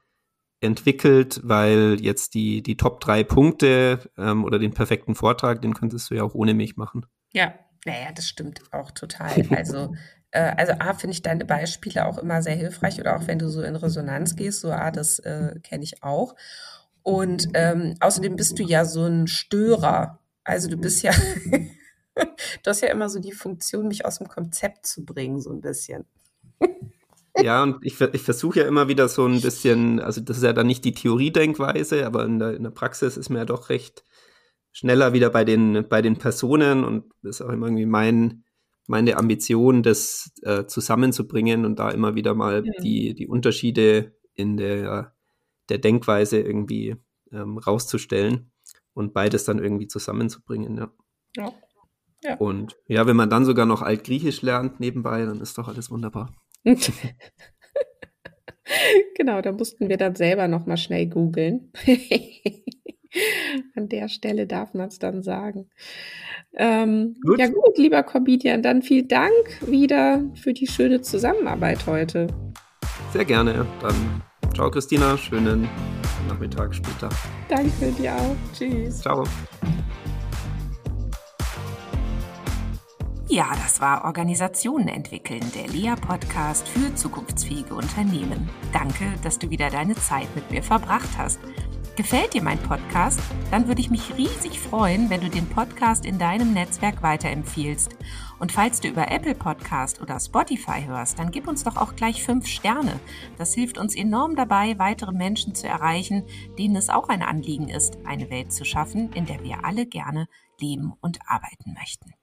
entwickelt, 0.60 1.40
weil 1.44 1.98
jetzt 2.00 2.34
die, 2.34 2.62
die 2.62 2.76
Top 2.76 3.00
drei 3.00 3.22
Punkte 3.22 4.10
ähm, 4.16 4.44
oder 4.44 4.58
den 4.58 4.74
perfekten 4.74 5.14
Vortrag, 5.14 5.62
den 5.62 5.74
könntest 5.74 6.10
du 6.10 6.16
ja 6.16 6.24
auch 6.24 6.34
ohne 6.34 6.54
mich 6.54 6.76
machen. 6.76 7.06
Ja, 7.32 7.54
naja, 7.84 8.08
das 8.14 8.28
stimmt 8.28 8.62
auch 8.72 8.90
total. 8.90 9.46
Also, 9.50 9.94
äh, 10.32 10.52
also 10.56 10.72
A, 10.80 10.94
finde 10.94 11.12
ich 11.12 11.22
deine 11.22 11.44
Beispiele 11.44 12.06
auch 12.06 12.18
immer 12.18 12.42
sehr 12.42 12.56
hilfreich 12.56 12.98
oder 13.00 13.16
auch 13.16 13.26
wenn 13.26 13.38
du 13.38 13.48
so 13.48 13.62
in 13.62 13.76
Resonanz 13.76 14.34
gehst, 14.34 14.60
so 14.60 14.72
A, 14.72 14.90
das 14.90 15.20
äh, 15.20 15.54
kenne 15.62 15.84
ich 15.84 16.02
auch. 16.02 16.34
Und 17.02 17.48
ähm, 17.54 17.94
außerdem 18.00 18.36
bist 18.36 18.58
du 18.58 18.64
ja 18.64 18.84
so 18.84 19.04
ein 19.04 19.28
Störer. 19.28 20.18
Also 20.48 20.70
du 20.70 20.78
bist 20.78 21.02
ja, 21.02 21.12
du 22.14 22.66
hast 22.66 22.80
ja 22.80 22.88
immer 22.88 23.10
so 23.10 23.20
die 23.20 23.32
Funktion, 23.32 23.86
mich 23.86 24.06
aus 24.06 24.16
dem 24.16 24.28
Konzept 24.28 24.86
zu 24.86 25.04
bringen, 25.04 25.40
so 25.40 25.50
ein 25.50 25.60
bisschen. 25.60 26.04
Ja, 27.40 27.62
und 27.62 27.86
ich, 27.86 28.00
ich 28.00 28.22
versuche 28.22 28.58
ja 28.58 28.66
immer 28.66 28.88
wieder 28.88 29.08
so 29.08 29.24
ein 29.24 29.40
bisschen, 29.40 30.00
also 30.00 30.20
das 30.20 30.38
ist 30.38 30.42
ja 30.42 30.52
dann 30.52 30.66
nicht 30.66 30.84
die 30.84 30.92
Theoriedenkweise, 30.92 32.04
aber 32.04 32.24
in 32.24 32.40
der, 32.40 32.56
in 32.56 32.64
der 32.64 32.72
Praxis 32.72 33.16
ist 33.16 33.28
mir 33.28 33.38
ja 33.38 33.44
doch 33.44 33.68
recht 33.68 34.02
schneller 34.72 35.12
wieder 35.12 35.30
bei 35.30 35.44
den, 35.44 35.86
bei 35.88 36.02
den 36.02 36.18
Personen 36.18 36.82
und 36.82 37.04
das 37.22 37.36
ist 37.36 37.42
auch 37.42 37.50
immer 37.50 37.66
irgendwie 37.66 37.86
mein, 37.86 38.42
meine 38.88 39.16
Ambition, 39.16 39.84
das 39.84 40.32
äh, 40.42 40.66
zusammenzubringen 40.66 41.64
und 41.64 41.78
da 41.78 41.90
immer 41.92 42.16
wieder 42.16 42.34
mal 42.34 42.64
ja. 42.66 42.72
die, 42.82 43.14
die 43.14 43.28
Unterschiede 43.28 44.16
in 44.34 44.56
der, 44.56 45.14
der 45.68 45.78
Denkweise 45.78 46.40
irgendwie 46.40 46.96
ähm, 47.30 47.58
rauszustellen 47.58 48.50
und 48.98 49.14
beides 49.14 49.44
dann 49.44 49.62
irgendwie 49.62 49.86
zusammenzubringen, 49.86 50.76
ja. 50.76 50.90
ja. 51.36 51.52
ja. 52.24 52.36
Und 52.36 52.76
ja, 52.86 53.06
wenn 53.06 53.16
man 53.16 53.30
dann 53.30 53.44
sogar 53.44 53.64
noch 53.64 53.82
Altgriechisch 53.82 54.42
lernt 54.42 54.80
nebenbei, 54.80 55.24
dann 55.24 55.40
ist 55.40 55.56
doch 55.56 55.68
alles 55.68 55.90
wunderbar. 55.90 56.34
genau, 59.16 59.40
da 59.40 59.52
mussten 59.52 59.88
wir 59.88 59.96
dann 59.96 60.16
selber 60.16 60.48
noch 60.48 60.66
mal 60.66 60.76
schnell 60.76 61.06
googeln. 61.06 61.72
An 63.74 63.88
der 63.88 64.08
Stelle 64.08 64.46
darf 64.46 64.74
man 64.74 64.88
es 64.88 64.98
dann 64.98 65.22
sagen. 65.22 65.70
Ähm, 66.54 67.16
gut. 67.24 67.38
Ja 67.38 67.46
gut, 67.48 67.78
lieber 67.78 68.02
Comedian, 68.02 68.62
dann 68.62 68.82
vielen 68.82 69.08
Dank 69.08 69.32
wieder 69.64 70.24
für 70.34 70.52
die 70.52 70.66
schöne 70.66 71.00
Zusammenarbeit 71.00 71.86
heute. 71.86 72.26
Sehr 73.12 73.24
gerne. 73.24 73.66
Dann 73.80 74.22
ciao 74.58 74.70
Christina, 74.72 75.16
schönen 75.16 75.68
Nachmittag 76.26 76.74
später. 76.74 77.08
Danke 77.48 77.92
dir 77.92 78.12
auch. 78.16 78.34
Tschüss. 78.52 78.98
Ciao. 78.98 79.22
Ja, 83.28 83.50
das 83.62 83.80
war 83.80 84.04
Organisationen 84.04 84.88
entwickeln, 84.88 85.44
der 85.54 85.68
LEA-Podcast 85.68 86.66
für 86.66 86.92
zukunftsfähige 86.96 87.72
Unternehmen. 87.72 88.50
Danke, 88.72 89.04
dass 89.22 89.38
du 89.38 89.48
wieder 89.48 89.70
deine 89.70 89.94
Zeit 89.94 90.26
mit 90.34 90.50
mir 90.50 90.64
verbracht 90.64 91.10
hast. 91.16 91.38
Gefällt 91.94 92.34
dir 92.34 92.42
mein 92.42 92.58
Podcast? 92.58 93.20
Dann 93.52 93.68
würde 93.68 93.80
ich 93.80 93.90
mich 93.90 94.16
riesig 94.16 94.58
freuen, 94.58 95.08
wenn 95.08 95.20
du 95.20 95.28
den 95.28 95.48
Podcast 95.48 96.04
in 96.04 96.18
deinem 96.18 96.52
Netzwerk 96.52 97.02
weiterempfiehlst. 97.04 97.94
Und 98.38 98.52
falls 98.52 98.80
du 98.80 98.88
über 98.88 99.10
Apple 99.10 99.34
Podcast 99.34 100.00
oder 100.00 100.20
Spotify 100.20 100.84
hörst, 100.86 101.18
dann 101.18 101.30
gib 101.30 101.48
uns 101.48 101.64
doch 101.64 101.76
auch 101.76 101.96
gleich 101.96 102.22
fünf 102.22 102.46
Sterne. 102.46 103.00
Das 103.36 103.54
hilft 103.54 103.78
uns 103.78 103.96
enorm 103.96 104.36
dabei, 104.36 104.78
weitere 104.78 105.12
Menschen 105.12 105.54
zu 105.54 105.66
erreichen, 105.66 106.24
denen 106.58 106.76
es 106.76 106.88
auch 106.88 107.08
ein 107.08 107.22
Anliegen 107.22 107.68
ist, 107.68 107.98
eine 108.04 108.30
Welt 108.30 108.52
zu 108.52 108.64
schaffen, 108.64 109.12
in 109.12 109.26
der 109.26 109.42
wir 109.42 109.64
alle 109.64 109.86
gerne 109.86 110.28
leben 110.60 110.92
und 111.00 111.18
arbeiten 111.26 111.74
möchten. 111.74 112.14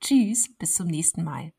Tschüss, 0.00 0.54
bis 0.58 0.74
zum 0.74 0.88
nächsten 0.88 1.24
Mal. 1.24 1.52